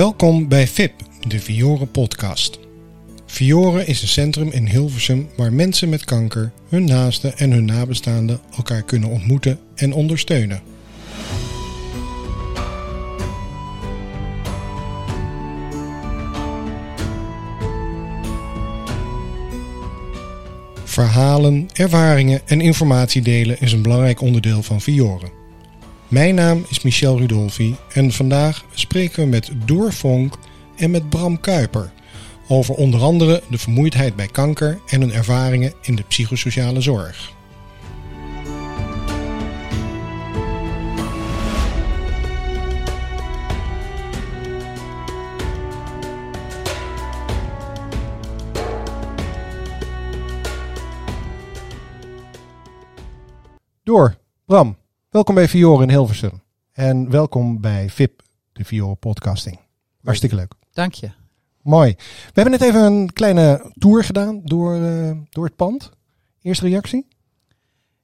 Welkom 0.00 0.48
bij 0.48 0.66
VIP, 0.66 0.92
de 1.28 1.40
Vioren 1.40 1.90
podcast. 1.90 2.58
Vioren 3.26 3.86
is 3.86 4.02
een 4.02 4.08
centrum 4.08 4.50
in 4.50 4.66
Hilversum 4.66 5.28
waar 5.36 5.52
mensen 5.52 5.88
met 5.88 6.04
kanker, 6.04 6.52
hun 6.68 6.84
naasten 6.84 7.38
en 7.38 7.50
hun 7.50 7.64
nabestaanden 7.64 8.40
elkaar 8.56 8.82
kunnen 8.82 9.08
ontmoeten 9.08 9.58
en 9.74 9.92
ondersteunen. 9.92 10.62
Verhalen, 20.84 21.68
ervaringen 21.72 22.40
en 22.46 22.60
informatie 22.60 23.22
delen 23.22 23.60
is 23.60 23.72
een 23.72 23.82
belangrijk 23.82 24.20
onderdeel 24.20 24.62
van 24.62 24.80
Vioren. 24.80 25.39
Mijn 26.10 26.34
naam 26.34 26.64
is 26.68 26.82
Michel 26.82 27.18
Rudolfi 27.18 27.76
en 27.92 28.12
vandaag 28.12 28.64
spreken 28.74 29.22
we 29.22 29.28
met 29.28 29.50
Door 29.64 29.92
Vonk 29.92 30.34
en 30.76 30.90
met 30.90 31.08
Bram 31.08 31.40
Kuiper 31.40 31.92
over 32.48 32.74
onder 32.74 33.00
andere 33.00 33.42
de 33.50 33.58
vermoeidheid 33.58 34.16
bij 34.16 34.26
kanker 34.26 34.80
en 34.86 35.00
hun 35.00 35.12
ervaringen 35.12 35.72
in 35.82 35.94
de 35.94 36.02
psychosociale 36.02 36.80
zorg. 36.80 37.32
Door, 53.82 54.16
Bram, 54.46 54.76
welkom 55.10 55.34
bij 55.34 55.48
Vioren 55.48 55.82
in 55.82 55.94
Hilversum. 55.94 56.42
En 56.72 57.10
welkom 57.10 57.60
bij 57.60 57.90
VIP, 57.90 58.22
de 58.52 58.64
Vioren 58.64 58.98
podcasting. 58.98 59.58
Hartstikke 60.04 60.34
leuk. 60.34 60.54
Dank 60.72 60.94
je. 60.94 61.10
Mooi. 61.62 61.94
We 61.96 62.40
hebben 62.40 62.52
net 62.52 62.62
even 62.62 62.82
een 62.82 63.12
kleine 63.12 63.72
tour 63.78 64.04
gedaan 64.04 64.40
door, 64.44 64.76
uh, 64.76 65.16
door 65.30 65.44
het 65.44 65.56
pand. 65.56 65.90
Eerste 66.42 66.68
reactie? 66.68 67.06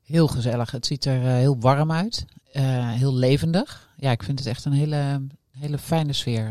Heel 0.02 0.26
gezellig. 0.28 0.70
Het 0.70 0.86
ziet 0.86 1.04
er 1.04 1.22
uh, 1.22 1.26
heel 1.26 1.58
warm 1.58 1.92
uit. 1.92 2.24
Uh, 2.52 2.90
heel 2.92 3.14
levendig. 3.14 3.90
Ja, 3.96 4.10
ik 4.10 4.22
vind 4.22 4.38
het 4.38 4.48
echt 4.48 4.64
een 4.64 4.72
hele, 4.72 5.26
hele 5.50 5.78
fijne 5.78 6.12
sfeer 6.12 6.50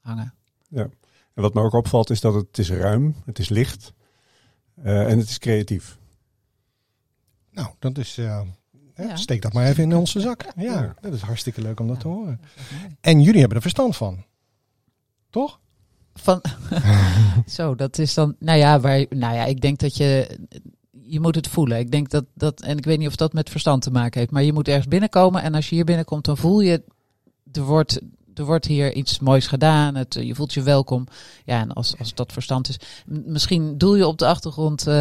hangen. 0.00 0.34
Ja. 0.68 0.88
En 1.34 1.42
wat 1.42 1.54
me 1.54 1.60
ook 1.60 1.72
opvalt 1.74 2.10
is 2.10 2.20
dat 2.20 2.34
het 2.34 2.58
is 2.58 2.70
ruim, 2.70 3.14
het 3.24 3.38
is 3.38 3.48
licht 3.48 3.92
en 4.82 5.18
het 5.18 5.28
is 5.28 5.38
creatief. 5.38 5.98
Nou, 7.50 7.68
dat 7.78 7.98
is. 7.98 8.18
Ja. 8.96 9.16
Steek 9.16 9.42
dat 9.42 9.52
maar 9.52 9.66
even 9.66 9.82
in 9.82 9.96
onze 9.96 10.20
zak. 10.20 10.44
Ja, 10.56 10.94
dat 11.00 11.12
is 11.12 11.20
hartstikke 11.20 11.60
leuk 11.60 11.80
om 11.80 11.88
dat 11.88 12.00
te 12.00 12.08
horen. 12.08 12.40
En 13.00 13.20
jullie 13.20 13.38
hebben 13.38 13.56
er 13.56 13.62
verstand 13.62 13.96
van. 13.96 14.24
Toch? 15.30 15.60
Van. 16.14 16.42
Zo, 17.46 17.74
dat 17.74 17.98
is 17.98 18.14
dan. 18.14 18.36
Nou 18.38 18.58
ja, 18.58 18.80
waar, 18.80 19.04
nou 19.10 19.34
ja, 19.34 19.44
ik 19.44 19.60
denk 19.60 19.78
dat 19.78 19.96
je. 19.96 20.38
Je 21.06 21.20
moet 21.20 21.34
het 21.34 21.48
voelen. 21.48 21.78
Ik 21.78 21.90
denk 21.90 22.10
dat 22.10 22.24
dat. 22.34 22.60
En 22.60 22.76
ik 22.76 22.84
weet 22.84 22.98
niet 22.98 23.08
of 23.08 23.16
dat 23.16 23.32
met 23.32 23.50
verstand 23.50 23.82
te 23.82 23.90
maken 23.90 24.20
heeft. 24.20 24.32
Maar 24.32 24.42
je 24.42 24.52
moet 24.52 24.68
ergens 24.68 24.88
binnenkomen. 24.88 25.42
En 25.42 25.54
als 25.54 25.68
je 25.68 25.74
hier 25.74 25.84
binnenkomt, 25.84 26.24
dan 26.24 26.36
voel 26.36 26.60
je. 26.60 26.82
Er 27.52 27.62
wordt, 27.62 28.00
er 28.34 28.44
wordt 28.44 28.64
hier 28.64 28.94
iets 28.94 29.18
moois 29.18 29.46
gedaan. 29.46 29.94
Het, 29.94 30.14
je 30.14 30.34
voelt 30.34 30.54
je 30.54 30.62
welkom. 30.62 31.06
Ja, 31.44 31.60
en 31.60 31.72
als, 31.72 31.98
als 31.98 32.14
dat 32.14 32.32
verstand 32.32 32.68
is. 32.68 32.78
Misschien 33.06 33.78
doel 33.78 33.94
je 33.96 34.06
op 34.06 34.18
de 34.18 34.26
achtergrond 34.26 34.86
uh, 34.88 34.94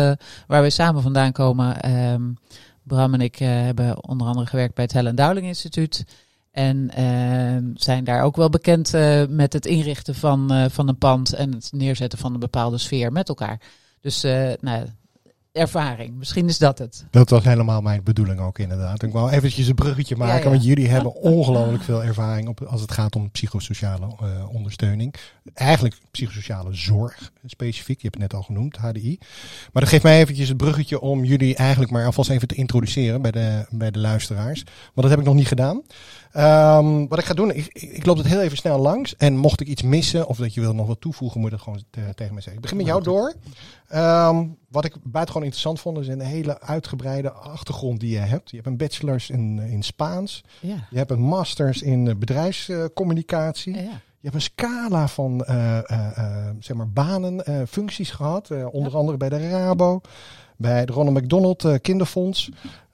waar 0.48 0.62
wij 0.62 0.70
samen 0.70 1.02
vandaan 1.02 1.32
komen. 1.32 1.92
Um, 2.12 2.38
Bram 2.84 3.14
en 3.14 3.22
ik 3.22 3.40
uh, 3.40 3.48
hebben 3.48 4.08
onder 4.08 4.28
andere 4.28 4.48
gewerkt 4.48 4.76
bij 4.76 4.84
het 4.84 4.94
Helen 4.94 5.16
Dowling 5.16 5.48
Instituut. 5.48 6.06
En 6.52 6.92
uh, 7.00 7.72
zijn 7.74 8.04
daar 8.04 8.24
ook 8.24 8.36
wel 8.36 8.50
bekend 8.50 8.94
uh, 8.94 9.24
met 9.28 9.54
het 9.54 9.66
inrichten 9.66 10.16
van, 10.16 10.70
van 10.72 10.88
een 10.88 10.98
pand 10.98 11.34
en 11.34 11.54
het 11.54 11.70
neerzetten 11.72 12.20
van 12.20 12.34
een 12.34 12.40
bepaalde 12.40 12.78
sfeer 12.78 13.12
met 13.12 13.30
elkaar. 13.30 13.62
Dus 14.02 14.22
nou, 14.60 14.86
ervaring. 15.54 16.16
Misschien 16.18 16.48
is 16.48 16.58
dat 16.58 16.78
het. 16.78 17.06
Dat 17.10 17.30
was 17.30 17.44
helemaal 17.44 17.82
mijn 17.82 18.04
bedoeling 18.04 18.40
ook 18.40 18.60
inderdaad. 18.60 19.04
Ik 19.04 19.12
wou 19.12 19.32
eventjes 19.32 19.68
een 19.68 19.76
bruggetje 19.76 20.16
maken, 20.16 20.38
ja, 20.38 20.44
ja. 20.44 20.50
want 20.50 20.64
jullie 20.64 20.88
hebben 20.88 21.14
ongelooflijk 21.34 21.84
veel 21.84 22.04
ervaring 22.04 22.48
op, 22.48 22.62
als 22.62 22.82
het 22.82 22.92
gaat 22.92 23.16
om 23.16 23.32
psychosociale 23.32 24.06
uh, 24.06 24.56
ondersteuning. 24.56 25.16
Eigenlijk 25.54 25.96
psychosociale 26.12 26.74
zorg 26.74 27.32
specifiek, 27.46 28.02
je 28.02 28.08
hebt 28.08 28.22
het 28.22 28.32
net 28.32 28.34
al 28.34 28.46
genoemd, 28.46 28.78
HDI. 28.78 29.18
Maar 29.72 29.82
dat 29.82 29.92
geeft 29.92 30.04
mij 30.04 30.20
eventjes 30.20 30.48
het 30.48 30.58
bruggetje 30.58 31.00
om 31.00 31.24
jullie 31.24 31.56
eigenlijk 31.56 31.92
maar 31.92 32.06
alvast 32.06 32.30
even 32.30 32.48
te 32.48 32.56
introduceren 32.56 33.22
bij 33.22 33.32
de, 33.32 33.66
bij 33.70 33.92
de 33.92 34.00
luisteraars. 34.00 34.64
Want 34.64 34.92
dat 34.94 35.10
heb 35.10 35.20
ik 35.20 35.26
nog 35.26 35.36
niet 35.36 35.48
gedaan. 35.48 35.82
Um, 36.38 37.08
wat 37.08 37.20
ik 37.20 37.26
ga 37.26 37.34
doen, 37.34 37.52
ik, 37.52 37.68
ik, 37.74 38.06
loop 38.06 38.18
het 38.18 38.28
heel 38.28 38.42
even 38.42 38.58
snel 38.58 38.80
langs. 38.80 39.16
En 39.16 39.38
mocht 39.38 39.62
ik 39.62 39.68
iets 39.68 39.82
missen 39.82 40.28
of 40.28 40.38
dat 40.38 40.54
je 40.54 40.62
wil 40.62 40.74
nog 40.74 40.88
wat 40.88 41.02
toevoegen, 41.02 41.40
moet 41.40 41.50
je 41.50 41.56
dat 41.56 41.66
gewoon 41.66 41.84
te, 41.90 42.02
tegen 42.16 42.34
me 42.34 42.42
zeggen. 42.42 42.54
Ik 42.56 42.62
begin 42.62 42.78
met 42.78 42.86
jou 42.86 43.04
door. 43.04 43.34
Um, 43.96 44.58
wat 44.70 44.86
ik 44.86 44.94
buitengewoon 45.04 45.44
interessant 45.44 45.80
vond, 45.80 45.98
is 45.98 46.08
een 46.08 46.20
hele 46.20 46.62
uitgebreide 46.62 47.32
achtergrond 47.32 48.00
die 48.00 48.12
je 48.12 48.18
hebt. 48.18 48.50
Je 48.50 48.56
hebt 48.56 48.68
een 48.68 48.78
bachelor's 48.78 49.30
in, 49.30 49.60
in 49.60 49.84
Spaans. 49.84 50.44
Ja. 50.60 50.88
Je 50.90 50.98
hebt 50.98 51.12
een 51.12 51.22
masters 51.22 51.82
in 51.82 52.20
bedrijfscommunicatie. 52.20 53.76
Ja, 53.76 53.82
ja. 53.82 54.02
Je 54.20 54.30
hebt 54.30 54.36
een 54.36 54.42
scala 54.42 55.08
van 55.08 55.46
uh, 55.50 55.78
uh, 55.92 56.50
zeg 56.60 56.78
maar 56.78 56.90
banen, 56.90 57.68
functies 57.68 58.12
gehad. 58.12 58.52
onder 58.72 58.92
ja. 58.92 58.98
andere 58.98 59.18
bij 59.18 59.30
de 59.30 59.50
Rabo, 59.50 60.02
bij 60.58 60.86
de 60.86 60.94
Ronald 60.94 61.18
McDonald 61.18 61.82
Kinderfonds. 61.82 62.52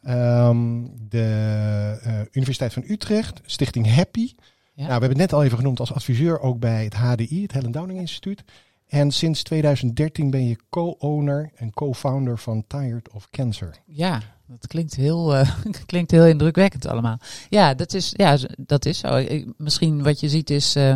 Um, 0.07 0.91
de 1.09 1.99
uh, 2.07 2.19
Universiteit 2.31 2.73
van 2.73 2.83
Utrecht, 2.87 3.41
Stichting 3.45 3.93
Happy. 3.95 4.33
Ja. 4.73 4.85
Nou, 4.85 4.85
we 4.85 4.91
hebben 4.91 5.09
het 5.09 5.17
net 5.17 5.33
al 5.33 5.43
even 5.43 5.57
genoemd 5.57 5.79
als 5.79 5.93
adviseur 5.93 6.39
ook 6.39 6.59
bij 6.59 6.83
het 6.83 6.93
HDI, 6.93 7.41
het 7.41 7.51
Helen 7.51 7.71
Downing 7.71 7.99
Instituut. 7.99 8.43
En 8.87 9.11
sinds 9.11 9.43
2013 9.43 10.29
ben 10.29 10.47
je 10.47 10.57
co-owner 10.69 11.51
en 11.55 11.73
co-founder 11.73 12.37
van 12.37 12.63
Tired 12.67 13.09
of 13.11 13.29
Cancer. 13.29 13.75
Ja, 13.85 14.21
dat 14.47 14.67
klinkt 14.67 14.95
heel, 14.95 15.35
uh, 15.35 15.49
klinkt 15.85 16.11
heel 16.11 16.25
indrukwekkend 16.25 16.87
allemaal. 16.87 17.17
Ja, 17.49 17.73
dat 17.73 17.93
is, 17.93 18.13
ja, 18.15 18.37
dat 18.57 18.85
is 18.85 18.99
zo. 18.99 19.25
Misschien 19.57 20.03
wat 20.03 20.19
je 20.19 20.29
ziet 20.29 20.49
is, 20.49 20.75
uh, 20.75 20.93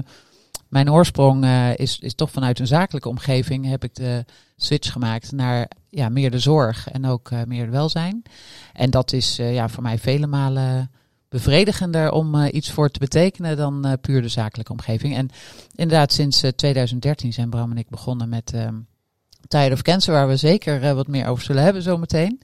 mijn 0.74 0.92
oorsprong 0.92 1.44
uh, 1.44 1.76
is, 1.76 2.00
is 2.00 2.14
toch 2.14 2.32
vanuit 2.32 2.60
een 2.60 2.68
zakelijke 2.68 3.10
omgeving 3.10 3.66
heb 3.66 3.84
ik 3.84 3.96
de 3.96 4.26
switch 4.56 4.92
gemaakt 4.92 5.32
naar 5.32 5.70
ja, 5.90 6.10
meer 6.10 6.32
de 6.32 6.40
zorg 6.40 6.90
en 6.92 7.06
ook 7.06 7.30
uh, 7.30 7.42
meer 7.48 7.72
welzijn. 7.72 8.24
En 8.74 8.90
dat 8.90 9.14
is 9.14 9.40
uh, 9.40 9.54
ja, 9.54 9.70
voor 9.70 9.84
mij 9.84 9.98
vele 9.98 10.28
malen 10.28 10.92
bevredigender 11.30 12.12
om 12.12 12.44
iets 12.46 12.72
voor 12.72 12.90
te 12.90 13.00
betekenen 13.00 13.58
dan 13.58 13.98
puur 14.02 14.22
de 14.22 14.28
zakelijke 14.28 14.72
omgeving. 14.72 15.16
En 15.16 15.30
inderdaad, 15.76 16.12
sinds 16.12 16.44
uh, 16.44 16.52
2013 16.52 17.34
zijn 17.34 17.50
Bram 17.50 17.72
en 17.72 17.78
ik 17.78 17.90
begonnen 17.90 18.30
met 18.30 18.54
um, 18.56 18.88
Tired 19.48 19.74
of 19.74 19.82
Cancer, 19.82 20.14
waar 20.14 20.28
we 20.28 20.36
zeker 20.36 20.96
wat 20.96 21.08
meer 21.08 21.28
over 21.28 21.44
zullen 21.44 21.64
hebben 21.64 21.82
zometeen. 21.82 22.42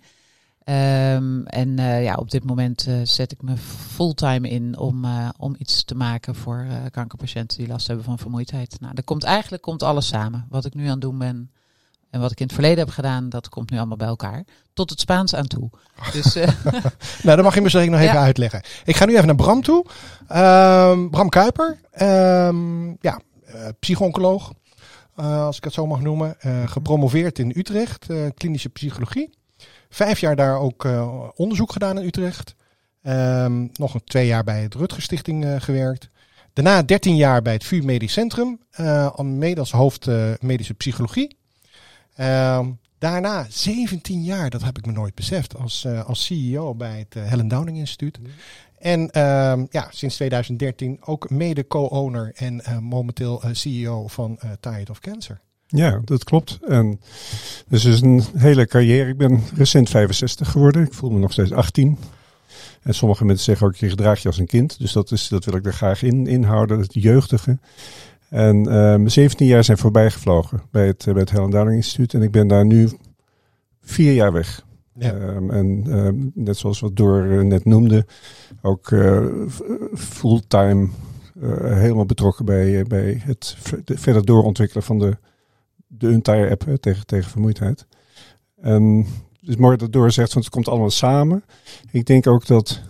Um, 0.66 1.46
en 1.46 1.78
ja, 1.78 2.16
op 2.16 2.32
dit 2.32 2.44
moment 2.44 2.88
zet 3.04 3.32
ik 3.32 3.42
me 3.42 3.58
fulltime 3.58 4.50
in 4.50 4.78
om, 4.78 5.06
om 5.38 5.56
iets 5.58 5.84
te 5.84 5.96
maken 5.96 6.36
voor 6.36 6.68
kankerpatiënten 6.92 7.58
die 7.58 7.68
last 7.68 7.88
hebben 7.88 8.06
van 8.06 8.18
vermoeidheid. 8.18 8.78
Nou, 8.80 9.02
komt 9.02 9.24
eigenlijk 9.24 9.64
komt 9.64 9.84
alles 9.84 10.08
samen. 10.08 10.46
Wat 10.50 10.66
ik 10.66 10.74
nu 10.74 10.84
aan 10.84 10.92
het 10.92 11.02
doen 11.02 11.18
ben, 11.18 11.52
en 12.10 12.20
wat 12.20 12.32
ik 12.32 12.40
in 12.40 12.46
het 12.46 12.54
verleden 12.54 12.80
heb 12.86 12.90
gedaan, 12.94 13.30
dat 13.30 13.50
komt 13.50 13.70
nu 13.70 13.78
allemaal 13.78 13.98
bij 13.98 14.08
elkaar. 14.08 14.44
Tot 14.74 14.90
het 14.90 15.00
Spaans 15.00 15.36
aan 15.36 15.48
toe. 15.48 15.70
Dus, 16.14 16.34
nou, 17.24 17.36
dat 17.36 17.44
mag 17.44 17.56
je 17.56 17.62
misschien 17.62 17.92
nog 17.92 18.00
even 18.00 18.14
ja. 18.14 18.22
uitleggen. 18.22 18.62
Ik 18.86 18.96
ga 18.96 19.06
nu 19.06 19.14
even 19.14 19.26
naar 19.26 19.36
Bram 19.36 19.62
toe. 19.62 19.86
Um, 20.32 21.10
Bram 21.10 21.30
Kuiper. 21.30 21.80
Um, 22.02 22.98
ja, 23.00 23.20
psychooncoloog. 23.80 24.54
Als 25.16 25.58
ik 25.58 25.64
het 25.64 25.74
zo 25.74 25.88
mag 25.88 26.02
noemen. 26.02 26.36
gepromoveerd 26.66 27.40
in 27.40 27.54
Utrecht. 27.56 28.06
klinische 28.34 28.70
psychologie. 28.70 29.30
Vijf 29.90 30.20
jaar 30.20 30.36
daar 30.36 30.60
ook 30.60 30.88
onderzoek 31.36 31.72
gedaan 31.72 32.00
in 32.00 32.06
Utrecht. 32.06 32.56
Um, 33.04 33.70
nog 33.74 33.94
een 33.94 34.04
twee 34.04 34.28
jaar 34.28 34.44
bij 34.44 34.62
het 34.62 34.76
Rutger 34.76 35.02
Stichting 35.02 35.64
gewerkt. 35.64 36.10
Daarna 36.54 36.84
13 36.84 37.16
jaar 37.16 37.42
bij 37.42 37.54
het 37.54 37.64
VU 37.64 37.82
Medisch 37.82 38.14
Centrum. 38.14 38.60
mede 39.22 39.60
als 39.60 39.72
hoofd 39.72 40.08
medische 40.42 40.74
psychologie. 40.74 41.38
Uh, 42.20 42.68
daarna 42.98 43.46
17 43.50 44.24
jaar, 44.24 44.50
dat 44.50 44.64
heb 44.64 44.78
ik 44.78 44.86
me 44.86 44.92
nooit 44.92 45.16
beseft, 45.16 45.58
als, 45.58 45.84
uh, 45.88 46.06
als 46.06 46.26
CEO 46.26 46.76
bij 46.76 47.00
het 47.00 47.16
uh, 47.16 47.30
Helen 47.30 47.48
Downing 47.48 47.78
Instituut. 47.78 48.20
Mm. 48.20 48.26
En 48.78 49.02
uh, 49.02 49.54
ja, 49.70 49.88
sinds 49.90 50.16
2013 50.16 50.98
ook 51.02 51.30
mede 51.30 51.68
co-owner 51.68 52.32
en 52.36 52.64
momenteel 52.82 53.42
CEO 53.52 54.08
van 54.08 54.40
Tired 54.60 54.90
of 54.90 55.00
Cancer. 55.00 55.42
Ja, 55.72 56.02
dat 56.04 56.24
klopt. 56.24 56.60
En 56.68 57.00
dus 57.68 57.86
is 57.86 58.02
een 58.02 58.24
hele 58.38 58.68
carrière. 58.68 59.10
Ik 59.10 59.18
ben 59.18 59.42
recent 59.56 59.90
65 59.90 60.52
geworden. 60.52 60.86
Ik 60.86 60.94
voel 60.94 61.10
me 61.10 61.20
nog 61.20 61.32
steeds 61.32 61.52
18. 61.52 61.98
En 62.82 62.94
sommige 62.94 63.26
mensen 63.26 63.46
zeggen 63.46 63.68
ook, 63.68 63.76
je 63.76 63.90
gedraag 63.90 64.22
je 64.22 64.28
als 64.28 64.38
een 64.38 64.46
kind. 64.46 64.80
Dus 64.80 64.92
dat, 64.92 65.12
is, 65.12 65.28
dat 65.28 65.46
wil 65.46 65.56
ik 65.56 65.66
er 65.66 65.74
graag 65.74 66.04
in 66.04 66.28
inhouden, 66.28 66.80
het 66.80 66.94
jeugdige. 66.94 67.58
En 68.30 68.76
um, 68.76 69.08
17 69.08 69.48
jaar 69.48 69.64
zijn 69.64 69.78
voorbij 69.78 70.12
gevlogen 70.12 70.62
bij 70.72 70.88
het, 70.88 71.04
bij 71.06 71.22
het 71.22 71.32
Helen 71.32 71.50
Dowling 71.50 71.76
Instituut. 71.76 72.14
En 72.14 72.22
ik 72.22 72.32
ben 72.32 72.48
daar 72.48 72.66
nu 72.66 72.90
vier 73.82 74.14
jaar 74.14 74.32
weg. 74.32 74.66
Ja. 74.94 75.14
Um, 75.14 75.52
en 75.52 75.98
um, 75.98 76.32
net 76.34 76.58
zoals 76.58 76.80
wat 76.80 76.96
Door 76.96 77.46
net 77.46 77.66
noemde, 77.66 78.06
ook 78.62 78.90
uh, 78.90 79.26
fulltime 79.96 80.90
helemaal 81.62 82.06
betrokken 82.06 82.46
bij, 82.46 82.84
bij 82.84 83.22
het 83.26 83.58
verder 83.86 84.26
doorontwikkelen 84.26 84.84
van 84.84 85.00
de, 85.00 85.18
de 85.92 86.08
Untire 86.08 86.50
app 86.50 86.78
tegen, 86.80 87.06
tegen 87.06 87.32
vermoeidheid. 87.32 87.86
Um, 88.64 89.08
dus 89.42 89.56
mooi 89.56 89.78
dat 89.78 89.94
Door 89.94 90.12
zegt, 90.12 90.34
want 90.34 90.46
het 90.46 90.54
komt 90.54 90.68
allemaal 90.68 90.90
samen. 90.90 91.44
Ik 91.92 92.06
denk 92.06 92.28
ook 92.28 92.46
dat 92.46 92.82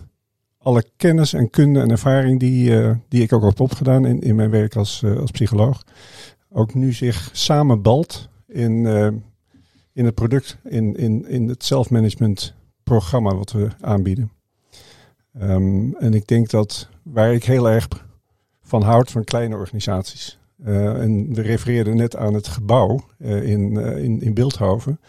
alle 0.58 0.84
kennis 0.96 1.32
en 1.32 1.50
kunde 1.50 1.80
en 1.80 1.90
ervaring 1.90 2.40
die, 2.40 2.74
die 3.08 3.22
ik 3.22 3.32
ook 3.32 3.42
heb 3.42 3.60
opgedaan 3.60 4.06
in, 4.06 4.20
in 4.20 4.34
mijn 4.34 4.50
werk 4.50 4.76
als, 4.76 5.04
als 5.04 5.30
psycholoog, 5.30 5.84
ook 6.50 6.74
nu 6.74 6.92
zich 6.92 7.30
samenbalt 7.32 8.28
in, 8.46 8.86
in 9.92 10.04
het 10.04 10.14
product, 10.14 10.58
in, 10.64 10.96
in, 10.96 11.28
in 11.28 11.48
het 11.48 11.64
zelfmanagement 11.64 12.54
programma 12.82 13.34
wat 13.34 13.52
we 13.52 13.68
aanbieden. 13.80 14.32
Um, 15.40 15.96
en 15.96 16.14
ik 16.14 16.26
denk 16.26 16.50
dat 16.50 16.88
waar 17.02 17.34
ik 17.34 17.44
heel 17.44 17.68
erg 17.68 17.88
van 18.62 18.82
houd 18.82 19.10
van 19.10 19.24
kleine 19.24 19.56
organisaties. 19.56 20.38
Uh, 20.64 21.02
en 21.02 21.34
we 21.34 21.42
refereerden 21.42 21.96
net 21.96 22.16
aan 22.16 22.34
het 22.34 22.48
gebouw 22.48 23.04
uh, 23.18 23.42
in, 23.42 23.72
uh, 23.74 24.04
in, 24.04 24.20
in 24.20 24.34
Beeldhoven. 24.34 25.00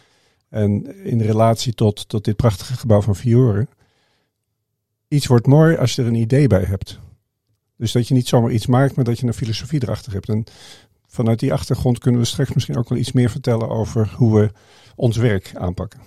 En 0.49 1.03
in 1.05 1.21
relatie 1.21 1.73
tot, 1.73 2.09
tot 2.09 2.25
dit 2.25 2.35
prachtige 2.35 2.73
gebouw 2.73 3.01
van 3.01 3.15
Fiore. 3.15 3.67
Iets 5.07 5.27
wordt 5.27 5.47
mooi 5.47 5.77
als 5.77 5.95
je 5.95 6.01
er 6.01 6.07
een 6.07 6.15
idee 6.15 6.47
bij 6.47 6.63
hebt. 6.63 6.99
Dus 7.77 7.91
dat 7.91 8.07
je 8.07 8.13
niet 8.13 8.27
zomaar 8.27 8.51
iets 8.51 8.67
maakt, 8.67 8.95
maar 8.95 9.05
dat 9.05 9.19
je 9.19 9.27
een 9.27 9.33
filosofie 9.33 9.83
erachter 9.83 10.13
hebt. 10.13 10.29
En 10.29 10.43
vanuit 11.07 11.39
die 11.39 11.53
achtergrond 11.53 11.99
kunnen 11.99 12.21
we 12.21 12.27
straks 12.27 12.53
misschien 12.53 12.77
ook 12.77 12.89
wel 12.89 12.97
iets 12.97 13.11
meer 13.11 13.29
vertellen 13.29 13.69
over 13.69 14.13
hoe 14.15 14.39
we 14.39 14.51
ons 14.95 15.17
werk 15.17 15.51
aanpakken. 15.55 15.99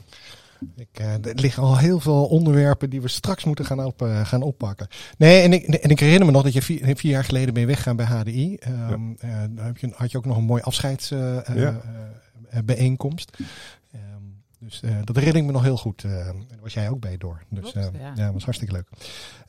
Ik, 0.76 1.00
uh, 1.00 1.12
er 1.12 1.34
liggen 1.34 1.62
al 1.62 1.78
heel 1.78 2.00
veel 2.00 2.24
onderwerpen 2.24 2.90
die 2.90 3.00
we 3.00 3.08
straks 3.08 3.44
moeten 3.44 3.64
gaan, 3.64 3.84
op, 3.84 4.02
uh, 4.02 4.26
gaan 4.26 4.42
oppakken. 4.42 4.86
Nee, 5.18 5.42
en 5.42 5.52
ik, 5.52 5.64
en 5.64 5.90
ik 5.90 6.00
herinner 6.00 6.26
me 6.26 6.32
nog 6.32 6.42
dat 6.42 6.52
je 6.52 6.62
vier, 6.62 6.96
vier 6.96 7.10
jaar 7.10 7.24
geleden 7.24 7.54
ben 7.54 7.66
weggaan 7.66 7.96
bij 7.96 8.06
HDI. 8.06 8.58
Um, 8.68 9.16
ja. 9.20 9.28
uh, 9.28 9.34
daar 9.50 9.66
heb 9.66 9.78
je, 9.78 9.90
had 9.94 10.10
je 10.10 10.18
ook 10.18 10.26
nog 10.26 10.36
een 10.36 10.44
mooi 10.44 10.62
afscheidsbijeenkomst. 10.62 13.30
Ja. 13.36 13.44
Dus 14.64 14.80
uh, 14.84 14.96
dat 15.04 15.16
herinner 15.16 15.40
ik 15.40 15.46
me 15.46 15.52
nog 15.52 15.62
heel 15.62 15.76
goed. 15.76 16.02
Uh, 16.02 16.12
daar 16.12 16.58
was 16.60 16.74
jij 16.74 16.90
ook 16.90 17.00
bij 17.00 17.16
door. 17.16 17.42
Dus 17.48 17.72
Klopt, 17.72 17.94
uh, 17.94 18.00
ja. 18.00 18.12
ja, 18.14 18.32
was 18.32 18.44
hartstikke 18.44 18.74
leuk. 18.74 18.88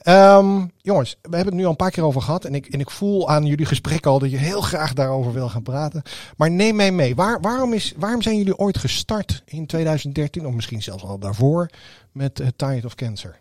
Um, 0.08 0.72
jongens, 0.78 1.18
we 1.22 1.36
hebben 1.36 1.46
het 1.46 1.56
nu 1.56 1.64
al 1.64 1.70
een 1.70 1.76
paar 1.76 1.92
keer 1.92 2.04
over 2.04 2.22
gehad. 2.22 2.46
En 2.46 2.56
ik, 2.56 2.68
en 2.68 2.80
ik 2.80 2.90
voel 2.90 3.30
aan 3.30 3.46
jullie 3.46 3.66
gesprek 3.66 4.06
al 4.06 4.20
dat 4.20 4.32
je 4.32 4.38
heel 4.38 4.62
graag 4.62 4.94
daarover 4.94 5.34
wil 5.34 5.50
gaan 5.50 5.64
praten. 5.64 6.02
Maar 6.38 6.52
neem 6.52 6.76
mij 6.76 6.92
mee. 6.92 7.16
Waar, 7.16 7.42
waarom, 7.42 7.74
is, 7.74 7.94
waarom 7.98 8.22
zijn 8.22 8.38
jullie 8.38 8.58
ooit 8.58 8.78
gestart 8.78 9.44
in 9.46 9.66
2013, 9.66 10.46
of 10.46 10.54
misschien 10.54 10.84
zelfs 10.84 11.04
al 11.04 11.20
daarvoor, 11.20 11.70
met 12.12 12.40
uh, 12.40 12.48
Tide 12.56 12.86
of 12.86 12.96
Cancer? 12.96 13.40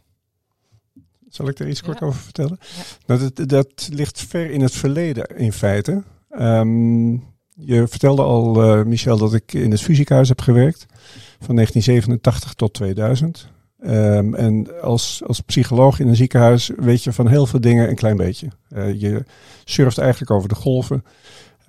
Zal 1.29 1.49
ik 1.49 1.59
er 1.59 1.69
iets 1.69 1.83
kort 1.83 1.99
ja. 1.99 2.07
over 2.07 2.21
vertellen? 2.21 2.59
Ja. 2.61 2.83
Nou, 3.07 3.31
dat, 3.35 3.49
dat 3.49 3.89
ligt 3.93 4.21
ver 4.21 4.51
in 4.51 4.61
het 4.61 4.73
verleden 4.73 5.27
in 5.27 5.53
feite. 5.53 6.03
Um, 6.39 7.34
je 7.55 7.89
vertelde 7.89 8.23
al, 8.23 8.79
uh, 8.79 8.85
Michel, 8.85 9.19
dat 9.19 9.35
ik 9.35 9.53
in 9.53 9.71
het 9.71 9.83
fysiehuis 9.83 10.29
heb 10.29 10.41
gewerkt. 10.41 10.87
Van 11.39 11.55
1987 11.55 12.55
tot 12.55 12.75
2000. 12.75 13.53
Um, 13.87 14.35
en 14.35 14.81
als, 14.83 15.23
als 15.27 15.41
psycholoog 15.41 16.01
in 16.01 16.09
een 16.09 16.17
ziekenhuis 16.17 16.71
weet 16.77 17.05
je 17.05 17.13
van 17.13 17.29
heel 17.29 17.47
veel 17.47 17.61
dingen 17.61 17.89
een 17.89 17.95
klein 17.95 18.17
beetje. 18.17 18.49
Uh, 18.73 19.01
je 19.01 19.25
surft 19.65 19.99
eigenlijk 19.99 20.31
over 20.31 20.49
de 20.49 20.55
golven. 20.55 21.05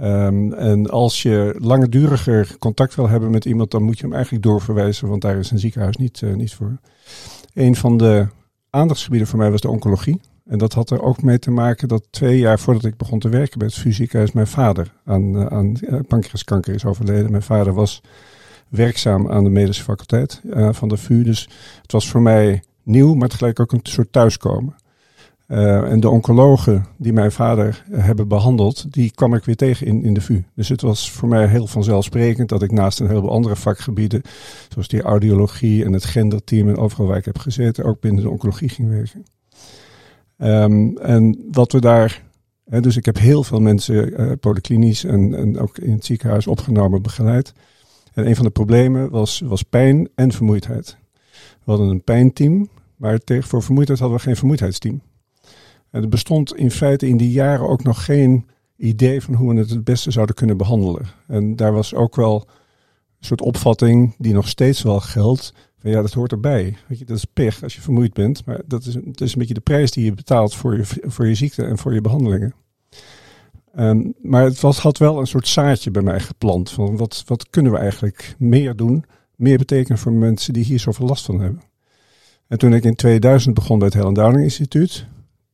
Um, 0.01 0.53
en 0.53 0.89
als 0.89 1.21
je 1.21 1.55
langduriger 1.57 2.57
contact 2.59 2.95
wil 2.95 3.09
hebben 3.09 3.31
met 3.31 3.45
iemand, 3.45 3.71
dan 3.71 3.83
moet 3.83 3.97
je 3.97 4.03
hem 4.03 4.13
eigenlijk 4.13 4.43
doorverwijzen, 4.43 5.07
want 5.07 5.21
daar 5.21 5.37
is 5.37 5.51
een 5.51 5.59
ziekenhuis 5.59 5.95
niet, 5.95 6.21
uh, 6.21 6.35
niet 6.35 6.53
voor. 6.53 6.77
Een 7.53 7.75
van 7.75 7.97
de 7.97 8.27
aandachtsgebieden 8.69 9.27
voor 9.27 9.39
mij 9.39 9.51
was 9.51 9.61
de 9.61 9.69
oncologie. 9.69 10.19
En 10.45 10.57
dat 10.57 10.73
had 10.73 10.89
er 10.89 11.01
ook 11.01 11.23
mee 11.23 11.39
te 11.39 11.51
maken 11.51 11.87
dat 11.87 12.07
twee 12.09 12.37
jaar 12.37 12.59
voordat 12.59 12.85
ik 12.85 12.97
begon 12.97 13.19
te 13.19 13.29
werken 13.29 13.57
bij 13.59 13.67
het 13.67 13.77
fysiekhuis, 13.77 14.31
mijn 14.31 14.47
vader 14.47 14.93
aan, 15.05 15.35
uh, 15.35 15.45
aan 15.45 15.75
pancreaskanker 16.07 16.73
is 16.73 16.85
overleden. 16.85 17.31
Mijn 17.31 17.43
vader 17.43 17.73
was 17.73 18.01
werkzaam 18.69 19.31
aan 19.31 19.43
de 19.43 19.49
medische 19.49 19.83
faculteit 19.83 20.41
uh, 20.43 20.73
van 20.73 20.87
de 20.87 20.97
VU. 20.97 21.23
Dus 21.23 21.49
het 21.81 21.91
was 21.91 22.09
voor 22.09 22.21
mij 22.21 22.63
nieuw, 22.83 23.13
maar 23.13 23.29
tegelijk 23.29 23.59
ook 23.59 23.71
een 23.71 23.79
soort 23.83 24.11
thuiskomen. 24.11 24.75
En 25.47 25.99
de 25.99 26.09
oncologen 26.09 26.85
die 26.97 27.13
mijn 27.13 27.31
vader 27.31 27.83
hebben 27.91 28.27
behandeld, 28.27 28.93
die 28.93 29.11
kwam 29.11 29.33
ik 29.33 29.45
weer 29.45 29.55
tegen 29.55 29.87
in, 29.87 30.03
in 30.03 30.13
de 30.13 30.21
VU. 30.21 30.43
Dus 30.55 30.69
het 30.69 30.81
was 30.81 31.11
voor 31.11 31.29
mij 31.29 31.47
heel 31.47 31.67
vanzelfsprekend 31.67 32.49
dat 32.49 32.61
ik 32.61 32.71
naast 32.71 32.99
een 32.99 33.07
heleboel 33.07 33.31
andere 33.31 33.55
vakgebieden, 33.55 34.21
zoals 34.69 34.87
die 34.87 35.01
audiologie 35.01 35.85
en 35.85 35.93
het 35.93 36.05
genderteam 36.05 36.69
en 36.69 36.77
overal 36.77 37.07
waar 37.07 37.17
ik 37.17 37.25
heb 37.25 37.37
gezeten, 37.37 37.85
ook 37.85 37.99
binnen 37.99 38.23
de 38.23 38.29
oncologie 38.29 38.69
ging 38.69 38.89
werken. 38.89 39.25
Um, 40.37 40.97
en 40.97 41.45
wat 41.51 41.71
we 41.71 41.81
daar, 41.81 42.23
hè, 42.65 42.81
dus 42.81 42.97
ik 42.97 43.05
heb 43.05 43.17
heel 43.17 43.43
veel 43.43 43.59
mensen 43.59 44.21
uh, 44.21 45.13
en, 45.13 45.35
en 45.35 45.59
ook 45.59 45.77
in 45.77 45.91
het 45.91 46.05
ziekenhuis 46.05 46.47
opgenomen, 46.47 47.01
begeleid. 47.01 47.53
En 48.13 48.27
een 48.27 48.35
van 48.35 48.45
de 48.45 48.51
problemen 48.51 49.09
was, 49.09 49.39
was 49.39 49.63
pijn 49.63 50.09
en 50.15 50.31
vermoeidheid. 50.31 50.97
We 51.31 51.71
hadden 51.71 51.89
een 51.89 52.03
pijnteam, 52.03 52.69
maar 52.95 53.17
tegen 53.17 53.49
voor 53.49 53.63
vermoeidheid 53.63 53.99
hadden 53.99 54.17
we 54.17 54.23
geen 54.23 54.35
vermoeidheidsteam. 54.35 55.01
En 55.89 56.01
er 56.01 56.09
bestond 56.09 56.55
in 56.55 56.71
feite 56.71 57.07
in 57.07 57.17
die 57.17 57.31
jaren 57.31 57.69
ook 57.69 57.83
nog 57.83 58.05
geen 58.05 58.45
idee 58.77 59.21
van 59.21 59.33
hoe 59.33 59.53
we 59.53 59.59
het 59.59 59.69
het 59.69 59.83
beste 59.83 60.11
zouden 60.11 60.35
kunnen 60.35 60.57
behandelen. 60.57 61.05
En 61.27 61.55
daar 61.55 61.73
was 61.73 61.93
ook 61.93 62.15
wel 62.15 62.35
een 63.19 63.25
soort 63.25 63.41
opvatting 63.41 64.15
die 64.17 64.33
nog 64.33 64.47
steeds 64.47 64.81
wel 64.81 64.99
geldt. 64.99 65.53
Ja, 65.91 66.01
dat 66.01 66.13
hoort 66.13 66.31
erbij. 66.31 66.77
Weet 66.87 66.99
je, 66.99 67.05
dat 67.05 67.17
is 67.17 67.25
pech 67.25 67.63
als 67.63 67.75
je 67.75 67.81
vermoeid 67.81 68.13
bent. 68.13 68.45
Maar 68.45 68.61
dat 68.65 68.85
is, 68.85 68.95
is 68.95 69.33
een 69.33 69.39
beetje 69.39 69.53
de 69.53 69.59
prijs 69.59 69.91
die 69.91 70.05
je 70.05 70.13
betaalt 70.13 70.55
voor 70.55 70.77
je, 70.77 70.83
voor 70.85 71.27
je 71.27 71.35
ziekte 71.35 71.63
en 71.63 71.77
voor 71.77 71.93
je 71.93 72.01
behandelingen. 72.01 72.53
Um, 73.79 74.13
maar 74.21 74.43
het 74.43 74.59
was, 74.59 74.79
had 74.79 74.97
wel 74.97 75.19
een 75.19 75.27
soort 75.27 75.47
zaadje 75.47 75.91
bij 75.91 76.01
mij 76.01 76.19
geplant. 76.19 76.71
Van 76.71 76.97
wat, 76.97 77.23
wat 77.25 77.49
kunnen 77.49 77.71
we 77.71 77.77
eigenlijk 77.77 78.35
meer 78.37 78.75
doen? 78.75 79.05
Meer 79.35 79.57
betekenen 79.57 79.97
voor 79.97 80.11
mensen 80.11 80.53
die 80.53 80.63
hier 80.63 80.79
zoveel 80.79 81.07
last 81.07 81.25
van 81.25 81.39
hebben. 81.39 81.61
En 82.47 82.57
toen 82.57 82.73
ik 82.73 82.83
in 82.83 82.95
2000 82.95 83.55
begon 83.55 83.79
bij 83.79 83.87
het 83.87 83.97
Helen 83.97 84.13
Downing 84.13 84.43
Instituut, 84.43 85.05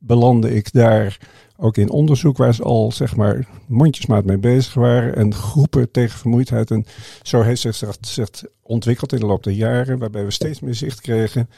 belandde 0.01 0.53
ik 0.53 0.71
daar 0.71 1.19
ook 1.57 1.77
in 1.77 1.89
onderzoek 1.89 2.37
waar 2.37 2.53
ze 2.53 2.63
al 2.63 2.91
zeg 2.91 3.15
maar 3.15 3.47
mondjesmaat 3.67 4.25
mee 4.25 4.37
bezig 4.37 4.73
waren. 4.73 5.15
En 5.15 5.33
groepen 5.33 5.91
tegen 5.91 6.19
vermoeidheid. 6.19 6.71
En 6.71 6.85
zo 7.21 7.41
heeft 7.41 7.61
zich, 7.61 7.83
zich 8.01 8.29
ontwikkeld 8.61 9.13
in 9.13 9.19
de 9.19 9.25
loop 9.25 9.43
der 9.43 9.53
jaren, 9.53 9.99
waarbij 9.99 10.25
we 10.25 10.31
steeds 10.31 10.59
meer 10.59 10.75
zicht 10.75 11.01
kregen 11.01 11.49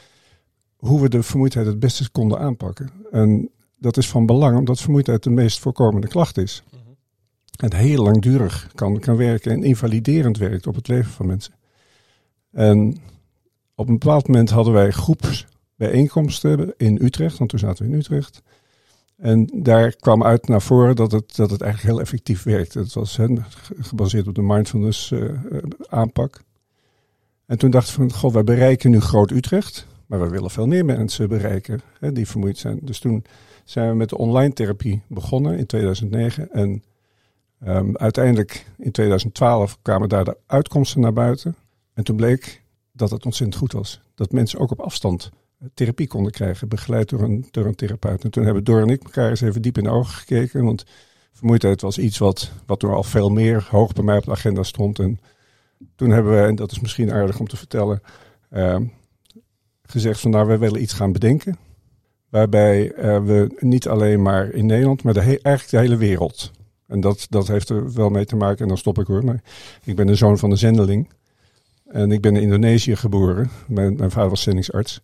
hoe 0.76 1.00
we 1.00 1.08
de 1.08 1.22
vermoeidheid 1.22 1.66
het 1.66 1.78
beste 1.78 2.10
konden 2.10 2.38
aanpakken. 2.38 2.90
En 3.10 3.50
dat 3.78 3.96
is 3.96 4.08
van 4.08 4.26
belang 4.26 4.58
omdat 4.58 4.80
vermoeidheid 4.80 5.22
de 5.22 5.30
meest 5.30 5.58
voorkomende 5.58 6.08
klacht 6.08 6.38
is. 6.38 6.62
-hmm. 6.70 6.80
En 7.56 7.74
heel 7.74 8.02
langdurig 8.02 8.70
kan, 8.74 8.98
kan 8.98 9.16
werken 9.16 9.52
en 9.52 9.62
invaliderend 9.62 10.38
werkt 10.38 10.66
op 10.66 10.74
het 10.74 10.88
leven 10.88 11.10
van 11.10 11.26
mensen. 11.26 11.54
En 12.52 12.96
op 13.74 13.88
een 13.88 13.98
bepaald 13.98 14.26
moment 14.26 14.50
hadden 14.50 14.72
wij 14.72 14.92
groepsbijeenkomsten 15.76 16.74
in 16.76 16.98
Utrecht, 17.02 17.38
want 17.38 17.50
toen 17.50 17.58
zaten 17.58 17.84
we 17.84 17.92
in 17.92 17.98
Utrecht. 17.98 18.42
En 19.16 19.50
daar 19.52 19.96
kwam 19.96 20.24
uit 20.24 20.48
naar 20.48 20.62
voren 20.62 20.96
dat 20.96 21.12
het, 21.12 21.36
dat 21.36 21.50
het 21.50 21.60
eigenlijk 21.60 21.92
heel 21.92 22.02
effectief 22.02 22.42
werkte. 22.42 22.78
Het 22.78 22.94
was 22.94 23.18
gebaseerd 23.80 24.26
op 24.26 24.34
de 24.34 24.42
mindfulness 24.42 25.10
uh, 25.10 25.32
aanpak. 25.88 26.42
En 27.46 27.58
toen 27.58 27.70
dachten 27.70 27.94
we 27.94 28.00
van, 28.00 28.18
goh, 28.18 28.32
wij 28.32 28.44
bereiken 28.44 28.90
nu 28.90 29.00
Groot 29.00 29.30
Utrecht, 29.30 29.86
maar 30.06 30.20
we 30.20 30.28
willen 30.28 30.50
veel 30.50 30.66
meer 30.66 30.84
mensen 30.84 31.28
bereiken 31.28 31.80
die 32.12 32.28
vermoeid 32.28 32.58
zijn. 32.58 32.78
Dus 32.82 32.98
toen 32.98 33.24
zijn 33.64 33.88
we 33.88 33.94
met 33.94 34.08
de 34.08 34.18
online 34.18 34.52
therapie 34.52 35.02
begonnen 35.06 35.58
in 35.58 35.66
2009. 35.66 36.52
En 36.52 36.82
um, 37.66 37.96
uiteindelijk 37.96 38.66
in 38.78 38.92
2012 38.92 39.78
kwamen 39.82 40.08
daar 40.08 40.24
de 40.24 40.36
uitkomsten 40.46 41.00
naar 41.00 41.12
buiten. 41.12 41.56
En 41.94 42.04
toen 42.04 42.16
bleek 42.16 42.62
dat 42.92 43.10
het 43.10 43.24
ontzettend 43.24 43.58
goed 43.58 43.72
was. 43.72 44.00
Dat 44.14 44.32
mensen 44.32 44.58
ook 44.58 44.70
op 44.70 44.80
afstand 44.80 45.30
therapie 45.74 46.06
konden 46.06 46.32
krijgen, 46.32 46.68
begeleid 46.68 47.08
door 47.08 47.22
een, 47.22 47.46
door 47.50 47.66
een 47.66 47.74
therapeut. 47.74 48.24
En 48.24 48.30
toen 48.30 48.44
hebben 48.44 48.64
Dor 48.64 48.80
en 48.80 48.88
ik 48.88 49.02
elkaar 49.02 49.30
eens 49.30 49.40
even 49.40 49.62
diep 49.62 49.78
in 49.78 49.84
de 49.84 49.90
ogen 49.90 50.14
gekeken. 50.14 50.64
Want 50.64 50.84
vermoeidheid 51.32 51.80
was 51.80 51.98
iets 51.98 52.18
wat, 52.18 52.50
wat 52.66 52.82
er 52.82 52.94
al 52.94 53.02
veel 53.02 53.28
meer 53.28 53.66
hoog 53.70 53.92
bij 53.92 54.04
mij 54.04 54.16
op 54.16 54.24
de 54.24 54.30
agenda 54.30 54.62
stond. 54.62 54.98
En 54.98 55.20
toen 55.96 56.10
hebben 56.10 56.32
we, 56.32 56.46
en 56.46 56.54
dat 56.54 56.72
is 56.72 56.80
misschien 56.80 57.12
aardig 57.12 57.38
om 57.38 57.48
te 57.48 57.56
vertellen, 57.56 58.02
uh, 58.52 58.76
gezegd 59.82 60.20
van 60.20 60.30
nou, 60.30 60.46
wij 60.46 60.58
willen 60.58 60.82
iets 60.82 60.92
gaan 60.92 61.12
bedenken. 61.12 61.56
Waarbij 62.28 62.92
uh, 62.96 63.24
we 63.24 63.56
niet 63.58 63.88
alleen 63.88 64.22
maar 64.22 64.50
in 64.50 64.66
Nederland, 64.66 65.02
maar 65.02 65.14
de 65.14 65.20
eigenlijk 65.20 65.70
de 65.70 65.78
hele 65.78 65.96
wereld. 65.96 66.50
En 66.86 67.00
dat, 67.00 67.26
dat 67.30 67.48
heeft 67.48 67.68
er 67.68 67.92
wel 67.92 68.08
mee 68.08 68.24
te 68.24 68.36
maken, 68.36 68.62
en 68.62 68.68
dan 68.68 68.78
stop 68.78 68.98
ik 68.98 69.06
hoor. 69.06 69.24
Maar 69.24 69.42
ik 69.84 69.96
ben 69.96 70.06
de 70.06 70.14
zoon 70.14 70.38
van 70.38 70.50
een 70.50 70.58
zendeling. 70.58 71.08
En 71.84 72.12
ik 72.12 72.20
ben 72.20 72.36
in 72.36 72.42
Indonesië 72.42 72.96
geboren. 72.96 73.50
Mijn, 73.66 73.96
mijn 73.96 74.10
vader 74.10 74.28
was 74.30 74.42
zendingsarts. 74.42 75.00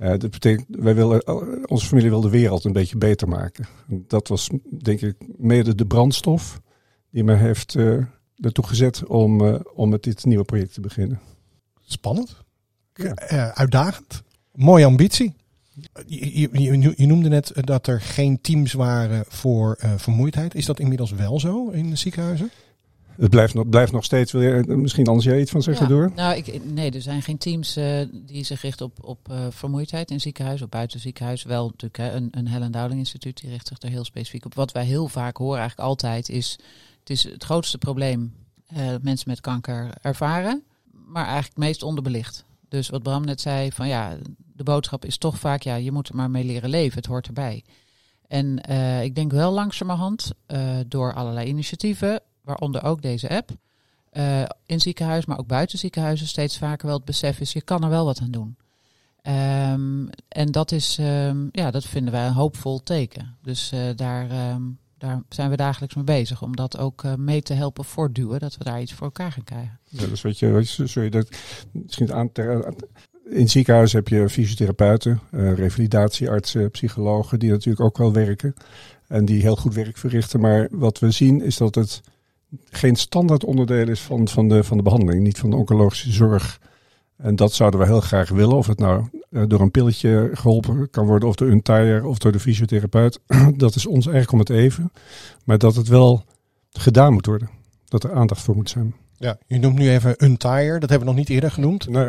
Uh, 0.00 0.08
dat 0.08 0.30
betekent, 0.30 0.66
wij 0.68 0.94
willen, 0.94 1.28
onze 1.68 1.86
familie 1.86 2.10
wil 2.10 2.20
de 2.20 2.30
wereld 2.30 2.64
een 2.64 2.72
beetje 2.72 2.96
beter 2.96 3.28
maken. 3.28 3.66
En 3.88 4.04
dat 4.06 4.28
was 4.28 4.50
denk 4.82 5.00
ik 5.00 5.16
mede 5.36 5.74
de 5.74 5.86
brandstof 5.86 6.60
die 7.10 7.24
me 7.24 7.34
heeft 7.34 7.74
uh, 7.74 8.04
ertoe 8.36 8.66
gezet 8.66 9.06
om, 9.06 9.40
om 9.74 9.88
met 9.88 10.02
dit 10.02 10.24
nieuwe 10.24 10.44
project 10.44 10.74
te 10.74 10.80
beginnen. 10.80 11.20
Spannend. 11.80 12.36
Ja. 12.94 13.54
uitdagend. 13.54 14.22
Mooie 14.54 14.84
ambitie. 14.84 15.34
Je, 16.06 16.48
je, 16.52 16.92
je, 16.96 17.06
noemde 17.06 17.28
net 17.28 17.52
dat 17.54 17.86
er 17.86 18.00
geen 18.00 18.40
teams 18.40 18.72
waren 18.72 19.24
voor 19.28 19.78
uh, 19.84 19.92
vermoeidheid. 19.96 20.54
Is 20.54 20.66
dat 20.66 20.80
inmiddels 20.80 21.10
wel 21.10 21.40
zo 21.40 21.68
in 21.68 21.90
de 21.90 21.96
ziekenhuizen? 21.96 22.50
Het 23.16 23.30
blijft 23.30 23.54
nog, 23.54 23.68
blijft 23.68 23.92
nog 23.92 24.04
steeds. 24.04 24.32
Wil 24.32 24.42
je 24.42 24.76
misschien 24.76 25.06
anders 25.06 25.26
jij 25.26 25.40
iets 25.40 25.50
van 25.50 25.62
zeggen 25.62 25.88
door? 25.88 26.12
Nou, 26.14 26.36
ik, 26.36 26.64
nee, 26.64 26.90
er 26.90 27.02
zijn 27.02 27.22
geen 27.22 27.38
teams 27.38 27.76
uh, 27.76 28.00
die 28.12 28.44
zich 28.44 28.62
richten 28.62 28.86
op, 28.86 29.04
op 29.04 29.28
uh, 29.30 29.46
vermoeidheid 29.50 30.10
in 30.10 30.20
ziekenhuis, 30.20 30.62
op 30.62 30.70
buiten 30.70 31.00
ziekenhuis. 31.00 31.42
Wel 31.42 31.64
natuurlijk 31.66 31.96
hè, 31.96 32.12
een, 32.12 32.28
een 32.30 32.48
Helen 32.48 32.72
Dowling 32.72 32.98
Instituut 32.98 33.40
die 33.40 33.50
richt 33.50 33.66
zich 33.66 33.82
er 33.82 33.88
heel 33.88 34.04
specifiek 34.04 34.44
op. 34.44 34.54
Wat 34.54 34.72
wij 34.72 34.84
heel 34.84 35.08
vaak 35.08 35.36
horen 35.36 35.58
eigenlijk 35.58 35.88
altijd 35.88 36.28
is, 36.28 36.58
het 37.00 37.10
is 37.10 37.24
het 37.24 37.44
grootste 37.44 37.78
probleem 37.78 38.34
uh, 38.76 38.88
dat 38.88 39.02
mensen 39.02 39.28
met 39.28 39.40
kanker 39.40 39.90
ervaren, 40.02 40.62
maar 41.06 41.24
eigenlijk 41.24 41.54
het 41.54 41.64
meest 41.64 41.82
onderbelicht. 41.82 42.44
Dus 42.68 42.88
wat 42.88 43.02
Bram 43.02 43.24
net 43.24 43.40
zei, 43.40 43.72
van 43.72 43.88
ja, 43.88 44.16
de 44.56 44.62
boodschap 44.62 45.04
is 45.04 45.18
toch 45.18 45.38
vaak, 45.38 45.62
ja, 45.62 45.74
je 45.74 45.92
moet 45.92 46.08
er 46.08 46.16
maar 46.16 46.30
mee 46.30 46.44
leren 46.44 46.70
leven, 46.70 46.96
het 46.96 47.06
hoort 47.06 47.26
erbij. 47.26 47.64
En 48.28 48.58
ik 49.02 49.14
denk 49.14 49.32
wel 49.32 49.52
langzamerhand, 49.52 50.32
door 50.86 51.14
allerlei 51.14 51.48
initiatieven, 51.48 52.20
waaronder 52.50 52.82
ook 52.82 53.02
deze 53.02 53.28
app, 53.28 53.50
uh, 54.12 54.42
in 54.66 54.80
ziekenhuis, 54.80 55.26
maar 55.26 55.38
ook 55.38 55.46
buiten 55.46 55.78
ziekenhuizen 55.78 56.26
steeds 56.26 56.58
vaker 56.58 56.86
wel 56.86 56.96
het 56.96 57.04
besef 57.04 57.40
is, 57.40 57.52
je 57.52 57.62
kan 57.62 57.82
er 57.82 57.88
wel 57.90 58.04
wat 58.04 58.20
aan 58.20 58.30
doen. 58.30 58.56
Um, 59.22 60.08
en 60.28 60.50
dat 60.50 60.72
is, 60.72 60.98
um, 61.00 61.48
ja, 61.52 61.70
dat 61.70 61.84
vinden 61.84 62.12
wij 62.12 62.26
een 62.26 62.32
hoopvol 62.32 62.82
teken. 62.82 63.36
Dus 63.42 63.72
uh, 63.74 63.80
daar, 63.96 64.52
um, 64.52 64.78
daar 64.98 65.22
zijn 65.28 65.50
we 65.50 65.56
dagelijks 65.56 65.94
mee 65.94 66.04
bezig 66.04 66.42
om 66.42 66.56
dat 66.56 66.78
ook 66.78 67.02
uh, 67.02 67.14
mee 67.14 67.42
te 67.42 67.54
helpen 67.54 67.84
voortduwen, 67.84 68.40
dat 68.40 68.56
we 68.56 68.64
daar 68.64 68.80
iets 68.80 68.92
voor 68.92 69.06
elkaar 69.06 69.32
gaan 69.32 69.44
krijgen. 69.44 69.78
Ja, 69.84 70.06
dus 70.06 70.22
weet 70.22 70.38
je, 70.38 70.62
sorry, 70.64 71.08
dat, 71.08 71.28
misschien 71.72 72.12
aan 72.12 72.30
in 73.30 73.40
het 73.40 73.50
ziekenhuis 73.50 73.92
heb 73.92 74.08
je 74.08 74.28
fysiotherapeuten, 74.28 75.20
revalidatieartsen, 75.30 76.70
psychologen, 76.70 77.38
die 77.38 77.50
natuurlijk 77.50 77.84
ook 77.84 77.98
wel 77.98 78.12
werken. 78.12 78.54
En 79.08 79.24
die 79.24 79.40
heel 79.40 79.56
goed 79.56 79.74
werk 79.74 79.96
verrichten. 79.96 80.40
Maar 80.40 80.68
wat 80.70 80.98
we 80.98 81.10
zien 81.10 81.42
is 81.42 81.56
dat 81.56 81.74
het 81.74 82.00
geen 82.70 82.96
standaard 82.96 83.44
onderdeel 83.44 83.88
is 83.88 84.00
van, 84.00 84.28
van, 84.28 84.48
de, 84.48 84.64
van 84.64 84.76
de 84.76 84.82
behandeling, 84.82 85.22
niet 85.22 85.38
van 85.38 85.50
de 85.50 85.56
oncologische 85.56 86.12
zorg. 86.12 86.60
En 87.16 87.36
dat 87.36 87.52
zouden 87.52 87.80
we 87.80 87.86
heel 87.86 88.00
graag 88.00 88.28
willen. 88.28 88.56
Of 88.56 88.66
het 88.66 88.78
nou 88.78 89.04
uh, 89.30 89.42
door 89.46 89.60
een 89.60 89.70
pilletje 89.70 90.30
geholpen 90.32 90.90
kan 90.90 91.06
worden, 91.06 91.28
of 91.28 91.34
door 91.34 91.48
een 91.48 91.62
tire, 91.62 92.06
of 92.06 92.18
door 92.18 92.32
de 92.32 92.40
fysiotherapeut. 92.40 93.20
dat 93.56 93.74
is 93.74 93.86
ons 93.86 94.06
eigenlijk 94.06 94.32
om 94.32 94.38
het 94.38 94.50
even. 94.50 94.92
Maar 95.44 95.58
dat 95.58 95.76
het 95.76 95.88
wel 95.88 96.24
gedaan 96.72 97.12
moet 97.12 97.26
worden. 97.26 97.50
Dat 97.88 98.04
er 98.04 98.12
aandacht 98.12 98.42
voor 98.42 98.56
moet 98.56 98.70
zijn. 98.70 98.94
Ja, 99.16 99.38
je 99.46 99.58
noemt 99.58 99.78
nu 99.78 99.90
even 99.90 100.14
een 100.16 100.36
tire. 100.36 100.78
Dat 100.78 100.90
hebben 100.90 101.08
we 101.08 101.14
nog 101.14 101.14
niet 101.14 101.28
eerder 101.28 101.50
genoemd. 101.50 101.88
Nee, 101.88 102.04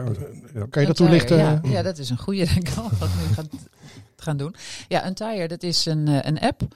ja. 0.54 0.66
Kan 0.70 0.82
je 0.82 0.88
dat 0.88 0.96
toelichten? 0.96 1.38
Ja, 1.38 1.62
ja, 1.64 1.82
dat 1.82 1.98
is 1.98 2.10
een 2.10 2.18
goede, 2.18 2.46
denk 2.54 2.70
ik 2.70 2.78
al, 2.78 2.90
wat 3.00 3.10
we 3.10 3.28
nu 3.28 3.34
gaan, 3.34 3.50
gaan 4.16 4.38
doen. 4.38 4.56
Ja, 4.88 5.06
een 5.06 5.14
tire, 5.14 5.48
dat 5.48 5.64
is 5.64 5.86
een, 5.86 6.08
eh, 6.08 6.20
een 6.22 6.40
app 6.40 6.68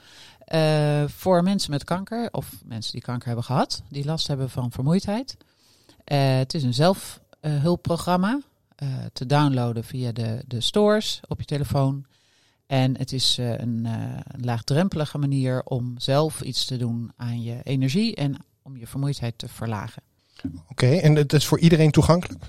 uh, 0.53 1.03
voor 1.07 1.43
mensen 1.43 1.71
met 1.71 1.83
kanker 1.83 2.27
of 2.31 2.51
mensen 2.65 2.91
die 2.91 3.01
kanker 3.01 3.27
hebben 3.27 3.45
gehad, 3.45 3.81
die 3.89 4.05
last 4.05 4.27
hebben 4.27 4.49
van 4.49 4.71
vermoeidheid. 4.71 5.37
Uh, 6.05 6.37
het 6.37 6.53
is 6.53 6.63
een 6.63 6.73
zelfhulpprogramma 6.73 8.41
uh, 8.83 8.89
te 9.13 9.25
downloaden 9.25 9.83
via 9.83 10.11
de, 10.11 10.43
de 10.47 10.61
stores 10.61 11.19
op 11.27 11.39
je 11.39 11.45
telefoon. 11.45 12.05
En 12.67 12.97
het 12.97 13.11
is 13.11 13.37
een, 13.37 13.85
een, 13.85 14.43
laagdrempelige 14.45 15.17
manier 15.17 15.63
om 15.63 15.93
zelf 15.97 16.41
iets 16.41 16.65
te 16.65 16.77
doen 16.77 17.11
aan 17.15 17.41
je 17.41 17.59
energie 17.63 18.15
en 18.15 18.37
om 18.61 18.77
je 18.77 18.87
vermoeidheid 18.87 19.37
te 19.37 19.47
verlagen. 19.47 20.01
Oké, 20.69 20.87
en 20.87 21.15
het 21.15 21.33
is 21.33 21.45
voor 21.45 21.59
iedereen 21.59 21.91
toegankelijk? 21.91 22.43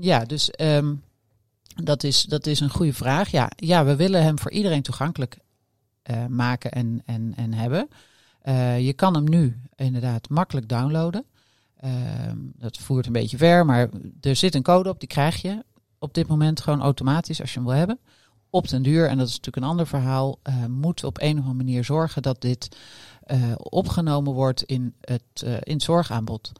Ja, 0.00 0.24
dus 0.24 0.52
um, 0.60 1.02
dat, 1.74 2.04
is, 2.04 2.22
dat 2.22 2.46
is 2.46 2.60
een 2.60 2.70
goede 2.70 2.92
vraag. 2.92 3.30
Ja, 3.30 3.50
ja, 3.56 3.84
we 3.84 3.96
willen 3.96 4.22
hem 4.22 4.38
voor 4.38 4.50
iedereen 4.50 4.82
toegankelijk 4.82 5.38
uh, 6.10 6.26
maken 6.26 6.72
en, 6.72 7.02
en, 7.04 7.32
en 7.36 7.52
hebben. 7.54 7.88
Uh, 8.44 8.80
je 8.80 8.92
kan 8.92 9.14
hem 9.14 9.28
nu 9.28 9.60
inderdaad 9.76 10.28
makkelijk 10.28 10.68
downloaden. 10.68 11.24
Uh, 11.84 11.90
dat 12.34 12.78
voert 12.78 13.06
een 13.06 13.12
beetje 13.12 13.36
ver, 13.36 13.64
maar 13.64 13.88
er 14.20 14.36
zit 14.36 14.54
een 14.54 14.62
code 14.62 14.88
op, 14.88 15.00
die 15.00 15.08
krijg 15.08 15.42
je 15.42 15.64
op 15.98 16.14
dit 16.14 16.26
moment 16.26 16.60
gewoon 16.60 16.80
automatisch 16.80 17.40
als 17.40 17.52
je 17.52 17.58
hem 17.58 17.68
wil 17.68 17.78
hebben. 17.78 17.98
Op 18.50 18.68
den 18.68 18.82
duur, 18.82 19.08
en 19.08 19.18
dat 19.18 19.26
is 19.26 19.36
natuurlijk 19.36 19.64
een 19.64 19.70
ander 19.70 19.86
verhaal, 19.86 20.38
moet 20.68 21.04
op 21.04 21.20
een 21.20 21.32
of 21.32 21.38
andere 21.38 21.54
manier 21.54 21.84
zorgen 21.84 22.22
dat 22.22 22.40
dit 22.40 22.76
opgenomen 23.56 24.32
wordt 24.32 24.62
in 24.62 24.94
het, 25.00 25.44
in 25.62 25.80
zorgaanbod. 25.80 26.52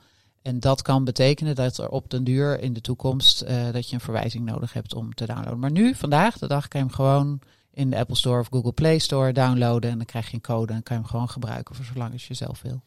En 0.42 0.61
dat 0.61 0.83
kan 0.83 1.04
betekenen 1.04 1.54
dat 1.54 1.78
er 1.78 1.88
op 1.88 2.11
den 2.11 2.25
duur 2.25 2.61
in 2.61 2.73
de 2.73 2.80
toekomst 2.80 3.47
dat 3.73 3.88
je 3.88 3.95
een 3.95 4.00
verwijzing 4.00 4.45
nodig 4.45 4.73
hebt 4.73 4.95
om 4.95 5.14
te 5.14 5.26
downloaden. 5.26 5.59
Maar 5.59 5.71
nu, 5.71 5.95
vandaag, 5.95 6.38
de 6.38 6.47
dag, 6.47 6.69
kan 6.69 6.80
je 6.80 6.87
hem 6.87 6.95
gewoon 6.95 7.40
in 7.73 7.91
de 7.91 7.97
Apple 7.97 8.17
Store 8.17 8.41
of 8.41 8.49
Google 8.50 8.73
Play 8.73 8.99
Store 8.99 9.33
downloaden. 9.33 9.91
En 9.91 9.97
dan 9.97 10.07
krijg 10.07 10.29
je 10.29 10.35
een 10.35 10.41
code 10.41 10.73
en 10.73 10.83
kan 10.83 10.97
je 10.97 11.03
hem 11.03 11.11
gewoon 11.11 11.29
gebruiken 11.29 11.75
voor 11.75 11.85
zolang 11.85 12.12
als 12.12 12.27
je 12.27 12.35
zelf 12.35 12.62
wil. 12.62 12.83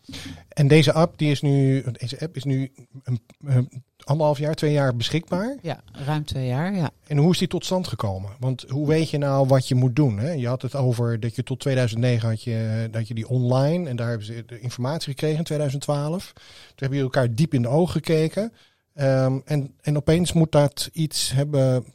En 0.50 0.68
deze 0.68 0.94
app, 0.94 1.18
die 1.18 1.32
is 1.32 1.42
nu, 1.42 1.84
deze 1.92 2.20
app 2.20 2.36
is 2.36 2.44
nu 2.44 2.72
een, 3.04 3.22
een, 3.44 3.84
anderhalf 4.04 4.38
jaar, 4.38 4.56
twee 4.56 4.72
jaar 4.72 4.96
beschikbaar? 4.96 5.58
Ja, 5.62 5.82
ruim 5.92 6.26
twee 6.26 6.48
jaar, 6.48 6.76
ja. 6.76 6.90
En 7.08 7.18
hoe 7.18 7.32
is 7.32 7.38
die 7.38 7.48
tot 7.48 7.66
stand 7.66 7.88
gekomen? 7.88 8.32
Want 8.40 8.66
hoe 8.70 8.88
weet 8.88 9.10
je 9.10 9.18
nou 9.18 9.48
wat 9.48 9.68
je 9.68 9.76
moet 9.76 9.96
doen? 9.96 10.18
Hè? 10.18 10.32
Je 10.32 10.48
had 10.48 10.62
het 10.62 10.76
over 10.76 11.20
dat 11.20 11.36
je 11.36 11.44
tot 11.44 11.60
2009 11.60 12.30
had 12.30 12.44
je, 12.44 12.88
dat 12.92 13.08
je 13.08 13.14
die 13.14 13.28
online 13.28 13.90
en 13.90 13.96
daar 13.96 14.10
hebben 14.10 14.26
ze 14.26 14.44
de 14.46 14.60
informatie 14.60 15.10
gekregen 15.10 15.38
in 15.38 15.44
2012. 15.44 16.32
Toen 16.34 16.44
hebben 16.76 16.98
jullie 16.98 17.14
elkaar 17.14 17.36
diep 17.36 17.54
in 17.54 17.62
de 17.62 17.68
ogen 17.68 17.92
gekeken. 17.94 18.54
Um, 18.96 19.42
en, 19.46 19.74
en 19.82 19.98
opeens 19.98 20.34
moet 20.34 20.52
dat 20.52 20.90
iets 20.94 21.32
hebben 21.32 21.86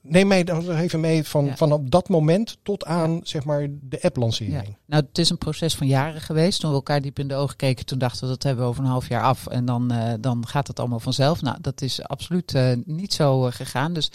Neem 0.00 0.26
mij 0.26 0.44
even 0.68 1.00
mee 1.00 1.24
van, 1.24 1.44
ja. 1.44 1.56
van 1.56 1.72
op 1.72 1.90
dat 1.90 2.08
moment 2.08 2.56
tot 2.62 2.84
aan 2.84 3.20
zeg 3.22 3.44
maar, 3.44 3.68
de 3.80 4.02
app-lancering. 4.02 4.54
Ja. 4.54 4.76
Nou, 4.86 5.04
het 5.08 5.18
is 5.18 5.30
een 5.30 5.38
proces 5.38 5.74
van 5.74 5.86
jaren 5.86 6.20
geweest. 6.20 6.60
Toen 6.60 6.70
we 6.70 6.76
elkaar 6.76 7.00
diep 7.00 7.18
in 7.18 7.28
de 7.28 7.34
ogen 7.34 7.56
keken, 7.56 7.86
toen 7.86 7.98
dachten 7.98 8.20
we 8.20 8.28
dat 8.28 8.42
hebben 8.42 8.64
we 8.64 8.70
over 8.70 8.84
een 8.84 8.90
half 8.90 9.08
jaar 9.08 9.22
af. 9.22 9.46
En 9.46 9.64
dan, 9.64 9.92
uh, 9.92 10.12
dan 10.20 10.46
gaat 10.46 10.66
het 10.66 10.78
allemaal 10.78 11.00
vanzelf. 11.00 11.42
Nou, 11.42 11.56
dat 11.60 11.80
is 11.80 12.02
absoluut 12.02 12.54
uh, 12.54 12.72
niet 12.84 13.12
zo 13.12 13.46
uh, 13.46 13.52
gegaan. 13.52 13.92
Dus 13.92 14.10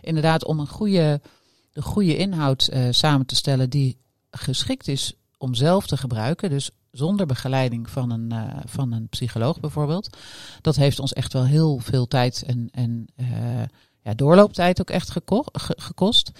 inderdaad, 0.00 0.44
om 0.44 0.60
een 0.60 0.68
goede, 0.68 1.20
de 1.72 1.82
goede 1.82 2.16
inhoud 2.16 2.70
samen 2.90 3.26
te 3.26 3.36
stellen 3.36 3.70
die 3.70 3.98
geschikt 4.30 4.88
is 4.88 5.14
om 5.38 5.54
zelf 5.54 5.86
te 5.86 5.96
gebruiken. 5.96 6.50
Dus 6.50 6.70
zonder 6.90 7.26
begeleiding 7.26 7.90
van 7.90 8.10
een, 8.10 8.32
van 8.64 8.92
een 8.92 9.08
psycholoog 9.08 9.60
bijvoorbeeld. 9.60 10.16
Dat 10.60 10.76
heeft 10.76 11.00
ons 11.00 11.12
echt 11.12 11.32
wel 11.32 11.44
heel 11.44 11.78
veel 11.78 12.06
tijd 12.06 12.42
en, 12.46 12.68
en 12.72 13.06
ja, 14.04 14.14
doorlooptijd 14.14 14.80
ook 14.80 14.90
echt 14.90 15.10
geko 15.10 15.44
gekost. 15.76 16.32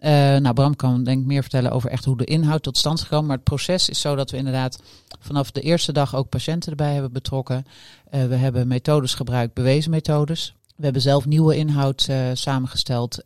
Uh, 0.00 0.10
nou, 0.10 0.52
Bram 0.52 0.76
kan 0.76 1.04
denk 1.04 1.20
ik 1.20 1.26
meer 1.26 1.40
vertellen 1.40 1.70
over 1.70 1.90
echt 1.90 2.04
hoe 2.04 2.16
de 2.16 2.24
inhoud 2.24 2.62
tot 2.62 2.78
stand 2.78 2.98
is 2.98 3.04
gekomen. 3.04 3.26
Maar 3.26 3.36
het 3.36 3.44
proces 3.44 3.88
is 3.88 4.00
zo 4.00 4.14
dat 4.14 4.30
we 4.30 4.36
inderdaad 4.36 4.82
vanaf 5.20 5.50
de 5.50 5.60
eerste 5.60 5.92
dag 5.92 6.14
ook 6.14 6.28
patiënten 6.28 6.70
erbij 6.70 6.92
hebben 6.92 7.12
betrokken. 7.12 7.66
Uh, 8.10 8.24
we 8.24 8.34
hebben 8.34 8.68
methodes 8.68 9.14
gebruikt, 9.14 9.54
bewezen 9.54 9.90
methodes. 9.90 10.54
We 10.76 10.84
hebben 10.84 11.02
zelf 11.02 11.26
nieuwe 11.26 11.56
inhoud 11.56 12.06
uh, 12.10 12.30
samengesteld. 12.32 13.24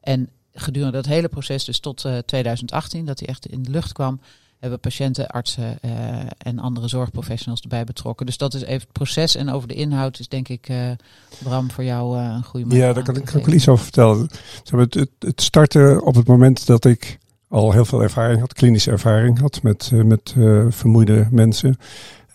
en 0.00 0.28
gedurende 0.52 0.96
dat 0.96 1.06
hele 1.06 1.28
proces, 1.28 1.64
dus 1.64 1.80
tot 1.80 2.08
2018, 2.26 3.06
dat 3.06 3.18
hij 3.18 3.28
echt 3.28 3.46
in 3.46 3.62
de 3.62 3.70
lucht 3.70 3.92
kwam, 3.92 4.20
hebben 4.60 4.80
patiënten, 4.80 5.26
artsen 5.28 5.78
uh, 5.84 5.90
en 6.38 6.58
andere 6.58 6.88
zorgprofessionals 6.88 7.60
erbij 7.60 7.84
betrokken. 7.84 8.26
Dus 8.26 8.36
dat 8.36 8.54
is 8.54 8.62
even 8.62 8.80
het 8.80 8.92
proces. 8.92 9.36
En 9.36 9.50
over 9.50 9.68
de 9.68 9.74
inhoud 9.74 10.18
is 10.18 10.28
denk 10.28 10.48
ik, 10.48 10.68
uh, 10.68 10.90
Bram, 11.42 11.70
voor 11.70 11.84
jou 11.84 12.18
uh, 12.18 12.24
een 12.24 12.44
goede 12.44 12.66
manier. 12.66 12.82
Ja, 12.84 12.92
daar 12.92 13.02
kan 13.02 13.16
ik 13.16 13.36
ook 13.36 13.46
wel 13.46 13.54
iets 13.54 13.68
over 13.68 13.84
vertellen. 13.84 14.30
Het, 14.64 14.94
het, 14.94 15.10
het 15.18 15.42
startte 15.42 16.00
op 16.04 16.14
het 16.14 16.26
moment 16.26 16.66
dat 16.66 16.84
ik 16.84 17.18
al 17.48 17.72
heel 17.72 17.84
veel 17.84 18.02
ervaring 18.02 18.40
had, 18.40 18.52
klinische 18.52 18.90
ervaring 18.90 19.38
had 19.38 19.62
met, 19.62 19.90
met 19.92 20.34
vermoeide 20.68 21.28
mensen. 21.30 21.76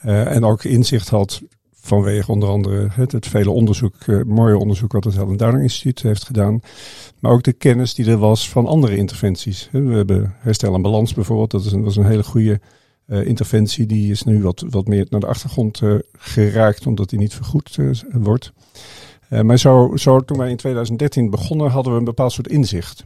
en 0.02 0.46
ook 0.46 0.64
inzicht 0.64 1.10
had 1.10 1.42
vanwege 1.86 2.32
onder 2.32 2.50
andere 2.50 2.88
het, 2.92 3.12
het 3.12 3.28
vele 3.28 3.50
onderzoek, 3.50 3.96
uh, 4.06 4.24
mooie 4.24 4.58
onderzoek 4.58 4.92
wat 4.92 5.04
het 5.04 5.16
Helen 5.16 5.38
Downing 5.38 5.64
Instituut 5.64 6.02
heeft 6.02 6.26
gedaan. 6.26 6.60
Maar 7.20 7.32
ook 7.32 7.44
de 7.44 7.54
kennis 7.54 7.94
die 7.94 8.06
er 8.06 8.18
was 8.18 8.50
van 8.50 8.66
andere 8.66 8.96
interventies. 8.96 9.70
We 9.72 9.94
hebben 9.94 10.34
herstel 10.38 10.74
en 10.74 10.82
balans 10.82 11.14
bijvoorbeeld, 11.14 11.52
dat 11.52 11.66
is 11.66 11.72
een, 11.72 11.84
was 11.84 11.96
een 11.96 12.06
hele 12.06 12.24
goede 12.24 12.60
uh, 13.08 13.26
interventie. 13.26 13.86
Die 13.86 14.12
is 14.12 14.24
nu 14.24 14.42
wat, 14.42 14.66
wat 14.70 14.88
meer 14.88 15.06
naar 15.10 15.20
de 15.20 15.28
achtergrond 15.28 15.82
uh, 15.82 15.96
geraakt, 16.12 16.88
omdat 16.88 17.10
die 17.10 17.20
niet 17.20 17.34
vergoed 17.34 17.78
wordt. 18.12 18.54
maar 19.30 19.60
zo, 19.60 19.92
zo 19.96 20.20
toen 20.20 20.38
wij 20.38 20.50
in 20.50 20.58
2013 20.58 21.30
begonnen, 21.30 21.72
hadden 21.72 21.94
we 21.94 22.00
een 22.00 22.06
bepaald 22.06 22.32
soort 22.32 22.48
inzicht. 22.48 23.06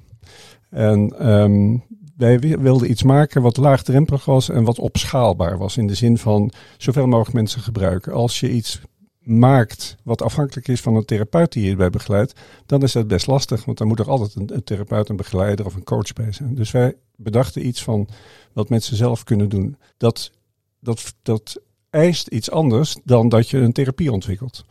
En 0.70 1.30
um, 1.30 1.84
wij 2.20 2.40
wilden 2.40 2.90
iets 2.90 3.04
maken 3.04 3.42
wat 3.42 3.58
laagdrempelig 3.58 4.26
was 4.26 4.50
en 4.50 4.64
wat 4.64 4.80
opschaalbaar 4.80 5.58
was. 5.58 5.78
In 5.78 5.88
de 5.88 5.96
zin 5.96 6.18
van 6.18 6.52
zoveel 6.78 7.08
mogelijk 7.08 7.34
mensen 7.34 7.62
gebruiken. 7.62 8.14
Als 8.14 8.40
je 8.40 8.52
iets 8.52 8.82
maakt 9.20 9.96
wat 10.04 10.22
afhankelijk 10.22 10.68
is 10.68 10.82
van 10.82 10.96
een 10.96 11.06
therapeut 11.06 11.52
die 11.52 11.64
je 11.64 11.70
erbij 11.70 11.90
begeleidt, 11.90 12.40
dan 12.66 12.84
is 12.84 12.92
dat 12.92 13.08
best 13.08 13.28
lastig. 13.28 13.66
Want 13.66 13.78
dan 13.78 13.88
moet 13.88 14.00
er 14.00 14.10
altijd 14.10 14.36
een, 14.36 14.56
een 14.56 14.64
therapeut, 14.64 15.10
een 15.10 15.16
begeleider 15.16 15.66
of 15.66 15.76
een 15.76 15.84
coach 15.84 16.14
bij 16.14 16.32
zijn. 16.32 16.56
Dus 16.56 16.72
wij 16.72 16.96
bedachten 17.16 17.68
iets 17.68 17.84
van 17.84 18.08
wat 18.54 18.70
mensen 18.70 18.96
zelf 18.96 19.24
kunnen 19.24 19.50
doen. 19.50 19.78
Dat, 19.98 20.32
dat, 20.80 21.14
dat 21.22 21.62
eist 21.90 22.28
iets 22.28 22.52
anders 22.52 22.98
dan 23.04 23.30
dat 23.30 23.50
je 23.50 23.58
een 23.58 23.74
therapie 23.74 24.12
ontwikkelt. 24.12 24.66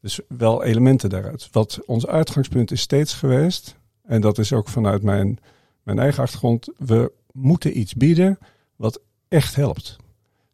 Dus 0.00 0.20
wel 0.28 0.64
elementen 0.64 1.10
daaruit. 1.10 1.48
Wat 1.52 1.78
ons 1.86 2.06
uitgangspunt 2.06 2.70
is 2.70 2.80
steeds 2.80 3.14
geweest, 3.14 3.76
en 4.02 4.20
dat 4.20 4.38
is 4.38 4.52
ook 4.52 4.68
vanuit 4.68 5.02
mijn, 5.02 5.38
mijn 5.86 5.98
eigen 5.98 6.22
achtergrond, 6.22 6.68
we 6.78 7.12
moeten 7.32 7.78
iets 7.78 7.94
bieden 7.94 8.38
wat 8.76 9.00
echt 9.28 9.54
helpt. 9.54 9.96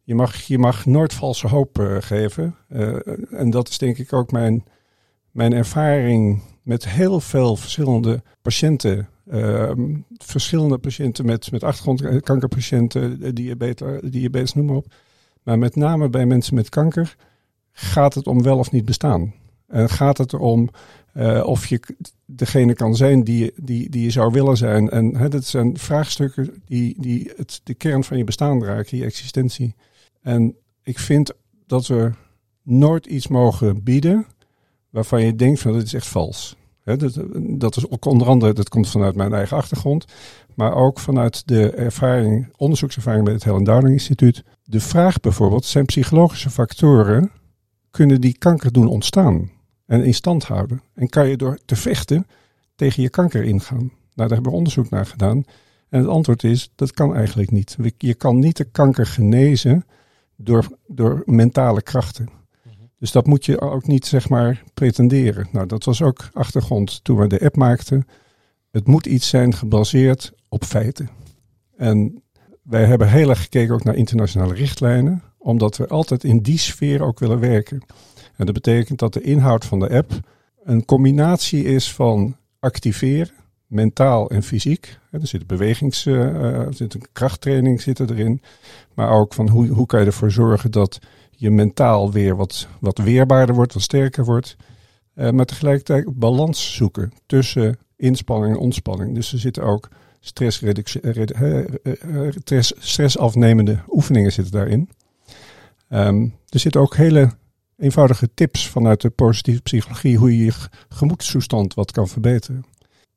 Je 0.02 0.14
mag, 0.14 0.36
je 0.42 0.58
mag 0.58 0.86
nooit 0.86 1.14
valse 1.14 1.48
hoop 1.48 1.78
uh, 1.78 1.96
geven. 2.00 2.56
Uh, 2.68 2.96
en 3.30 3.50
dat 3.50 3.68
is 3.68 3.78
denk 3.78 3.98
ik 3.98 4.12
ook 4.12 4.32
mijn, 4.32 4.64
mijn 5.30 5.52
ervaring 5.52 6.42
met 6.62 6.88
heel 6.88 7.20
veel 7.20 7.56
verschillende 7.56 8.22
patiënten. 8.42 9.08
Uh, 9.26 9.72
verschillende 10.16 10.78
patiënten 10.78 11.26
met, 11.26 11.50
met 11.50 11.64
achtergrond, 11.64 12.20
kankerpatiënten, 12.20 13.34
diabetes, 13.34 14.00
diabetes, 14.10 14.54
noem 14.54 14.66
maar 14.66 14.76
op. 14.76 14.94
Maar 15.42 15.58
met 15.58 15.76
name 15.76 16.08
bij 16.08 16.26
mensen 16.26 16.54
met 16.54 16.68
kanker 16.68 17.16
gaat 17.72 18.14
het 18.14 18.26
om 18.26 18.42
wel 18.42 18.58
of 18.58 18.70
niet 18.70 18.84
bestaan. 18.84 19.34
Gaat 19.74 20.18
het 20.18 20.32
erom 20.32 20.70
uh, 21.14 21.42
of 21.46 21.66
je 21.66 21.80
degene 22.26 22.74
kan 22.74 22.96
zijn 22.96 23.24
die, 23.24 23.52
die, 23.56 23.90
die 23.90 24.02
je 24.02 24.10
zou 24.10 24.32
willen 24.32 24.56
zijn. 24.56 24.90
En 24.90 25.16
hè, 25.16 25.28
dat 25.28 25.44
zijn 25.44 25.78
vraagstukken 25.78 26.62
die, 26.64 26.94
die 27.00 27.32
het, 27.36 27.60
de 27.64 27.74
kern 27.74 28.04
van 28.04 28.18
je 28.18 28.24
bestaan 28.24 28.64
raken, 28.64 28.98
je 28.98 29.04
existentie. 29.04 29.74
En 30.22 30.56
ik 30.82 30.98
vind 30.98 31.32
dat 31.66 31.86
we 31.86 32.10
nooit 32.62 33.06
iets 33.06 33.28
mogen 33.28 33.82
bieden 33.82 34.26
waarvan 34.90 35.24
je 35.24 35.34
denkt 35.34 35.60
van 35.60 35.72
dit 35.72 35.82
is 35.82 35.94
echt 35.94 36.06
vals. 36.06 36.56
Dat, 36.84 37.18
dat 37.34 37.76
is 37.76 37.90
ook 37.90 38.04
onder 38.04 38.26
andere, 38.26 38.52
dat 38.52 38.68
komt 38.68 38.88
vanuit 38.88 39.14
mijn 39.14 39.32
eigen 39.32 39.56
achtergrond, 39.56 40.04
maar 40.54 40.74
ook 40.74 40.98
vanuit 40.98 41.48
de 41.48 41.70
ervaring, 41.70 42.52
onderzoekservaring 42.56 43.24
bij 43.24 43.32
het 43.32 43.44
Helen 43.44 43.64
Downing 43.64 43.92
Instituut. 43.92 44.44
De 44.64 44.80
vraag 44.80 45.20
bijvoorbeeld, 45.20 45.64
zijn 45.64 45.84
psychologische 45.84 46.50
factoren, 46.50 47.30
kunnen 47.90 48.20
die 48.20 48.38
kanker 48.38 48.72
doen 48.72 48.86
ontstaan 48.86 49.50
en 49.92 50.04
in 50.04 50.14
stand 50.14 50.44
houden? 50.44 50.82
En 50.94 51.08
kan 51.08 51.28
je 51.28 51.36
door 51.36 51.58
te 51.64 51.76
vechten 51.76 52.26
tegen 52.74 53.02
je 53.02 53.10
kanker 53.10 53.42
ingaan? 53.42 53.78
Nou, 53.78 53.90
daar 54.14 54.28
hebben 54.28 54.50
we 54.50 54.56
onderzoek 54.56 54.90
naar 54.90 55.06
gedaan. 55.06 55.44
En 55.88 55.98
het 55.98 56.08
antwoord 56.08 56.44
is, 56.44 56.70
dat 56.74 56.92
kan 56.92 57.14
eigenlijk 57.14 57.50
niet. 57.50 57.76
Je 57.98 58.14
kan 58.14 58.38
niet 58.38 58.56
de 58.56 58.64
kanker 58.64 59.06
genezen 59.06 59.86
door, 60.36 60.66
door 60.86 61.22
mentale 61.26 61.82
krachten. 61.82 62.28
Dus 62.98 63.12
dat 63.12 63.26
moet 63.26 63.44
je 63.44 63.60
ook 63.60 63.86
niet, 63.86 64.06
zeg 64.06 64.28
maar, 64.28 64.62
pretenderen. 64.74 65.48
Nou, 65.52 65.66
dat 65.66 65.84
was 65.84 66.02
ook 66.02 66.28
achtergrond 66.32 67.04
toen 67.04 67.18
we 67.18 67.26
de 67.26 67.44
app 67.44 67.56
maakten. 67.56 68.06
Het 68.70 68.86
moet 68.86 69.06
iets 69.06 69.28
zijn 69.28 69.54
gebaseerd 69.54 70.32
op 70.48 70.64
feiten. 70.64 71.08
En 71.76 72.22
wij 72.62 72.84
hebben 72.84 73.08
heel 73.08 73.28
erg 73.28 73.42
gekeken 73.42 73.74
ook 73.74 73.84
naar 73.84 73.96
internationale 73.96 74.54
richtlijnen, 74.54 75.22
omdat 75.38 75.76
we 75.76 75.86
altijd 75.86 76.24
in 76.24 76.38
die 76.38 76.58
sfeer 76.58 77.02
ook 77.02 77.18
willen 77.18 77.40
werken. 77.40 77.82
En 78.36 78.44
dat 78.44 78.54
betekent 78.54 78.98
dat 78.98 79.12
de 79.12 79.20
inhoud 79.20 79.64
van 79.64 79.78
de 79.78 79.90
app 79.90 80.12
een 80.64 80.84
combinatie 80.84 81.64
is 81.64 81.92
van 81.92 82.36
activeren, 82.58 83.34
mentaal 83.66 84.30
en 84.30 84.42
fysiek. 84.42 84.98
Er 85.10 85.26
zit 85.26 85.46
bewegings, 85.46 86.06
uh, 86.06 86.16
er 86.42 86.74
zit 86.74 86.94
een 86.94 87.06
krachttraining 87.12 87.80
zit 87.80 88.00
erin. 88.00 88.42
Maar 88.94 89.10
ook 89.10 89.34
van 89.34 89.48
hoe, 89.48 89.68
hoe 89.68 89.86
kan 89.86 90.00
je 90.00 90.06
ervoor 90.06 90.30
zorgen 90.30 90.70
dat 90.70 90.98
je 91.30 91.50
mentaal 91.50 92.12
weer 92.12 92.36
wat, 92.36 92.68
wat 92.80 92.98
weerbaarder 92.98 93.54
wordt, 93.54 93.72
wat 93.72 93.82
sterker 93.82 94.24
wordt. 94.24 94.56
Uh, 95.14 95.30
maar 95.30 95.44
tegelijkertijd 95.44 96.18
balans 96.18 96.74
zoeken 96.74 97.12
tussen 97.26 97.78
inspanning 97.96 98.54
en 98.54 98.60
ontspanning. 98.60 99.14
Dus 99.14 99.32
er 99.32 99.38
zitten 99.38 99.62
ook 99.62 99.88
stress, 100.20 100.62
stressafnemende 102.78 103.78
oefeningen 103.88 104.32
zitten 104.32 104.52
daarin. 104.52 104.88
Um, 105.88 106.34
er 106.48 106.58
zitten 106.58 106.80
ook 106.80 106.96
hele 106.96 107.30
eenvoudige 107.82 108.28
tips 108.34 108.68
vanuit 108.68 109.00
de 109.00 109.10
positieve 109.10 109.62
psychologie 109.62 110.16
hoe 110.16 110.36
je 110.36 110.44
je 110.44 110.52
gemoedstoestand 110.88 111.74
wat 111.74 111.92
kan 111.92 112.08
verbeteren. 112.08 112.64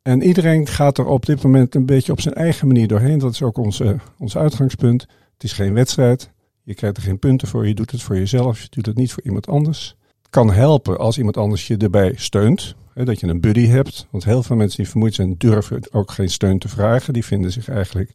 En 0.01 0.21
iedereen 0.21 0.67
gaat 0.67 0.97
er 0.97 1.05
op 1.05 1.25
dit 1.25 1.43
moment 1.43 1.75
een 1.75 1.85
beetje 1.85 2.11
op 2.11 2.21
zijn 2.21 2.35
eigen 2.35 2.67
manier 2.67 2.87
doorheen. 2.87 3.19
Dat 3.19 3.31
is 3.31 3.41
ook 3.41 3.57
onze, 3.57 3.95
ons 4.19 4.37
uitgangspunt. 4.37 5.01
Het 5.33 5.43
is 5.43 5.53
geen 5.53 5.73
wedstrijd. 5.73 6.31
Je 6.63 6.73
krijgt 6.73 6.97
er 6.97 7.03
geen 7.03 7.19
punten 7.19 7.47
voor. 7.47 7.67
Je 7.67 7.73
doet 7.75 7.91
het 7.91 8.01
voor 8.01 8.15
jezelf. 8.15 8.61
Je 8.61 8.67
doet 8.69 8.85
het 8.85 8.97
niet 8.97 9.13
voor 9.13 9.23
iemand 9.23 9.47
anders. 9.47 9.95
Het 10.17 10.29
kan 10.29 10.51
helpen 10.51 10.97
als 10.97 11.17
iemand 11.17 11.37
anders 11.37 11.67
je 11.67 11.77
erbij 11.77 12.13
steunt. 12.15 12.75
Hè, 12.93 13.05
dat 13.05 13.19
je 13.19 13.27
een 13.27 13.41
buddy 13.41 13.67
hebt. 13.67 14.07
Want 14.09 14.25
heel 14.25 14.43
veel 14.43 14.55
mensen 14.55 14.77
die 14.77 14.89
vermoeid 14.89 15.13
zijn 15.13 15.35
durven 15.37 15.81
ook 15.91 16.11
geen 16.11 16.29
steun 16.29 16.59
te 16.59 16.69
vragen. 16.69 17.13
Die 17.13 17.25
vinden 17.25 17.51
zich 17.51 17.69
eigenlijk, 17.69 18.11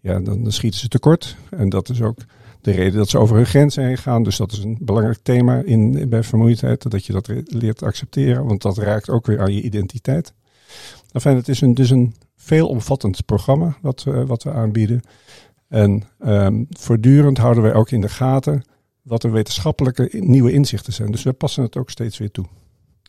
ja, 0.00 0.20
dan, 0.20 0.42
dan 0.42 0.52
schieten 0.52 0.80
ze 0.80 0.88
tekort. 0.88 1.36
En 1.50 1.68
dat 1.68 1.88
is 1.88 2.02
ook 2.02 2.18
de 2.66 2.72
reden 2.72 2.98
dat 2.98 3.08
ze 3.08 3.18
over 3.18 3.36
hun 3.36 3.46
grenzen 3.46 3.84
heen 3.84 3.98
gaan. 3.98 4.22
Dus 4.22 4.36
dat 4.36 4.52
is 4.52 4.58
een 4.58 4.78
belangrijk 4.80 5.18
thema 5.22 5.62
in, 5.64 6.08
bij 6.08 6.22
vermoeidheid. 6.22 6.90
Dat 6.90 7.06
je 7.06 7.12
dat 7.12 7.30
leert 7.44 7.82
accepteren. 7.82 8.46
Want 8.46 8.62
dat 8.62 8.78
raakt 8.78 9.10
ook 9.10 9.26
weer 9.26 9.40
aan 9.40 9.54
je 9.54 9.62
identiteit. 9.62 10.32
Enfin, 11.12 11.36
het 11.36 11.48
is 11.48 11.60
een, 11.60 11.74
dus 11.74 11.90
een 11.90 12.14
veelomvattend 12.36 13.24
programma 13.24 13.76
wat, 13.80 14.02
wat 14.02 14.42
we 14.42 14.52
aanbieden. 14.52 15.02
En 15.68 16.02
um, 16.26 16.66
voortdurend 16.70 17.38
houden 17.38 17.62
wij 17.62 17.74
ook 17.74 17.90
in 17.90 18.00
de 18.00 18.08
gaten 18.08 18.64
wat 19.02 19.22
de 19.22 19.28
wetenschappelijke 19.30 20.08
nieuwe 20.12 20.52
inzichten 20.52 20.92
zijn. 20.92 21.10
Dus 21.10 21.22
we 21.22 21.32
passen 21.32 21.62
het 21.62 21.76
ook 21.76 21.90
steeds 21.90 22.18
weer 22.18 22.30
toe. 22.30 22.46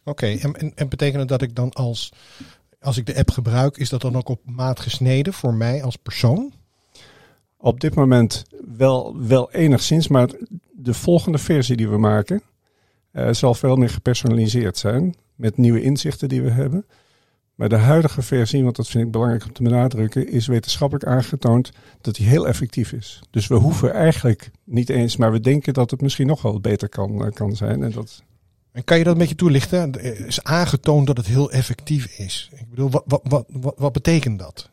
Oké, 0.03 0.27
en, 0.27 0.53
en, 0.53 0.71
en 0.75 0.89
betekent 0.89 1.19
het 1.19 1.27
dat 1.27 1.41
ik 1.41 1.55
dan 1.55 1.73
als, 1.73 2.13
als 2.79 2.97
ik 2.97 3.05
de 3.05 3.17
app 3.17 3.29
gebruik, 3.29 3.77
is 3.77 3.89
dat 3.89 4.01
dan 4.01 4.15
ook 4.15 4.29
op 4.29 4.41
maat 4.45 4.79
gesneden 4.79 5.33
voor 5.33 5.53
mij 5.53 5.83
als 5.83 5.95
persoon? 5.95 6.53
Op 7.57 7.79
dit 7.79 7.95
moment 7.95 8.45
wel, 8.77 9.15
wel 9.27 9.51
enigszins, 9.51 10.07
maar 10.07 10.29
de 10.71 10.93
volgende 10.93 11.37
versie 11.37 11.77
die 11.77 11.89
we 11.89 11.97
maken 11.97 12.41
uh, 13.13 13.33
zal 13.33 13.53
veel 13.53 13.75
meer 13.75 13.89
gepersonaliseerd 13.89 14.77
zijn. 14.77 15.15
Met 15.35 15.57
nieuwe 15.57 15.81
inzichten 15.81 16.29
die 16.29 16.41
we 16.41 16.51
hebben. 16.51 16.85
Maar 17.55 17.69
de 17.69 17.75
huidige 17.75 18.21
versie, 18.21 18.63
want 18.63 18.75
dat 18.75 18.87
vind 18.87 19.05
ik 19.05 19.11
belangrijk 19.11 19.45
om 19.45 19.53
te 19.53 19.63
benadrukken, 19.63 20.29
is 20.29 20.47
wetenschappelijk 20.47 21.09
aangetoond 21.09 21.71
dat 22.01 22.15
die 22.15 22.27
heel 22.27 22.47
effectief 22.47 22.91
is. 22.91 23.21
Dus 23.29 23.47
we 23.47 23.55
hoeven 23.55 23.93
eigenlijk 23.93 24.51
niet 24.63 24.89
eens, 24.89 25.17
maar 25.17 25.31
we 25.31 25.39
denken 25.39 25.73
dat 25.73 25.91
het 25.91 26.01
misschien 26.01 26.27
nog 26.27 26.41
wel 26.41 26.59
beter 26.59 26.89
kan, 26.89 27.25
eh, 27.25 27.31
kan 27.31 27.55
zijn. 27.55 27.83
En, 27.83 27.91
dat... 27.91 28.23
en 28.71 28.83
kan 28.83 28.97
je 28.97 29.03
dat 29.03 29.13
een 29.13 29.19
beetje 29.19 29.35
toelichten? 29.35 29.91
Is 30.27 30.43
aangetoond 30.43 31.07
dat 31.07 31.17
het 31.17 31.25
heel 31.25 31.51
effectief 31.51 32.17
is. 32.17 32.49
Ik 32.55 32.69
bedoel, 32.69 32.89
wat, 32.89 33.03
wat, 33.05 33.45
wat, 33.47 33.73
wat 33.77 33.93
betekent 33.93 34.39
dat? 34.39 34.69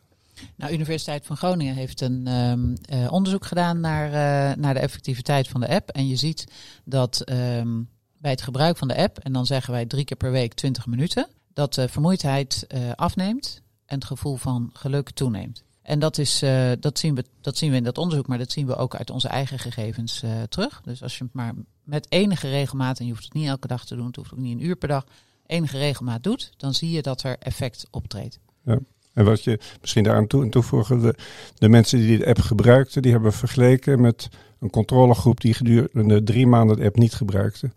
Nou, 0.55 0.73
Universiteit 0.73 1.25
van 1.25 1.37
Groningen 1.37 1.75
heeft 1.75 2.01
een 2.01 2.27
um, 2.27 2.73
uh, 2.93 3.11
onderzoek 3.11 3.45
gedaan 3.45 3.79
naar, 3.79 4.07
uh, 4.07 4.57
naar 4.57 4.73
de 4.73 4.79
effectiviteit 4.79 5.47
van 5.47 5.61
de 5.61 5.67
app. 5.67 5.89
En 5.89 6.07
je 6.07 6.15
ziet 6.15 6.45
dat 6.83 7.29
um, 7.29 7.89
bij 8.17 8.31
het 8.31 8.41
gebruik 8.41 8.77
van 8.77 8.87
de 8.87 8.95
app, 8.95 9.19
en 9.19 9.33
dan 9.33 9.45
zeggen 9.45 9.73
wij 9.73 9.85
drie 9.85 10.05
keer 10.05 10.17
per 10.17 10.31
week 10.31 10.53
20 10.53 10.85
minuten, 10.85 11.27
dat 11.53 11.73
de 11.73 11.87
vermoeidheid 11.87 12.67
uh, 12.67 12.91
afneemt 12.95 13.61
en 13.85 13.95
het 13.95 14.05
gevoel 14.05 14.35
van 14.35 14.69
geluk 14.73 15.09
toeneemt. 15.09 15.63
En 15.81 15.99
dat, 15.99 16.17
is, 16.17 16.43
dat, 16.79 16.99
zien 16.99 17.15
we, 17.15 17.25
dat 17.41 17.57
zien 17.57 17.71
we 17.71 17.77
in 17.77 17.83
dat 17.83 17.97
onderzoek, 17.97 18.27
maar 18.27 18.37
dat 18.37 18.51
zien 18.51 18.67
we 18.67 18.75
ook 18.75 18.95
uit 18.95 19.09
onze 19.09 19.27
eigen 19.27 19.59
gegevens 19.59 20.23
terug. 20.49 20.81
Dus 20.81 21.03
als 21.03 21.17
je 21.17 21.23
het 21.23 21.33
maar 21.33 21.53
met 21.83 22.05
enige 22.09 22.49
regelmaat, 22.49 22.99
en 22.99 23.05
je 23.05 23.11
hoeft 23.11 23.23
het 23.23 23.33
niet 23.33 23.47
elke 23.47 23.67
dag 23.67 23.85
te 23.85 23.95
doen, 23.95 24.05
het 24.05 24.15
hoeft 24.15 24.33
ook 24.33 24.39
niet 24.39 24.57
een 24.57 24.65
uur 24.65 24.75
per 24.75 24.87
dag, 24.87 25.05
enige 25.45 25.77
regelmaat 25.77 26.23
doet, 26.23 26.51
dan 26.57 26.73
zie 26.73 26.91
je 26.91 27.01
dat 27.01 27.23
er 27.23 27.37
effect 27.39 27.87
optreedt. 27.91 28.39
Ja. 28.63 28.79
En 29.15 29.25
wat 29.25 29.43
je 29.43 29.59
misschien 29.81 30.03
daaraan 30.03 30.27
toe, 30.27 30.49
toevoegen, 30.49 31.01
de, 31.01 31.15
de 31.57 31.69
mensen 31.69 31.99
die 31.99 32.17
de 32.17 32.25
app 32.25 32.39
gebruikten, 32.39 33.01
die 33.01 33.11
hebben 33.11 33.33
vergeleken 33.33 34.01
met 34.01 34.29
een 34.59 34.69
controlegroep 34.69 35.41
die 35.41 35.53
gedurende 35.53 36.23
drie 36.23 36.47
maanden 36.47 36.77
de 36.77 36.83
app 36.83 36.97
niet 36.97 37.13
gebruikte. 37.13 37.71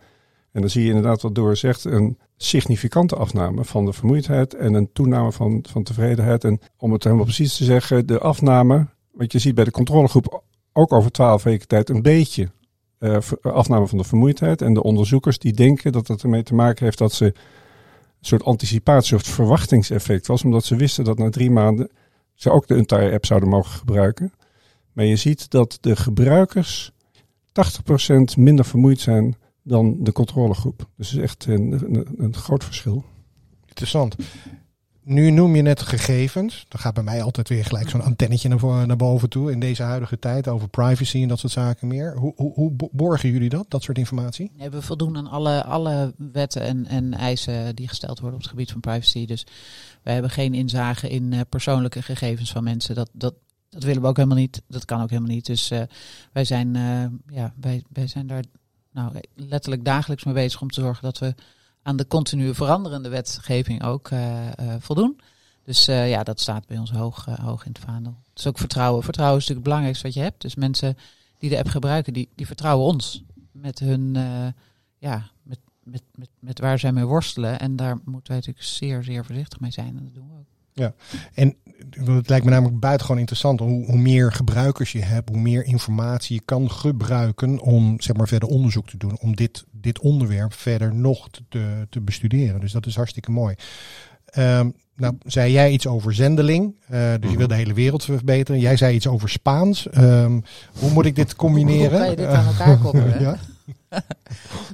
En 0.53 0.61
dan 0.61 0.71
zie 0.71 0.83
je 0.83 0.89
inderdaad 0.89 1.23
wat 1.23 1.35
Door 1.35 1.57
zegt, 1.57 1.85
een 1.85 2.19
significante 2.37 3.17
afname 3.17 3.65
van 3.65 3.85
de 3.85 3.93
vermoeidheid 3.93 4.55
en 4.55 4.75
een 4.75 4.93
toename 4.93 5.33
van, 5.33 5.65
van 5.69 5.83
tevredenheid. 5.83 6.45
En 6.45 6.61
om 6.77 6.93
het 6.93 7.05
helemaal 7.05 7.25
precies 7.25 7.57
te 7.57 7.65
zeggen, 7.65 8.07
de 8.07 8.19
afname, 8.19 8.87
wat 9.13 9.33
je 9.33 9.39
ziet 9.39 9.55
bij 9.55 9.65
de 9.65 9.71
controlegroep 9.71 10.43
ook 10.73 10.93
over 10.93 11.11
twaalf 11.11 11.43
weken 11.43 11.69
tijd 11.69 11.89
een 11.89 12.03
beetje 12.03 12.51
uh, 13.01 13.19
afname 13.43 13.87
van 13.87 13.99
de 13.99 14.05
vermoeidheid. 14.05 14.63
En 14.63 14.75
de 14.75 14.83
onderzoekers 14.83 15.39
die 15.39 15.53
denken 15.53 15.93
dat 15.93 16.09
het 16.09 16.23
ermee 16.23 16.43
te 16.43 16.55
maken 16.55 16.85
heeft 16.85 16.99
dat 16.99 17.13
ze 17.13 17.35
soort 18.21 18.45
anticipatie 18.45 19.17
of 19.17 19.23
verwachtingseffect 19.23 20.27
was, 20.27 20.45
omdat 20.45 20.65
ze 20.65 20.77
wisten 20.77 21.05
dat 21.05 21.19
na 21.19 21.31
drie 21.31 21.51
maanden 21.51 21.91
ze 22.35 22.51
ook 22.51 22.67
de 22.67 22.75
Entire 22.75 23.13
app 23.13 23.27
zouden 23.27 23.49
mogen 23.49 23.79
gebruiken. 23.79 24.33
Maar 24.93 25.05
je 25.05 25.17
ziet 25.17 25.51
dat 25.51 25.79
de 25.81 25.97
gebruikers 25.97 26.93
80% 27.49 28.39
minder 28.39 28.65
vermoeid 28.65 29.01
zijn 29.01 29.37
dan 29.63 29.97
de 30.01 30.13
controlegroep. 30.13 30.89
Dus 30.97 31.15
is 31.15 31.23
echt 31.23 31.47
een, 31.47 31.73
een, 31.73 32.09
een 32.17 32.35
groot 32.35 32.65
verschil. 32.65 33.05
Interessant. 33.67 34.17
Nu 35.09 35.31
noem 35.31 35.57
je 35.57 35.63
net 35.63 35.83
gegevens. 35.83 36.65
Dan 36.69 36.81
gaat 36.81 36.95
bij 36.95 37.03
mij 37.03 37.23
altijd 37.23 37.49
weer 37.49 37.65
gelijk 37.65 37.89
zo'n 37.89 38.01
antennetje 38.01 38.49
naar, 38.49 38.87
naar 38.87 38.97
boven 38.97 39.29
toe. 39.29 39.53
In 39.53 39.61
deze 39.61 39.83
huidige 39.83 40.19
tijd 40.19 40.49
over 40.49 40.69
privacy 40.69 41.23
en 41.23 41.29
dat 41.29 41.39
soort 41.39 41.53
zaken 41.53 41.89
meer. 41.89 42.17
Hoe, 42.17 42.33
hoe, 42.37 42.53
hoe 42.55 42.73
borgen 42.93 43.31
jullie 43.31 43.49
dat, 43.49 43.65
dat 43.69 43.83
soort 43.83 43.99
informatie? 43.99 44.51
Nee, 44.57 44.71
we 44.71 44.83
voldoen 44.83 45.17
aan 45.17 45.27
alle, 45.27 45.65
alle 45.65 46.15
wetten 46.33 46.63
en, 46.63 46.87
en 46.87 47.15
eisen 47.15 47.77
die 47.77 47.89
gesteld 47.89 48.19
worden 48.19 48.37
op 48.37 48.43
het 48.43 48.51
gebied 48.51 48.71
van 48.71 48.81
privacy. 48.81 49.27
Dus 49.27 49.47
wij 50.03 50.13
hebben 50.13 50.31
geen 50.31 50.55
inzage 50.55 51.09
in 51.09 51.33
uh, 51.33 51.41
persoonlijke 51.49 52.03
gegevens 52.03 52.51
van 52.53 52.65
mensen. 52.65 52.95
Dat, 52.95 53.11
dat, 53.13 53.35
dat 53.71 53.83
willen 53.83 54.03
we 54.03 54.09
ook 54.09 54.17
helemaal 54.17 54.39
niet. 54.39 54.63
Dat 54.67 54.85
kan 54.85 55.03
ook 55.03 55.11
helemaal 55.11 55.35
niet. 55.35 55.47
Dus 55.47 55.71
uh, 55.71 55.83
wij, 56.33 56.45
zijn, 56.45 56.75
uh, 56.75 57.05
ja, 57.37 57.55
wij, 57.61 57.83
wij 57.93 58.07
zijn 58.07 58.27
daar 58.27 58.45
nou, 58.93 59.13
letterlijk 59.35 59.85
dagelijks 59.85 60.25
mee 60.25 60.35
bezig 60.35 60.61
om 60.61 60.71
te 60.71 60.81
zorgen 60.81 61.03
dat 61.03 61.19
we 61.19 61.35
aan 61.89 61.97
de 61.97 62.07
continue 62.07 62.55
veranderende 62.55 63.09
wetgeving 63.09 63.85
ook 63.85 64.11
uh, 64.11 64.47
uh, 64.47 64.75
voldoen. 64.79 65.21
Dus 65.65 65.89
uh, 65.89 66.09
ja, 66.11 66.23
dat 66.23 66.41
staat 66.41 66.67
bij 66.67 66.79
ons 66.79 66.91
hoog, 66.91 67.25
hoog 67.25 67.65
in 67.65 67.73
het 67.73 67.83
vaandel. 67.85 68.17
Het 68.29 68.39
is 68.39 68.47
ook 68.47 68.59
vertrouwen. 68.59 69.03
Vertrouwen 69.03 69.39
is 69.39 69.47
natuurlijk 69.47 69.67
het 69.67 69.75
belangrijkste 69.75 70.07
wat 70.07 70.15
je 70.15 70.21
hebt. 70.21 70.41
Dus 70.43 70.55
mensen 70.55 70.97
die 71.39 71.51
de 71.51 71.59
app 71.59 71.69
gebruiken, 71.69 72.13
die, 72.13 72.29
die 72.35 72.47
vertrouwen 72.47 72.87
ons 72.87 73.25
met 73.53 73.79
hun, 73.79 74.15
ja, 74.99 75.31
met, 75.43 75.59
met, 75.83 76.03
met, 76.15 76.29
met 76.39 76.59
waar 76.59 76.79
zij 76.79 76.93
mee 76.93 77.05
worstelen. 77.05 77.61
En 77.61 77.77
daar 77.77 77.99
moeten 78.05 78.33
wij 78.33 78.37
natuurlijk 78.37 78.67
zeer, 78.67 79.05
zeer 79.05 79.25
voorzichtig 79.25 79.61
mee 79.61 79.71
zijn. 79.71 79.97
En 79.97 80.05
dat 80.05 80.15
doen 80.15 80.29
we 80.29 80.39
ook. 80.39 80.58
Ja, 80.79 80.95
en 81.35 81.57
het 82.05 82.29
lijkt 82.29 82.45
me 82.45 82.51
namelijk 82.51 82.81
buitengewoon 82.81 83.21
interessant. 83.21 83.61
Hoe, 83.61 83.87
hoe 83.87 83.99
meer 83.99 84.33
gebruikers 84.33 84.93
je 84.93 85.03
hebt, 85.03 85.29
hoe 85.29 85.41
meer 85.41 85.65
informatie 85.65 86.35
je 86.35 86.43
kan 86.45 86.71
gebruiken 86.71 87.61
om 87.61 88.01
zeg 88.01 88.17
maar, 88.17 88.29
verder 88.29 88.49
onderzoek 88.49 88.89
te 88.89 88.97
doen. 88.97 89.19
Om 89.21 89.37
dit, 89.37 89.65
dit 89.71 89.99
onderwerp 89.99 90.53
verder 90.53 90.95
nog 90.95 91.29
te, 91.49 91.87
te 91.91 92.01
bestuderen. 92.01 92.61
Dus 92.61 92.73
dat 92.73 92.87
is 92.87 92.97
hartstikke 92.97 93.31
mooi. 93.31 93.55
Um, 94.39 94.75
nou, 94.97 95.15
zei 95.27 95.53
jij 95.53 95.71
iets 95.71 95.87
over 95.87 96.15
zendeling. 96.15 96.75
Uh, 96.91 97.13
dus 97.21 97.31
je 97.31 97.37
wil 97.37 97.47
de 97.47 97.55
hele 97.55 97.73
wereld 97.73 98.05
verbeteren. 98.05 98.61
Jij 98.61 98.77
zei 98.77 98.95
iets 98.95 99.07
over 99.07 99.29
Spaans. 99.29 99.87
Um, 99.97 100.43
hoe 100.79 100.91
moet 100.91 101.07
ik 101.07 101.17
dit 101.17 101.37
combineren? 101.37 101.91
Hoe 101.91 101.99
kan 101.99 102.11
je 102.11 102.17
dit 102.17 102.27
aan 102.27 102.47
elkaar 102.47 102.79
koppelen? 102.85 103.21
ja? 103.21 103.39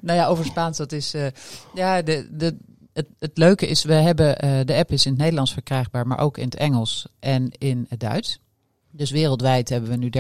nou 0.02 0.18
ja, 0.18 0.26
over 0.26 0.44
Spaans, 0.44 0.76
dat 0.76 0.92
is. 0.92 1.14
Uh, 1.14 1.26
ja, 1.74 2.02
de, 2.02 2.28
de, 2.30 2.56
het, 2.94 3.06
het 3.18 3.38
leuke 3.38 3.66
is, 3.66 3.84
we 3.84 3.92
hebben. 3.92 4.44
Uh, 4.44 4.60
de 4.64 4.74
app 4.74 4.92
is 4.92 5.06
in 5.06 5.12
het 5.12 5.20
Nederlands 5.20 5.52
verkrijgbaar, 5.52 6.06
maar 6.06 6.18
ook 6.18 6.38
in 6.38 6.44
het 6.44 6.54
Engels 6.54 7.06
en 7.18 7.50
in 7.58 7.86
het 7.88 8.00
Duits. 8.00 8.38
Dus 8.90 9.10
wereldwijd 9.10 9.68
hebben 9.68 9.90
we 9.90 9.96
nu 9.96 10.10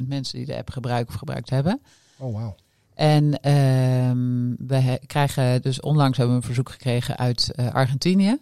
30.000 0.00 0.06
mensen 0.06 0.38
die 0.38 0.46
de 0.46 0.56
app 0.56 0.70
gebruiken 0.70 1.12
of 1.12 1.18
gebruikt 1.18 1.50
hebben. 1.50 1.80
Oh, 2.16 2.34
wauw. 2.34 2.54
En 2.94 3.52
um, 3.52 4.56
we 4.66 5.00
krijgen 5.06 5.62
dus 5.62 5.80
onlangs 5.80 6.16
hebben 6.16 6.36
we 6.36 6.40
een 6.40 6.46
verzoek 6.46 6.70
gekregen 6.70 7.16
uit 7.16 7.52
Argentinië. 7.72 8.38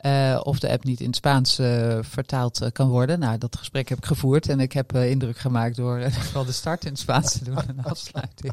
Uh, 0.00 0.40
of 0.42 0.58
de 0.58 0.70
app 0.70 0.84
niet 0.84 1.00
in 1.00 1.06
het 1.06 1.16
Spaans 1.16 1.60
uh, 1.60 1.98
vertaald 2.00 2.62
uh, 2.62 2.68
kan 2.72 2.88
worden. 2.88 3.18
Nou, 3.18 3.38
dat 3.38 3.56
gesprek 3.56 3.88
heb 3.88 3.98
ik 3.98 4.04
gevoerd 4.04 4.48
en 4.48 4.60
ik 4.60 4.72
heb 4.72 4.96
indruk 4.96 5.38
gemaakt 5.38 5.76
door 5.76 6.10
vooral 6.10 6.44
de 6.44 6.52
start 6.52 6.84
in 6.84 6.90
het 6.90 6.98
Spaans 6.98 7.32
te 7.32 7.44
doen 7.44 7.56
en 7.56 7.76
de 7.76 7.88
afsluiting. 7.88 8.52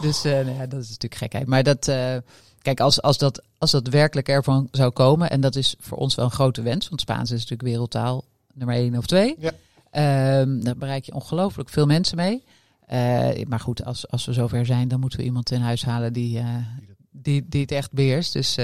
Dus 0.00 0.22
nou 0.22 0.50
ja, 0.50 0.66
dat 0.66 0.80
is 0.80 0.88
natuurlijk 0.88 1.14
gekheid. 1.14 1.46
Maar 1.46 1.62
dat, 1.62 1.92
kijk, 2.62 2.80
als, 2.80 3.02
als, 3.02 3.18
dat, 3.18 3.42
als 3.58 3.70
dat 3.70 3.88
werkelijk 3.88 4.28
ervan 4.28 4.68
zou 4.70 4.90
komen, 4.90 5.30
en 5.30 5.40
dat 5.40 5.56
is 5.56 5.74
voor 5.78 5.98
ons 5.98 6.14
wel 6.14 6.24
een 6.24 6.30
grote 6.30 6.62
wens, 6.62 6.88
want 6.88 7.00
Spaans 7.00 7.30
is 7.30 7.40
natuurlijk 7.40 7.68
wereldtaal 7.68 8.24
nummer 8.54 8.76
één 8.76 8.96
of 8.96 9.06
twee. 9.06 9.36
Ja. 9.38 9.52
Um, 10.40 10.64
daar 10.64 10.76
bereik 10.76 11.04
je 11.04 11.14
ongelooflijk 11.14 11.68
veel 11.68 11.86
mensen 11.86 12.16
mee. 12.16 12.44
maar 13.48 13.60
goed, 13.60 13.84
als, 13.84 14.08
als 14.08 14.24
we 14.24 14.32
zover 14.32 14.66
zijn, 14.66 14.88
dan 14.88 15.00
moeten 15.00 15.18
we 15.18 15.24
iemand 15.24 15.50
in 15.50 15.60
huis 15.60 15.84
halen 15.84 16.12
die, 16.12 16.42
die, 17.10 17.44
die 17.48 17.60
het 17.60 17.72
echt 17.72 17.92
beheerst. 17.92 18.32
Dus 18.32 18.56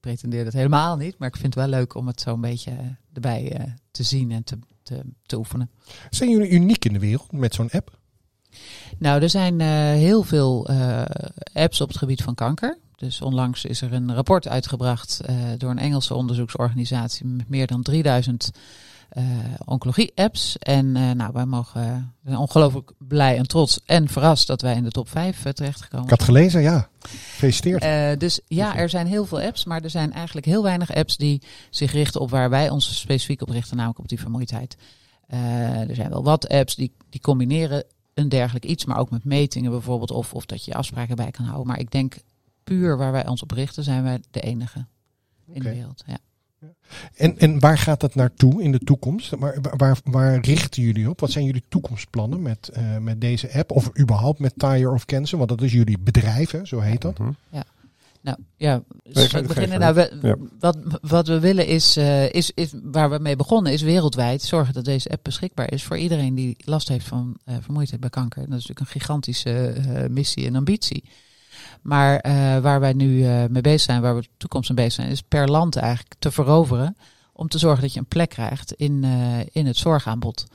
pretendeer 0.00 0.44
dat 0.44 0.52
helemaal 0.52 0.96
niet. 0.96 1.18
Maar 1.18 1.28
ik 1.28 1.36
vind 1.36 1.54
het 1.54 1.64
wel 1.64 1.78
leuk 1.78 1.94
om 1.94 2.06
het 2.06 2.20
zo 2.20 2.34
een 2.34 2.40
beetje 2.40 2.70
eh, 2.70 2.86
erbij 3.12 3.74
te 3.90 4.02
zien 4.02 4.30
en 4.30 4.44
te, 4.44 4.58
te, 4.82 5.00
te, 5.26 5.36
oefenen. 5.36 5.70
Zijn 6.10 6.30
jullie 6.30 6.50
uniek 6.50 6.84
in 6.84 6.92
de 6.92 6.98
wereld 6.98 7.32
met 7.32 7.54
zo'n 7.54 7.70
app? 7.70 7.98
Nou, 8.98 9.22
er 9.22 9.30
zijn 9.30 9.60
heel 9.94 10.22
veel 10.22 10.68
apps 11.52 11.80
op 11.80 11.88
het 11.88 11.96
gebied 11.96 12.22
van 12.22 12.34
kanker. 12.34 12.78
Dus 12.98 13.20
onlangs 13.20 13.64
is 13.64 13.80
er 13.80 13.92
een 13.92 14.14
rapport 14.14 14.48
uitgebracht 14.48 15.20
door 15.58 15.70
een 15.70 15.78
Engelse 15.78 16.14
onderzoeksorganisatie 16.14 17.26
met 17.26 17.48
meer 17.48 17.66
dan 17.66 17.82
3000 17.82 18.50
uh, 19.12 19.24
oncologie-apps. 19.64 20.58
En 20.58 20.86
uh, 20.86 21.10
nou, 21.10 21.32
wij 21.32 21.46
mogen, 21.46 22.14
zijn 22.24 22.36
ongelooflijk 22.36 22.92
blij 22.98 23.36
en 23.36 23.46
trots 23.46 23.80
en 23.84 24.08
verrast 24.08 24.46
dat 24.46 24.62
wij 24.62 24.74
in 24.74 24.84
de 24.84 24.90
top 24.90 25.08
5 25.08 25.44
uh, 25.44 25.52
terechtgekomen 25.52 26.04
Ik 26.04 26.10
had 26.10 26.22
gelezen, 26.22 26.62
ja. 26.62 26.88
Gefeliciteerd. 27.00 28.20
dus 28.20 28.40
ja, 28.46 28.76
er 28.76 28.88
zijn 28.88 29.06
heel 29.06 29.26
veel 29.26 29.40
apps, 29.40 29.64
maar 29.64 29.82
er 29.82 29.90
zijn 29.90 30.12
eigenlijk 30.12 30.46
heel 30.46 30.62
weinig 30.62 30.94
apps 30.94 31.16
die 31.16 31.42
zich 31.70 31.92
richten 31.92 32.20
op 32.20 32.30
waar 32.30 32.50
wij 32.50 32.70
ons 32.70 32.98
specifiek 32.98 33.42
op 33.42 33.48
richten, 33.48 33.76
namelijk 33.76 33.98
op 33.98 34.08
die 34.08 34.20
vermoeidheid. 34.20 34.76
er 35.88 35.94
zijn 35.94 36.10
wel 36.10 36.22
wat 36.22 36.48
apps 36.48 36.74
die, 36.74 36.92
die 37.10 37.20
combineren 37.20 37.84
een 38.14 38.28
dergelijk 38.28 38.64
iets, 38.64 38.84
maar 38.84 38.98
ook 38.98 39.10
met 39.10 39.24
metingen 39.24 39.70
bijvoorbeeld, 39.70 40.10
of, 40.10 40.34
of 40.34 40.46
dat 40.46 40.64
je 40.64 40.74
afspraken 40.74 41.16
bij 41.16 41.30
kan 41.30 41.44
houden. 41.44 41.66
Maar 41.66 41.78
ik 41.78 41.90
denk 41.90 42.16
puur 42.68 42.96
waar 42.96 43.12
wij 43.12 43.26
ons 43.26 43.42
op 43.42 43.50
richten, 43.50 43.84
zijn 43.84 44.02
wij 44.02 44.22
de 44.30 44.40
enige 44.40 44.86
in 45.46 45.62
de 45.62 45.70
wereld. 45.70 46.02
Ja. 46.06 46.18
En, 47.14 47.38
en 47.38 47.60
waar 47.60 47.78
gaat 47.78 48.00
dat 48.00 48.14
naartoe 48.14 48.62
in 48.62 48.72
de 48.72 48.78
toekomst? 48.78 49.30
Waar, 49.38 49.58
waar, 49.76 49.98
waar 50.04 50.40
richten 50.40 50.82
jullie 50.82 51.10
op? 51.10 51.20
Wat 51.20 51.30
zijn 51.30 51.44
jullie 51.44 51.62
toekomstplannen 51.68 52.42
met, 52.42 52.70
uh, 52.76 52.96
met 52.96 53.20
deze 53.20 53.52
app? 53.52 53.70
Of 53.70 53.98
überhaupt 53.98 54.38
met 54.38 54.52
Tire 54.56 54.90
of 54.90 55.04
Cancer? 55.04 55.38
Want 55.38 55.50
dat 55.50 55.62
is 55.62 55.72
jullie 55.72 55.98
bedrijf, 55.98 56.50
hè? 56.50 56.64
zo 56.64 56.80
heet 56.80 57.00
dat. 57.00 57.18
Ja. 57.50 57.64
Nou 58.20 58.38
ja, 58.56 58.82
dus 59.02 59.32
we 59.32 59.42
beginnen. 59.42 59.80
Nou, 59.80 59.94
we, 59.94 60.18
ja. 60.22 60.36
wat, 60.58 60.78
wat 61.00 61.28
we 61.28 61.40
willen 61.40 61.66
is, 61.66 61.96
uh, 61.96 62.32
is, 62.32 62.50
is, 62.54 62.74
waar 62.82 63.10
we 63.10 63.18
mee 63.18 63.36
begonnen, 63.36 63.72
is 63.72 63.82
wereldwijd 63.82 64.42
zorgen 64.42 64.74
dat 64.74 64.84
deze 64.84 65.08
app 65.08 65.24
beschikbaar 65.24 65.72
is 65.72 65.84
voor 65.84 65.98
iedereen 65.98 66.34
die 66.34 66.56
last 66.64 66.88
heeft 66.88 67.06
van 67.06 67.36
uh, 67.44 67.56
vermoeidheid 67.60 68.00
bij 68.00 68.10
kanker. 68.10 68.40
Dat 68.40 68.58
is 68.58 68.66
natuurlijk 68.66 68.80
een 68.80 69.00
gigantische 69.00 69.74
missie 70.10 70.46
en 70.46 70.56
ambitie. 70.56 71.04
Maar 71.82 72.26
uh, 72.26 72.58
waar 72.58 72.80
wij 72.80 72.92
nu 72.92 73.16
uh, 73.16 73.44
mee 73.44 73.62
bezig 73.62 73.80
zijn, 73.80 74.00
waar 74.00 74.14
we 74.14 74.20
de 74.20 74.28
toekomst 74.36 74.68
mee 74.68 74.78
bezig 74.78 74.92
zijn, 74.92 75.08
is 75.08 75.22
per 75.22 75.48
land 75.48 75.76
eigenlijk 75.76 76.14
te 76.18 76.30
veroveren. 76.30 76.96
Om 77.32 77.48
te 77.48 77.58
zorgen 77.58 77.82
dat 77.82 77.92
je 77.92 77.98
een 77.98 78.06
plek 78.06 78.28
krijgt 78.28 78.72
in, 78.72 79.02
uh, 79.04 79.38
in 79.52 79.66
het 79.66 79.76
zorgaanbod. 79.76 80.46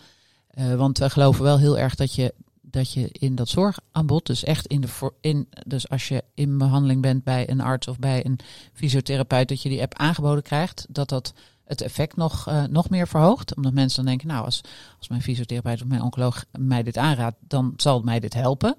want 0.76 0.98
we 0.98 1.10
geloven 1.10 1.44
wel 1.44 1.58
heel 1.58 1.78
erg 1.78 1.96
dat 1.96 2.16
je, 2.16 2.34
dat 2.62 2.94
je 2.94 3.10
in 3.12 3.36
dat 3.36 3.50
zorgaanbod, 3.50 4.26
dus 4.26 4.44
echt 4.44 4.68
in 4.68 4.82
de 4.82 5.12
in, 5.22 5.48
dus 5.66 5.90
als 5.90 6.08
je 6.08 6.24
in 6.34 6.58
behandeling 6.58 7.02
bent 7.02 7.24
bij 7.24 7.50
een 7.50 7.62
arts 7.62 7.88
of 7.88 8.00
bij 8.00 8.26
een 8.26 8.40
fysiotherapeut, 8.74 9.48
dat 9.48 9.62
je 9.62 9.70
die 9.70 9.82
app 9.82 9.94
aangeboden 9.98 10.44
krijgt, 10.44 10.86
dat 10.90 11.10
dat 11.10 11.34
het 11.66 11.82
effect 11.82 12.16
nog, 12.16 12.52
nog 12.70 12.90
meer 12.90 13.08
verhoogt. 13.08 13.56
Omdat 13.56 13.74
mensen 13.74 13.98
dan 13.98 14.06
denken, 14.06 14.28
nou, 14.28 14.46
als, 14.46 14.62
als 14.98 15.08
mijn 15.08 15.22
fysiotherapeut 15.22 15.82
of 15.82 15.88
mijn 15.88 16.02
oncoloog 16.02 16.46
mij 16.52 16.84
dit 16.84 16.98
aanraadt, 16.98 17.36
dan 17.40 17.74
zal 17.78 18.02
mij 18.02 18.20
dit 18.20 18.34
helpen. 18.34 18.78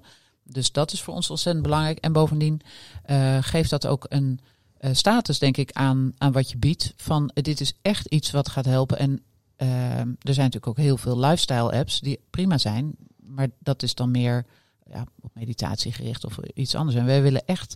Dus 0.49 0.71
dat 0.71 0.91
is 0.91 1.01
voor 1.01 1.13
ons 1.13 1.29
ontzettend 1.29 1.65
belangrijk. 1.65 1.97
En 1.97 2.13
bovendien 2.13 2.61
uh, 3.09 3.37
geeft 3.41 3.69
dat 3.69 3.87
ook 3.87 4.05
een 4.09 4.39
uh, 4.79 4.89
status, 4.93 5.39
denk 5.39 5.57
ik, 5.57 5.71
aan, 5.71 6.13
aan 6.17 6.31
wat 6.31 6.51
je 6.51 6.57
biedt. 6.57 6.93
Van 6.95 7.31
uh, 7.33 7.43
dit 7.43 7.59
is 7.61 7.73
echt 7.81 8.05
iets 8.05 8.31
wat 8.31 8.49
gaat 8.49 8.65
helpen. 8.65 8.97
En 8.97 9.19
er 9.57 10.33
zijn 10.33 10.45
natuurlijk 10.45 10.67
ook 10.67 10.77
heel 10.77 10.97
veel 10.97 11.19
lifestyle 11.19 11.71
apps 11.71 11.99
die 11.99 12.19
prima 12.29 12.57
zijn. 12.57 12.95
Maar 13.17 13.47
dat 13.59 13.83
is 13.83 13.95
dan 13.95 14.11
meer 14.11 14.45
ja, 14.91 15.05
op 15.21 15.31
meditatie 15.33 15.91
gericht 15.91 16.25
of 16.25 16.37
iets 16.53 16.75
anders. 16.75 16.97
En 16.97 17.05
wij 17.05 17.21
willen 17.21 17.45
echt, 17.45 17.75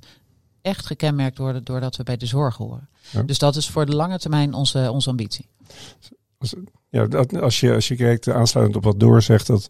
echt 0.62 0.86
gekenmerkt 0.86 1.38
worden 1.38 1.64
doordat 1.64 1.96
we 1.96 2.04
bij 2.04 2.18
de 2.18 2.26
zorg 2.26 2.58
horen. 2.58 2.90
Ja. 3.12 3.24
Dus 3.24 3.38
dat 3.38 3.56
is 3.56 3.70
voor 3.70 3.86
de 3.86 3.96
lange 3.96 4.20
termijn 4.20 4.54
onze, 4.54 4.92
onze 4.92 5.10
ambitie. 5.10 5.48
Ja, 6.90 7.06
als 7.40 7.60
je, 7.60 7.74
als 7.74 7.88
je 7.88 7.96
kijkt, 7.96 8.30
aansluitend 8.30 8.78
op 8.78 8.84
wat 8.84 9.00
Door 9.00 9.22
zegt, 9.22 9.48
dat 9.48 9.68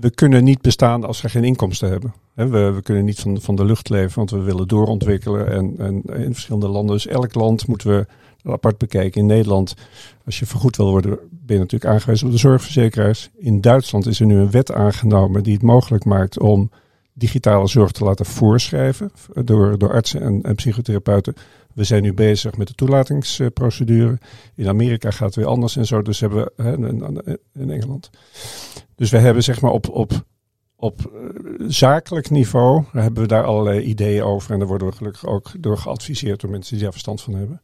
we 0.00 0.10
kunnen 0.10 0.44
niet 0.44 0.60
bestaan 0.60 1.04
als 1.04 1.20
we 1.20 1.28
geen 1.28 1.44
inkomsten 1.44 1.90
hebben. 1.90 2.14
we, 2.34 2.48
we, 2.48 2.82
kunnen 2.82 3.04
niet 3.04 3.20
van, 3.20 3.40
van 3.40 3.56
de 3.56 3.64
lucht 3.64 3.88
leven, 3.88 4.16
want 4.16 4.30
we 4.30 4.40
willen 4.40 4.68
doorontwikkelen. 4.68 5.50
En, 5.50 5.74
en 5.78 6.02
in 6.02 6.32
verschillende 6.32 6.68
landen, 6.68 6.94
dus 6.94 7.06
elk 7.06 7.34
land 7.34 7.66
moeten 7.66 7.88
we 7.88 8.06
apart 8.52 8.78
bekijken. 8.78 9.20
In 9.20 9.26
Nederland, 9.26 9.74
als 10.24 10.38
je 10.38 10.46
vergoed 10.46 10.76
wil 10.76 10.90
worden, 10.90 11.18
ben 11.30 11.56
je 11.56 11.62
natuurlijk 11.62 11.92
aangewezen 11.92 12.26
op 12.26 12.32
de 12.32 12.38
zorgverzekeraars. 12.38 13.30
In 13.36 13.60
Duitsland 13.60 14.06
is 14.06 14.20
er 14.20 14.26
nu 14.26 14.36
een 14.38 14.50
wet 14.50 14.72
aangenomen 14.72 15.42
die 15.42 15.52
het 15.52 15.62
mogelijk 15.62 16.04
maakt 16.04 16.38
om 16.38 16.70
digitale 17.12 17.66
zorg 17.66 17.90
te 17.90 18.04
laten 18.04 18.26
voorschrijven 18.26 19.12
door, 19.44 19.78
door 19.78 19.92
artsen 19.92 20.22
en, 20.22 20.42
en 20.42 20.54
psychotherapeuten. 20.54 21.34
We 21.74 21.84
zijn 21.84 22.02
nu 22.02 22.14
bezig 22.14 22.56
met 22.56 22.68
de 22.68 22.74
toelatingsprocedure. 22.74 24.18
In 24.54 24.68
Amerika 24.68 25.10
gaat 25.10 25.26
het 25.26 25.36
weer 25.36 25.46
anders 25.46 25.76
en 25.76 25.86
zo. 25.86 26.02
Dus 26.02 26.20
hebben 26.20 26.50
we 26.56 26.64
in, 26.72 27.40
in 27.62 27.70
Engeland. 27.70 28.10
Dus 28.96 29.10
we 29.10 29.18
hebben 29.18 29.42
zeg 29.42 29.60
maar 29.60 29.70
op, 29.70 29.88
op, 29.88 30.24
op 30.76 31.00
eh, 31.00 31.66
zakelijk 31.68 32.30
niveau 32.30 32.84
hebben 32.92 33.22
we 33.22 33.28
daar 33.28 33.44
allerlei 33.44 33.80
ideeën 33.80 34.22
over. 34.22 34.52
En 34.52 34.58
daar 34.58 34.68
worden 34.68 34.88
we 34.88 34.94
gelukkig 34.94 35.26
ook 35.26 35.50
door 35.58 35.78
geadviseerd 35.78 36.40
door 36.40 36.50
mensen 36.50 36.74
die 36.74 36.82
daar 36.82 36.92
verstand 36.92 37.22
van 37.22 37.34
hebben. 37.34 37.60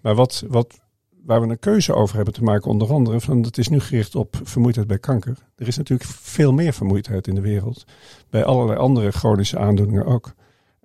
Maar 0.00 0.14
wat, 0.14 0.44
wat, 0.48 0.80
waar 1.24 1.40
we 1.40 1.48
een 1.48 1.58
keuze 1.58 1.94
over 1.94 2.16
hebben 2.16 2.34
te 2.34 2.42
maken, 2.42 2.70
onder 2.70 2.92
andere, 2.92 3.20
van 3.20 3.42
dat 3.42 3.58
is 3.58 3.68
nu 3.68 3.80
gericht 3.80 4.14
op 4.14 4.40
vermoeidheid 4.42 4.86
bij 4.86 4.98
kanker. 4.98 5.38
Er 5.56 5.68
is 5.68 5.76
natuurlijk 5.76 6.10
veel 6.10 6.52
meer 6.52 6.72
vermoeidheid 6.72 7.26
in 7.26 7.34
de 7.34 7.40
wereld. 7.40 7.84
Bij 8.30 8.44
allerlei 8.44 8.78
andere 8.78 9.10
chronische 9.10 9.58
aandoeningen 9.58 10.04
ook. 10.04 10.34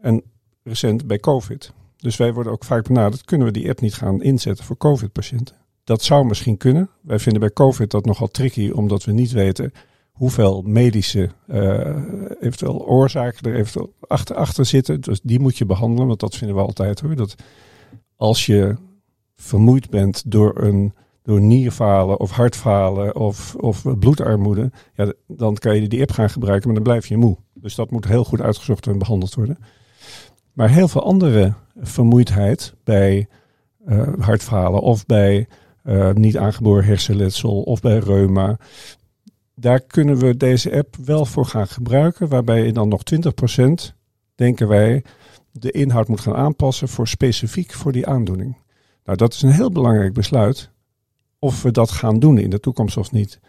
En 0.02 0.24
recent 0.64 1.08
bij 1.08 1.20
COVID. 1.20 1.74
Dus 1.98 2.18
wij 2.18 2.34
worden 2.34 2.52
ook 2.52 2.64
vaak 2.64 2.88
benaderd, 2.88 3.26
kunnen 3.26 3.48
we 3.48 3.54
die 3.54 3.70
app 3.70 3.82
niet 3.82 3.94
gaan 3.94 4.22
inzetten 4.24 4.66
voor 4.66 4.78
COVID-patiënten? 4.78 5.56
Dat 5.84 6.04
zou 6.04 6.26
misschien 6.26 6.58
kunnen. 6.58 6.90
Wij 7.02 7.20
vinden 7.20 7.42
bij 7.42 7.52
COVID 7.52 7.92
dat 7.92 8.06
nogal 8.06 8.28
tricky, 8.28 8.70
omdat 8.70 9.04
we 9.04 9.12
niet 9.12 9.32
weten 9.32 9.72
hoeveel 10.12 10.62
medische 10.62 11.30
uh, 11.48 11.98
eventueel 12.40 12.86
oorzaken 12.88 13.52
er 13.52 13.58
eventueel 13.58 13.94
achter, 14.08 14.36
achter 14.36 14.66
zitten. 14.66 15.02
Dus 15.02 15.20
die 15.24 15.40
moet 15.40 15.58
je 15.58 15.66
behandelen, 15.66 16.08
want 16.08 16.20
dat 16.20 16.36
vinden 16.36 16.56
we 16.56 16.62
altijd 16.62 17.00
hoor. 17.00 17.16
Dat 17.16 17.36
als 18.16 18.46
je 18.46 18.76
vermoeid 19.36 19.90
bent 19.90 20.32
door 20.32 20.62
een 20.64 20.94
door 21.24 21.42
nierfalen 21.42 22.20
of 22.20 22.32
hartfalen 22.32 23.16
of, 23.16 23.56
of 23.56 24.00
bloedarmoede, 24.00 24.72
ja, 24.94 25.14
dan 25.28 25.56
kan 25.56 25.82
je 25.82 25.88
die 25.88 26.02
app 26.02 26.12
gaan 26.12 26.30
gebruiken, 26.30 26.66
maar 26.66 26.76
dan 26.76 26.84
blijf 26.84 27.08
je 27.08 27.18
moe. 27.18 27.38
Dus 27.54 27.76
dat 27.76 27.92
moet 27.92 28.08
heel 28.08 28.24
goed 28.24 28.42
uitgezocht 28.42 28.88
en 28.88 28.98
behandeld 28.98 29.34
worden. 29.34 29.58
Maar 30.54 30.70
heel 30.70 30.88
veel 30.88 31.04
andere 31.04 31.54
vermoeidheid 31.76 32.74
bij 32.84 33.28
uh, 33.86 34.14
hartfalen 34.20 34.82
of 34.82 35.06
bij 35.06 35.48
uh, 35.84 36.12
niet 36.12 36.38
aangeboren 36.38 36.86
hersenletsel 36.86 37.62
of 37.62 37.82
bij 37.82 37.98
reuma. 37.98 38.58
Daar 39.56 39.80
kunnen 39.80 40.18
we 40.18 40.38
deze 40.38 40.76
app 40.76 40.96
wel 40.96 41.26
voor 41.26 41.46
gaan 41.46 41.68
gebruiken, 41.68 42.28
waarbij 42.28 42.72
dan 42.72 42.88
nog 42.88 43.02
20% 43.16 43.96
denken 44.36 44.68
wij 44.68 45.04
de 45.52 45.72
inhoud 45.72 46.08
moet 46.08 46.20
gaan 46.20 46.36
aanpassen 46.36 46.88
voor 46.88 47.08
specifiek 47.08 47.72
voor 47.72 47.92
die 47.92 48.08
aandoening. 48.08 48.58
Nou, 49.04 49.18
dat 49.18 49.34
is 49.34 49.42
een 49.42 49.52
heel 49.52 49.72
belangrijk 49.72 50.14
besluit 50.14 50.70
of 51.40 51.62
we 51.62 51.72
dat 51.72 51.92
gaan 51.92 52.20
doen 52.20 52.38
in 52.38 52.50
de 52.50 52.60
toekomst 52.60 52.98
of 52.98 53.12
niet. 53.12 53.40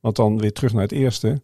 Want 0.00 0.16
dan 0.16 0.38
weer 0.38 0.52
terug 0.52 0.72
naar 0.72 0.82
het 0.82 0.92
eerste. 0.92 1.42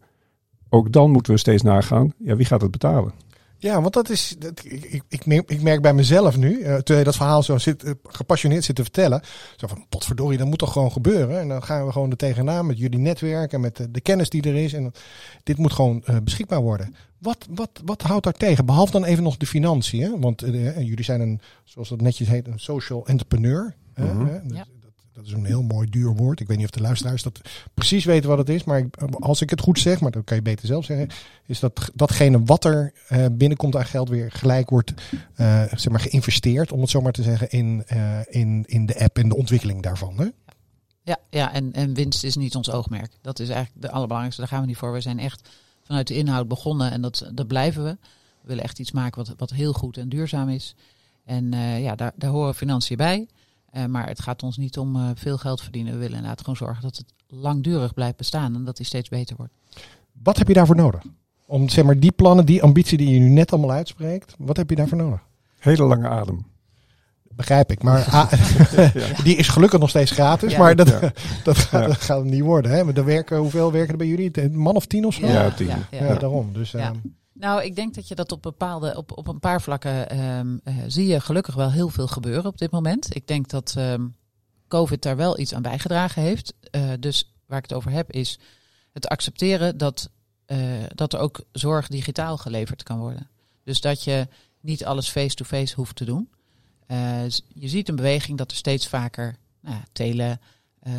Ook 0.69 0.91
dan 0.91 1.11
moeten 1.11 1.33
we 1.33 1.39
steeds 1.39 1.63
nagaan, 1.63 2.13
ja, 2.17 2.35
wie 2.35 2.45
gaat 2.45 2.61
het 2.61 2.71
betalen? 2.71 3.13
Ja, 3.61 3.81
want 3.81 3.93
dat 3.93 4.09
is. 4.09 4.35
Dat, 4.39 4.63
ik, 4.63 4.83
ik, 4.83 5.03
ik, 5.07 5.25
merk, 5.25 5.49
ik 5.49 5.61
merk 5.61 5.81
bij 5.81 5.93
mezelf 5.93 6.37
nu, 6.37 6.57
uh, 6.57 6.63
terwijl 6.63 6.99
je 6.99 7.03
dat 7.03 7.15
verhaal 7.15 7.43
zo 7.43 7.57
zit, 7.57 7.85
uh, 7.85 7.91
gepassioneerd 8.03 8.63
zit 8.63 8.75
te 8.75 8.81
vertellen. 8.81 9.21
Zo 9.55 9.67
van, 9.67 9.85
potverdorie, 9.89 10.37
dat 10.37 10.47
moet 10.47 10.59
toch 10.59 10.71
gewoon 10.71 10.91
gebeuren. 10.91 11.39
En 11.39 11.47
dan 11.47 11.63
gaan 11.63 11.85
we 11.85 11.91
gewoon 11.91 12.11
er 12.11 12.17
tegenaan 12.17 12.65
met 12.65 12.77
jullie 12.77 12.99
netwerk 12.99 13.53
en 13.53 13.61
met 13.61 13.77
de, 13.77 13.91
de 13.91 14.01
kennis 14.01 14.29
die 14.29 14.41
er 14.41 14.55
is. 14.55 14.73
En 14.73 14.91
dit 15.43 15.57
moet 15.57 15.73
gewoon 15.73 16.03
uh, 16.09 16.15
beschikbaar 16.23 16.61
worden. 16.61 16.95
Wat, 17.17 17.47
wat, 17.49 17.69
wat 17.85 18.01
houdt 18.01 18.23
daar 18.23 18.33
tegen? 18.33 18.65
Behalve 18.65 18.91
dan 18.91 19.03
even 19.03 19.23
nog 19.23 19.37
de 19.37 19.45
financiën. 19.45 20.19
Want 20.19 20.41
jullie 20.79 21.03
zijn 21.03 21.21
een, 21.21 21.41
zoals 21.63 21.89
dat 21.89 22.01
netjes 22.01 22.27
heet, 22.27 22.47
een 22.47 22.59
social 22.59 23.07
entrepreneur. 23.07 23.75
Mm 23.95 24.07
-hmm. 24.07 24.41
ja. 24.53 24.65
Dat 25.21 25.29
is 25.29 25.35
een 25.35 25.45
heel 25.45 25.63
mooi 25.63 25.89
duur 25.89 26.15
woord. 26.15 26.39
Ik 26.39 26.47
weet 26.47 26.57
niet 26.57 26.65
of 26.65 26.71
de 26.71 26.81
luisteraars 26.81 27.23
dat 27.23 27.41
precies 27.73 28.05
weten 28.05 28.29
wat 28.29 28.37
het 28.37 28.49
is. 28.49 28.63
Maar 28.63 28.85
als 29.19 29.41
ik 29.41 29.49
het 29.49 29.61
goed 29.61 29.79
zeg, 29.79 30.01
maar 30.01 30.11
dat 30.11 30.23
kan 30.23 30.35
je 30.35 30.41
beter 30.43 30.67
zelf 30.67 30.85
zeggen. 30.85 31.07
Is 31.45 31.59
dat 31.59 31.91
datgene 31.93 32.43
wat 32.43 32.65
er 32.65 32.93
uh, 33.09 33.25
binnenkomt 33.31 33.75
aan 33.75 33.85
geld 33.85 34.09
weer 34.09 34.31
gelijk 34.31 34.69
wordt 34.69 34.93
uh, 35.37 35.63
zeg 35.69 35.89
maar 35.89 35.99
geïnvesteerd. 35.99 36.71
Om 36.71 36.81
het 36.81 36.89
zo 36.89 37.01
maar 37.01 37.11
te 37.11 37.23
zeggen 37.23 37.49
in, 37.49 37.83
uh, 37.93 38.19
in, 38.29 38.63
in 38.67 38.85
de 38.85 38.99
app 38.99 39.17
en 39.17 39.29
de 39.29 39.35
ontwikkeling 39.35 39.81
daarvan. 39.81 40.17
Hè? 40.17 40.27
Ja, 41.03 41.17
ja 41.29 41.53
en, 41.53 41.73
en 41.73 41.93
winst 41.93 42.23
is 42.23 42.35
niet 42.35 42.55
ons 42.55 42.71
oogmerk. 42.71 43.11
Dat 43.21 43.39
is 43.39 43.49
eigenlijk 43.49 43.81
de 43.81 43.91
allerbelangrijkste. 43.91 44.41
Daar 44.41 44.51
gaan 44.51 44.61
we 44.61 44.67
niet 44.67 44.77
voor. 44.77 44.93
We 44.93 45.01
zijn 45.01 45.19
echt 45.19 45.49
vanuit 45.83 46.07
de 46.07 46.15
inhoud 46.15 46.47
begonnen 46.47 46.91
en 46.91 47.01
dat, 47.01 47.31
dat 47.33 47.47
blijven 47.47 47.83
we. 47.83 47.97
We 48.41 48.47
willen 48.47 48.63
echt 48.63 48.79
iets 48.79 48.91
maken 48.91 49.25
wat, 49.25 49.33
wat 49.37 49.49
heel 49.49 49.73
goed 49.73 49.97
en 49.97 50.09
duurzaam 50.09 50.49
is. 50.49 50.75
En 51.25 51.51
ja, 51.81 51.95
daar, 51.95 52.11
daar 52.15 52.31
horen 52.31 52.55
financiën 52.55 52.97
bij. 52.97 53.27
Uh, 53.73 53.85
maar 53.85 54.07
het 54.07 54.21
gaat 54.21 54.43
ons 54.43 54.57
niet 54.57 54.77
om 54.77 54.95
uh, 54.95 55.09
veel 55.15 55.37
geld 55.37 55.61
verdienen. 55.61 55.93
We 55.93 55.99
willen 55.99 56.15
inderdaad 56.15 56.39
gewoon 56.39 56.55
zorgen 56.55 56.81
dat 56.81 56.97
het 56.97 57.13
langdurig 57.27 57.93
blijft 57.93 58.17
bestaan 58.17 58.55
en 58.55 58.63
dat 58.63 58.77
die 58.77 58.85
steeds 58.85 59.09
beter 59.09 59.35
wordt. 59.35 59.53
Wat 60.23 60.37
heb 60.37 60.47
je 60.47 60.53
daarvoor 60.53 60.75
nodig? 60.75 61.01
Om 61.45 61.69
zeg 61.69 61.85
maar 61.85 61.99
die 61.99 62.11
plannen, 62.11 62.45
die 62.45 62.63
ambitie 62.63 62.97
die 62.97 63.13
je 63.13 63.19
nu 63.19 63.29
net 63.29 63.51
allemaal 63.51 63.71
uitspreekt, 63.71 64.35
wat 64.37 64.57
heb 64.57 64.69
je 64.69 64.75
daarvoor 64.75 64.97
nodig? 64.97 65.19
Hele 65.59 65.83
lange 65.83 66.07
adem. 66.07 66.45
Begrijp 67.35 67.71
ik, 67.71 67.83
maar 67.83 68.07
ah, 68.11 68.31
ja. 68.93 69.23
die 69.23 69.35
is 69.35 69.47
gelukkig 69.47 69.79
nog 69.79 69.89
steeds 69.89 70.11
gratis, 70.11 70.51
ja. 70.51 70.59
maar 70.59 70.75
dat, 70.75 70.87
ja. 70.87 70.99
dat, 71.43 71.57
gaat, 71.57 71.87
dat 71.87 72.01
gaat 72.01 72.23
niet 72.23 72.41
worden. 72.41 72.71
Hè? 72.71 72.83
Maar 72.83 72.93
er 72.93 73.05
werken, 73.05 73.37
hoeveel 73.37 73.71
werken 73.71 73.91
er 73.91 73.97
bij 73.97 74.07
jullie? 74.07 74.29
Een 74.41 74.57
man 74.57 74.75
of 74.75 74.85
tien 74.85 75.05
of 75.05 75.13
zo? 75.13 75.25
Ja, 75.25 75.51
tien. 75.51 75.69
Ja, 75.91 76.15
daarom. 76.15 76.53
Dus, 76.53 76.73
uh, 76.73 76.89
nou, 77.41 77.63
ik 77.63 77.75
denk 77.75 77.93
dat 77.93 78.07
je 78.07 78.15
dat 78.15 78.31
op 78.31 78.41
bepaalde, 78.41 78.97
op, 78.97 79.17
op 79.17 79.27
een 79.27 79.39
paar 79.39 79.61
vlakken 79.61 80.19
um, 80.19 80.61
uh, 80.63 80.75
zie 80.87 81.07
je 81.07 81.19
gelukkig 81.19 81.55
wel 81.55 81.71
heel 81.71 81.89
veel 81.89 82.07
gebeuren 82.07 82.45
op 82.45 82.57
dit 82.57 82.71
moment. 82.71 83.15
Ik 83.15 83.27
denk 83.27 83.49
dat 83.49 83.75
um, 83.77 84.15
COVID 84.67 85.01
daar 85.01 85.15
wel 85.15 85.39
iets 85.39 85.53
aan 85.53 85.61
bijgedragen 85.61 86.21
heeft. 86.21 86.53
Uh, 86.71 86.91
dus 86.99 87.33
waar 87.45 87.57
ik 87.57 87.63
het 87.63 87.73
over 87.73 87.91
heb 87.91 88.11
is 88.11 88.39
het 88.91 89.07
accepteren 89.07 89.77
dat, 89.77 90.09
uh, 90.47 90.57
dat 90.95 91.13
er 91.13 91.19
ook 91.19 91.43
zorg 91.51 91.87
digitaal 91.87 92.37
geleverd 92.37 92.83
kan 92.83 92.99
worden. 92.99 93.29
Dus 93.63 93.81
dat 93.81 94.03
je 94.03 94.27
niet 94.59 94.85
alles 94.85 95.09
face-to-face 95.09 95.61
-face 95.61 95.75
hoeft 95.75 95.95
te 95.95 96.05
doen. 96.05 96.29
je 97.47 97.67
ziet 97.67 97.89
een 97.89 97.95
beweging 97.95 98.37
dat 98.37 98.51
er 98.51 98.57
steeds 98.57 98.87
vaker 98.87 99.35
nou, 99.59 99.81
tele, 99.91 100.39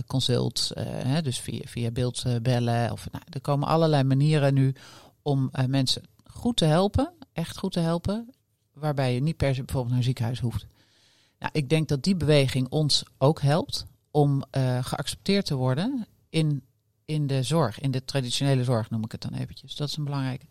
consult, 0.07 0.73
dus 1.23 1.39
via, 1.39 1.63
via 1.65 1.91
beeldbellen. 1.91 2.93
Of, 2.93 3.09
nou, 3.13 3.25
er 3.31 3.41
komen 3.41 3.69
allerlei 3.69 4.03
manieren 4.03 4.55
nu 4.55 4.75
om 5.23 5.51
mensen 5.67 6.03
goed 6.33 6.57
te 6.57 6.65
helpen, 6.65 7.13
echt 7.33 7.59
goed 7.59 7.73
te 7.73 7.81
helpen, 7.81 8.35
waarbij 8.73 9.15
je 9.15 9.21
niet 9.21 9.37
per 9.37 9.55
se 9.55 9.63
bijvoorbeeld 9.63 9.89
naar 9.89 9.99
een 9.99 10.05
ziekenhuis 10.05 10.41
hoeft. 10.41 10.67
Nou, 11.39 11.51
ik 11.53 11.69
denk 11.69 11.89
dat 11.89 12.03
die 12.03 12.17
beweging 12.17 12.69
ons 12.69 13.05
ook 13.19 13.41
helpt 13.41 13.87
om 14.11 14.45
uh, 14.57 14.85
geaccepteerd 14.85 15.47
te 15.47 15.55
worden 15.55 16.07
in, 16.29 16.63
in 17.05 17.27
de 17.27 17.43
zorg, 17.43 17.81
in 17.81 17.91
de 17.91 18.05
traditionele 18.05 18.65
zorg 18.65 18.91
noem 18.91 19.05
ik 19.05 19.13
het 19.13 19.21
dan 19.21 19.35
eventjes. 19.35 19.77
Dat 19.77 19.89
is 19.89 19.97
een 19.97 20.05
belangrijke. 20.05 20.47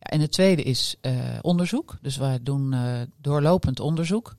Ja, 0.00 0.06
en 0.06 0.20
het 0.20 0.32
tweede 0.32 0.62
is 0.62 0.96
uh, 1.02 1.38
onderzoek. 1.40 1.98
Dus 2.00 2.16
wij 2.16 2.42
doen 2.42 2.72
uh, 2.72 3.00
doorlopend 3.16 3.80
onderzoek. 3.80 4.36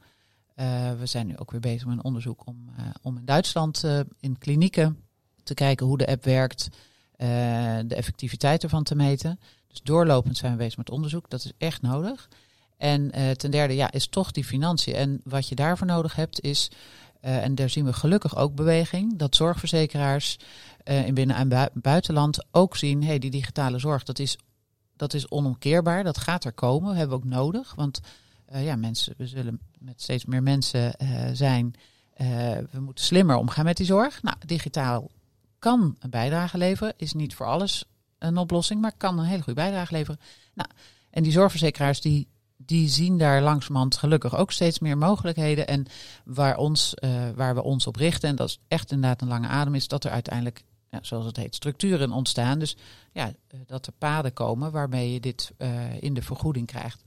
we 0.97 1.01
zijn 1.03 1.27
nu 1.27 1.37
ook 1.37 1.51
weer 1.51 1.59
bezig 1.59 1.85
met 1.85 1.97
een 1.97 2.03
onderzoek 2.03 2.47
om, 2.47 2.69
om 3.01 3.17
in 3.17 3.25
Duitsland 3.25 3.83
in 4.19 4.37
klinieken 4.37 4.97
te 5.43 5.53
kijken 5.53 5.85
hoe 5.85 5.97
de 5.97 6.07
app 6.07 6.23
werkt, 6.23 6.69
de 7.87 7.95
effectiviteit 7.95 8.63
ervan 8.63 8.83
te 8.83 8.95
meten. 8.95 9.39
Dus 9.73 9.81
doorlopend 9.81 10.37
zijn 10.37 10.51
we 10.51 10.57
bezig 10.57 10.77
met 10.77 10.89
onderzoek. 10.89 11.29
Dat 11.29 11.43
is 11.43 11.51
echt 11.57 11.81
nodig. 11.81 12.29
En 12.77 13.19
uh, 13.19 13.31
ten 13.31 13.51
derde, 13.51 13.75
ja, 13.75 13.91
is 13.91 14.07
toch 14.07 14.31
die 14.31 14.43
financiën. 14.43 14.95
En 14.95 15.21
wat 15.23 15.47
je 15.47 15.55
daarvoor 15.55 15.87
nodig 15.87 16.15
hebt 16.15 16.41
is, 16.41 16.71
uh, 17.21 17.43
en 17.43 17.55
daar 17.55 17.69
zien 17.69 17.85
we 17.85 17.93
gelukkig 17.93 18.35
ook 18.35 18.55
beweging, 18.55 19.17
dat 19.17 19.35
zorgverzekeraars 19.35 20.37
uh, 20.85 21.07
in 21.07 21.13
binnen- 21.13 21.35
en 21.35 21.49
bu 21.49 21.67
buitenland 21.73 22.45
ook 22.51 22.77
zien, 22.77 23.03
hey, 23.03 23.19
die 23.19 23.31
digitale 23.31 23.79
zorg, 23.79 24.03
dat 24.03 24.19
is, 24.19 24.37
dat 24.95 25.13
is 25.13 25.29
onomkeerbaar. 25.29 26.03
Dat 26.03 26.17
gaat 26.17 26.43
er 26.43 26.53
komen. 26.53 26.91
We 26.91 26.97
hebben 26.97 27.17
ook 27.17 27.23
nodig. 27.23 27.75
Want 27.75 27.99
ja, 28.51 28.75
mensen, 28.75 29.13
we 29.17 29.27
zullen 29.27 29.59
met 29.79 30.01
steeds 30.01 30.25
meer 30.25 30.43
mensen 30.43 30.95
zijn. 31.33 31.73
we 32.71 32.79
moeten 32.79 33.05
slimmer 33.05 33.35
omgaan 33.35 33.65
met 33.65 33.77
die 33.77 33.85
zorg. 33.85 34.21
Nou, 34.21 34.37
digitaal 34.45 35.09
kan 35.59 35.95
een 35.99 36.09
bijdrage 36.09 36.57
leveren. 36.57 36.93
Is 36.97 37.13
niet 37.13 37.35
voor 37.35 37.45
alles 37.45 37.85
een 38.23 38.37
oplossing, 38.37 38.81
maar 38.81 38.93
kan 38.97 39.19
een 39.19 39.25
hele 39.25 39.43
goede 39.43 39.61
bijdrage 39.61 39.93
leveren. 39.93 40.19
Nou, 40.53 40.69
en 41.09 41.23
die 41.23 41.31
zorgverzekeraars 41.31 42.01
die, 42.01 42.27
die 42.57 42.89
zien 42.89 43.17
daar 43.17 43.41
langzamerhand 43.41 43.95
gelukkig 43.95 44.35
ook 44.35 44.51
steeds 44.51 44.79
meer 44.79 44.97
mogelijkheden. 44.97 45.67
En 45.67 45.85
waar, 46.25 46.57
ons, 46.57 46.93
uh, 47.03 47.29
waar 47.35 47.55
we 47.55 47.63
ons 47.63 47.87
op 47.87 47.95
richten, 47.95 48.29
en 48.29 48.35
dat 48.35 48.49
is 48.49 48.59
echt 48.67 48.91
inderdaad 48.91 49.21
een 49.21 49.27
lange 49.27 49.47
adem, 49.47 49.75
is 49.75 49.87
dat 49.87 50.03
er 50.03 50.11
uiteindelijk, 50.11 50.63
ja, 50.89 50.99
zoals 51.01 51.25
het 51.25 51.37
heet, 51.37 51.55
structuren 51.55 52.11
ontstaan. 52.11 52.59
Dus 52.59 52.77
ja, 53.11 53.27
uh, 53.27 53.59
dat 53.65 53.87
er 53.87 53.93
paden 53.97 54.33
komen 54.33 54.71
waarmee 54.71 55.13
je 55.13 55.19
dit 55.19 55.53
uh, 55.57 56.01
in 56.01 56.13
de 56.13 56.21
vergoeding 56.21 56.67
krijgt. 56.67 57.03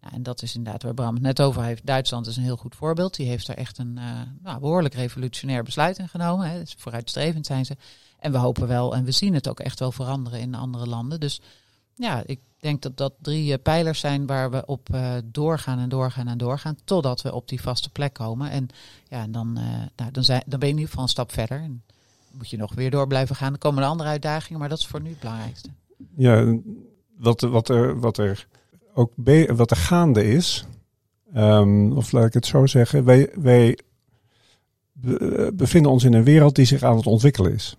Nou, 0.00 0.14
en 0.14 0.22
dat 0.22 0.42
is 0.42 0.54
inderdaad 0.54 0.82
waar 0.82 0.94
Bram 0.94 1.14
het 1.14 1.22
net 1.22 1.40
over 1.40 1.62
heeft. 1.62 1.86
Duitsland 1.86 2.26
is 2.26 2.36
een 2.36 2.42
heel 2.42 2.56
goed 2.56 2.74
voorbeeld. 2.74 3.16
Die 3.16 3.26
heeft 3.26 3.46
daar 3.46 3.56
echt 3.56 3.78
een 3.78 3.92
nou, 4.42 4.60
behoorlijk 4.60 4.94
revolutionair 4.94 5.62
besluit 5.62 5.98
in 5.98 6.08
genomen. 6.08 6.50
Hè. 6.50 6.58
Dus 6.58 6.74
vooruitstrevend 6.78 7.46
zijn 7.46 7.64
ze. 7.64 7.76
En 8.24 8.32
we 8.32 8.38
hopen 8.38 8.66
wel, 8.66 8.94
en 8.94 9.04
we 9.04 9.10
zien 9.10 9.34
het 9.34 9.48
ook 9.48 9.60
echt 9.60 9.78
wel 9.78 9.92
veranderen 9.92 10.40
in 10.40 10.54
andere 10.54 10.86
landen. 10.86 11.20
Dus 11.20 11.40
ja, 11.94 12.22
ik 12.26 12.40
denk 12.60 12.82
dat 12.82 12.96
dat 12.96 13.12
drie 13.20 13.52
uh, 13.52 13.54
pijlers 13.62 14.00
zijn 14.00 14.26
waar 14.26 14.50
we 14.50 14.66
op 14.66 14.88
uh, 14.94 15.14
doorgaan 15.24 15.78
en 15.78 15.88
doorgaan 15.88 16.28
en 16.28 16.38
doorgaan. 16.38 16.76
Totdat 16.84 17.22
we 17.22 17.34
op 17.34 17.48
die 17.48 17.60
vaste 17.60 17.90
plek 17.90 18.12
komen. 18.12 18.50
En 18.50 18.68
ja, 19.08 19.26
dan, 19.26 19.58
uh, 19.58 19.64
nou, 19.96 20.10
dan, 20.10 20.24
zijn, 20.24 20.42
dan 20.46 20.58
ben 20.58 20.68
je 20.68 20.74
in 20.74 20.80
ieder 20.80 20.88
geval 20.88 21.02
een 21.02 21.08
stap 21.08 21.32
verder. 21.32 21.60
En 21.60 21.82
moet 22.30 22.50
je 22.50 22.56
nog 22.56 22.74
weer 22.74 22.90
door 22.90 23.06
blijven 23.06 23.36
gaan. 23.36 23.52
Er 23.52 23.58
komen 23.58 23.82
er 23.82 23.88
andere 23.88 24.08
uitdagingen, 24.08 24.60
maar 24.60 24.68
dat 24.68 24.78
is 24.78 24.86
voor 24.86 25.00
nu 25.00 25.08
het 25.08 25.20
belangrijkste. 25.20 25.68
Ja, 26.16 26.56
wat, 27.16 27.40
wat, 27.40 27.68
er, 27.68 28.00
wat, 28.00 28.18
er, 28.18 28.46
ook 28.94 29.12
wat 29.56 29.70
er 29.70 29.76
gaande 29.76 30.24
is, 30.24 30.64
um, 31.34 31.92
of 31.92 32.12
laat 32.12 32.26
ik 32.26 32.34
het 32.34 32.46
zo 32.46 32.66
zeggen, 32.66 33.04
wij, 33.04 33.30
wij 33.34 33.78
bevinden 35.52 35.90
ons 35.90 36.04
in 36.04 36.14
een 36.14 36.24
wereld 36.24 36.54
die 36.54 36.66
zich 36.66 36.82
aan 36.82 36.96
het 36.96 37.06
ontwikkelen 37.06 37.52
is. 37.52 37.76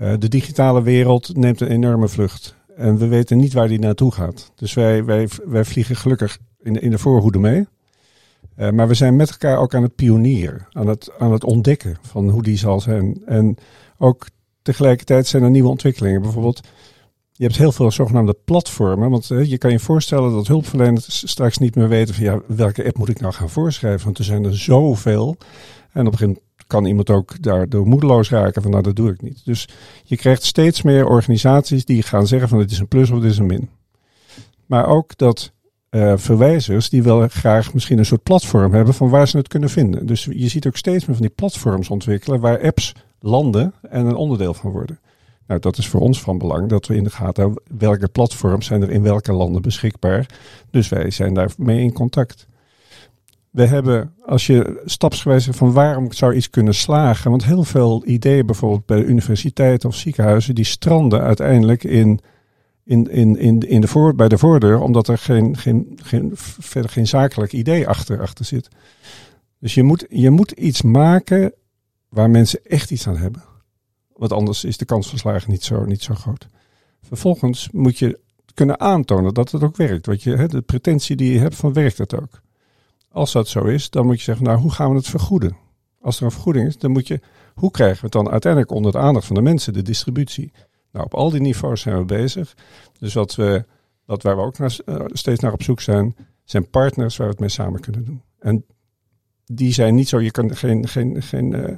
Uh, 0.00 0.12
de 0.18 0.28
digitale 0.28 0.82
wereld 0.82 1.36
neemt 1.36 1.60
een 1.60 1.68
enorme 1.68 2.08
vlucht. 2.08 2.54
En 2.76 2.98
we 2.98 3.06
weten 3.06 3.38
niet 3.38 3.52
waar 3.52 3.68
die 3.68 3.78
naartoe 3.78 4.12
gaat. 4.12 4.52
Dus 4.54 4.74
wij, 4.74 5.04
wij, 5.04 5.28
wij 5.44 5.64
vliegen 5.64 5.96
gelukkig 5.96 6.38
in 6.62 6.72
de, 6.72 6.80
in 6.80 6.90
de 6.90 6.98
voorhoede 6.98 7.38
mee. 7.38 7.66
Uh, 8.56 8.70
maar 8.70 8.88
we 8.88 8.94
zijn 8.94 9.16
met 9.16 9.30
elkaar 9.30 9.58
ook 9.58 9.74
aan 9.74 9.82
het 9.82 9.94
pionieren, 9.94 10.66
aan 10.70 10.86
het, 10.86 11.10
aan 11.18 11.32
het 11.32 11.44
ontdekken 11.44 11.98
van 12.02 12.28
hoe 12.28 12.42
die 12.42 12.56
zal 12.56 12.80
zijn. 12.80 13.22
En 13.26 13.56
ook 13.98 14.26
tegelijkertijd 14.62 15.26
zijn 15.26 15.42
er 15.42 15.50
nieuwe 15.50 15.68
ontwikkelingen. 15.68 16.22
Bijvoorbeeld, 16.22 16.60
je 17.32 17.44
hebt 17.44 17.56
heel 17.56 17.72
veel 17.72 17.90
zogenaamde 17.90 18.36
platformen. 18.44 19.10
Want 19.10 19.30
uh, 19.30 19.44
je 19.44 19.58
kan 19.58 19.70
je 19.70 19.78
voorstellen 19.78 20.32
dat 20.32 20.46
hulpverleners 20.46 21.28
straks 21.28 21.58
niet 21.58 21.74
meer 21.74 21.88
weten 21.88 22.14
van 22.14 22.24
ja, 22.24 22.40
welke 22.46 22.84
app 22.84 22.98
moet 22.98 23.08
ik 23.08 23.20
nou 23.20 23.32
gaan 23.32 23.50
voorschrijven. 23.50 24.04
Want 24.04 24.18
er 24.18 24.24
zijn 24.24 24.44
er 24.44 24.58
zoveel. 24.58 25.36
En 25.92 26.06
op 26.06 26.12
een 26.12 26.18
gegeven 26.18 26.42
kan 26.70 26.84
iemand 26.84 27.10
ook 27.10 27.42
daardoor 27.42 27.86
moedeloos 27.86 28.30
raken 28.30 28.62
van 28.62 28.70
nou 28.70 28.82
dat 28.82 28.96
doe 28.96 29.10
ik 29.10 29.22
niet. 29.22 29.40
Dus 29.44 29.68
je 30.04 30.16
krijgt 30.16 30.44
steeds 30.44 30.82
meer 30.82 31.06
organisaties 31.06 31.84
die 31.84 32.02
gaan 32.02 32.26
zeggen 32.26 32.48
van 32.48 32.58
dit 32.58 32.70
is 32.70 32.78
een 32.78 32.88
plus 32.88 33.10
of 33.10 33.20
dit 33.20 33.30
is 33.30 33.38
een 33.38 33.46
min. 33.46 33.68
Maar 34.66 34.86
ook 34.86 35.16
dat 35.16 35.52
uh, 35.90 36.12
verwijzers 36.16 36.88
die 36.88 37.02
wel 37.02 37.28
graag 37.28 37.74
misschien 37.74 37.98
een 37.98 38.06
soort 38.06 38.22
platform 38.22 38.74
hebben 38.74 38.94
van 38.94 39.08
waar 39.08 39.28
ze 39.28 39.36
het 39.36 39.48
kunnen 39.48 39.70
vinden. 39.70 40.06
Dus 40.06 40.24
je 40.24 40.48
ziet 40.48 40.66
ook 40.66 40.76
steeds 40.76 41.06
meer 41.06 41.16
van 41.16 41.26
die 41.26 41.34
platforms 41.34 41.88
ontwikkelen 41.88 42.40
waar 42.40 42.62
apps 42.62 42.92
landen 43.20 43.74
en 43.88 44.06
een 44.06 44.14
onderdeel 44.14 44.54
van 44.54 44.70
worden. 44.70 44.98
Nou, 45.46 45.60
dat 45.60 45.78
is 45.78 45.88
voor 45.88 46.00
ons 46.00 46.20
van 46.20 46.38
belang 46.38 46.68
dat 46.68 46.86
we 46.86 46.96
in 46.96 47.04
de 47.04 47.10
gaten 47.10 47.62
welke 47.78 48.08
platforms 48.08 48.66
zijn 48.66 48.82
er 48.82 48.90
in 48.90 49.02
welke 49.02 49.32
landen 49.32 49.62
beschikbaar. 49.62 50.26
Dus 50.70 50.88
wij 50.88 51.10
zijn 51.10 51.34
daarmee 51.34 51.82
in 51.82 51.92
contact. 51.92 52.46
We 53.50 53.66
hebben, 53.66 54.14
als 54.26 54.46
je 54.46 54.82
stapsgewijs 54.84 55.48
van 55.50 55.72
waarom 55.72 56.12
zou 56.12 56.34
iets 56.34 56.50
kunnen 56.50 56.74
slagen, 56.74 57.30
want 57.30 57.44
heel 57.44 57.64
veel 57.64 58.02
ideeën 58.06 58.46
bijvoorbeeld 58.46 58.86
bij 58.86 59.02
universiteiten 59.02 59.88
of 59.88 59.94
ziekenhuizen, 59.94 60.54
die 60.54 60.64
stranden 60.64 61.20
uiteindelijk 61.20 61.84
in, 61.84 62.20
in, 62.84 63.10
in, 63.10 63.36
in, 63.38 63.60
in 63.60 63.80
de 63.80 63.88
voor, 63.88 64.14
bij 64.14 64.28
de 64.28 64.38
voordeur, 64.38 64.80
omdat 64.80 65.08
er 65.08 65.18
geen, 65.18 65.56
geen, 65.56 65.98
geen, 66.02 66.30
verder 66.34 66.90
geen 66.90 67.06
zakelijk 67.06 67.52
idee 67.52 67.88
achter, 67.88 68.20
achter 68.20 68.44
zit. 68.44 68.68
Dus 69.58 69.74
je 69.74 69.82
moet, 69.82 70.06
je 70.08 70.30
moet 70.30 70.50
iets 70.50 70.82
maken 70.82 71.52
waar 72.08 72.30
mensen 72.30 72.60
echt 72.64 72.90
iets 72.90 73.08
aan 73.08 73.16
hebben. 73.16 73.42
Want 74.16 74.32
anders 74.32 74.64
is 74.64 74.76
de 74.76 74.84
kans 74.84 75.08
van 75.08 75.18
slagen 75.18 75.50
niet 75.50 75.64
zo, 75.64 75.84
niet 75.84 76.02
zo 76.02 76.14
groot. 76.14 76.46
Vervolgens 77.02 77.68
moet 77.72 77.98
je 77.98 78.18
kunnen 78.54 78.80
aantonen 78.80 79.34
dat 79.34 79.50
het 79.50 79.62
ook 79.62 79.76
werkt. 79.76 80.06
Want 80.06 80.22
je, 80.22 80.48
de 80.48 80.60
pretentie 80.60 81.16
die 81.16 81.32
je 81.32 81.38
hebt 81.38 81.56
van 81.56 81.72
werkt 81.72 81.98
het 81.98 82.20
ook. 82.20 82.40
Als 83.12 83.32
dat 83.32 83.48
zo 83.48 83.64
is, 83.64 83.90
dan 83.90 84.06
moet 84.06 84.18
je 84.18 84.24
zeggen, 84.24 84.44
nou 84.44 84.58
hoe 84.58 84.72
gaan 84.72 84.90
we 84.90 84.96
het 84.96 85.08
vergoeden? 85.08 85.56
Als 86.00 86.18
er 86.18 86.24
een 86.24 86.30
vergoeding 86.30 86.66
is, 86.66 86.78
dan 86.78 86.90
moet 86.90 87.06
je, 87.06 87.20
hoe 87.54 87.70
krijgen 87.70 87.96
we 87.96 88.02
het 88.02 88.12
dan 88.12 88.30
uiteindelijk 88.30 88.72
onder 88.72 88.92
de 88.92 88.98
aandacht 88.98 89.26
van 89.26 89.36
de 89.36 89.42
mensen, 89.42 89.72
de 89.72 89.82
distributie? 89.82 90.52
Nou, 90.92 91.04
op 91.04 91.14
al 91.14 91.30
die 91.30 91.40
niveaus 91.40 91.80
zijn 91.80 91.98
we 91.98 92.04
bezig. 92.04 92.54
Dus 92.98 93.14
wat 93.14 93.34
we, 93.34 93.64
wat 94.04 94.22
waar 94.22 94.36
we 94.36 94.42
ook 94.42 94.58
naar, 94.58 94.76
uh, 94.86 94.96
steeds 95.06 95.40
naar 95.40 95.52
op 95.52 95.62
zoek 95.62 95.80
zijn, 95.80 96.16
zijn 96.44 96.70
partners 96.70 97.16
waar 97.16 97.26
we 97.26 97.32
het 97.32 97.40
mee 97.40 97.48
samen 97.48 97.80
kunnen 97.80 98.04
doen. 98.04 98.22
En 98.38 98.64
die 99.44 99.72
zijn 99.72 99.94
niet 99.94 100.08
zo, 100.08 100.20
je 100.20 100.30
kan 100.30 100.56
geen, 100.56 100.88
geen, 100.88 101.22
geen, 101.22 101.52
uh, 101.52 101.76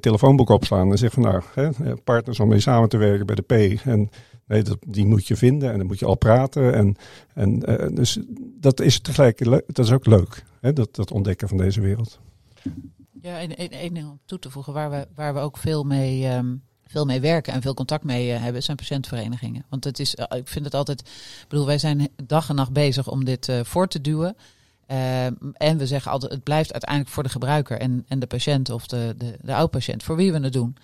telefoonboek 0.00 0.48
opslaan 0.48 0.90
en 0.90 0.98
zeggen 0.98 1.22
van 1.22 1.32
nou, 1.32 1.42
hè, 1.54 1.96
partners 1.96 2.40
om 2.40 2.48
mee 2.48 2.60
samen 2.60 2.88
te 2.88 2.96
werken 2.96 3.26
bij 3.26 3.34
de 3.34 3.42
P. 3.42 3.80
En 3.84 4.10
nee, 4.46 4.62
dat, 4.62 4.78
die 4.86 5.06
moet 5.06 5.26
je 5.26 5.36
vinden 5.36 5.72
en 5.72 5.78
dan 5.78 5.86
moet 5.86 5.98
je 5.98 6.06
al 6.06 6.16
praten. 6.16 6.74
En, 6.74 6.96
en 7.34 7.70
uh, 7.70 7.96
dus 7.96 8.18
dat 8.60 8.80
is 8.80 9.00
tegelijk, 9.00 9.64
dat 9.66 9.84
is 9.84 9.92
ook 9.92 10.06
leuk, 10.06 10.44
hè, 10.60 10.72
dat, 10.72 10.94
dat 10.94 11.10
ontdekken 11.10 11.48
van 11.48 11.56
deze 11.56 11.80
wereld. 11.80 12.20
Ja, 13.20 13.38
en 13.38 13.56
één 13.56 13.94
ding 13.94 14.08
om 14.08 14.20
toe 14.24 14.38
te 14.38 14.50
voegen, 14.50 14.72
waar 14.72 14.90
we, 14.90 15.06
waar 15.14 15.34
we 15.34 15.40
ook 15.40 15.56
veel 15.56 15.84
mee, 15.84 16.28
um, 16.28 16.62
veel 16.84 17.04
mee 17.04 17.20
werken 17.20 17.52
en 17.52 17.62
veel 17.62 17.74
contact 17.74 18.04
mee 18.04 18.32
uh, 18.32 18.42
hebben, 18.42 18.62
zijn 18.62 18.76
patiëntverenigingen. 18.76 19.64
Want 19.68 19.84
het 19.84 19.98
is, 19.98 20.14
uh, 20.14 20.38
ik 20.38 20.48
vind 20.48 20.64
het 20.64 20.74
altijd, 20.74 21.00
ik 21.00 21.46
bedoel, 21.48 21.66
wij 21.66 21.78
zijn 21.78 22.08
dag 22.26 22.48
en 22.48 22.54
nacht 22.54 22.72
bezig 22.72 23.10
om 23.10 23.24
dit 23.24 23.52
voor 23.62 23.88
te 23.88 24.00
duwen. 24.00 24.36
Uh, 24.90 25.24
en 25.52 25.78
we 25.78 25.86
zeggen 25.86 26.10
altijd, 26.10 26.32
het 26.32 26.42
blijft 26.42 26.72
uiteindelijk 26.72 27.10
voor 27.10 27.22
de 27.22 27.28
gebruiker 27.28 27.80
en, 27.80 28.04
en 28.08 28.18
de 28.18 28.26
patiënt 28.26 28.70
of 28.70 28.86
de, 28.86 29.14
de, 29.16 29.38
de 29.40 29.54
oud-patiënt, 29.54 30.02
voor 30.02 30.16
wie 30.16 30.32
we 30.32 30.38
het 30.38 30.52
doen. 30.52 30.76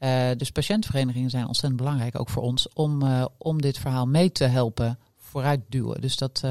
Uh, 0.00 0.28
dus 0.36 0.50
patiëntverenigingen 0.50 1.30
zijn 1.30 1.46
ontzettend 1.46 1.80
belangrijk, 1.80 2.20
ook 2.20 2.28
voor 2.28 2.42
ons, 2.42 2.68
om, 2.72 3.02
uh, 3.02 3.24
om 3.38 3.60
dit 3.60 3.78
verhaal 3.78 4.06
mee 4.06 4.32
te 4.32 4.44
helpen 4.44 4.98
vooruit 5.18 5.60
duwen. 5.68 6.00
Dus 6.00 6.16
dat, 6.16 6.44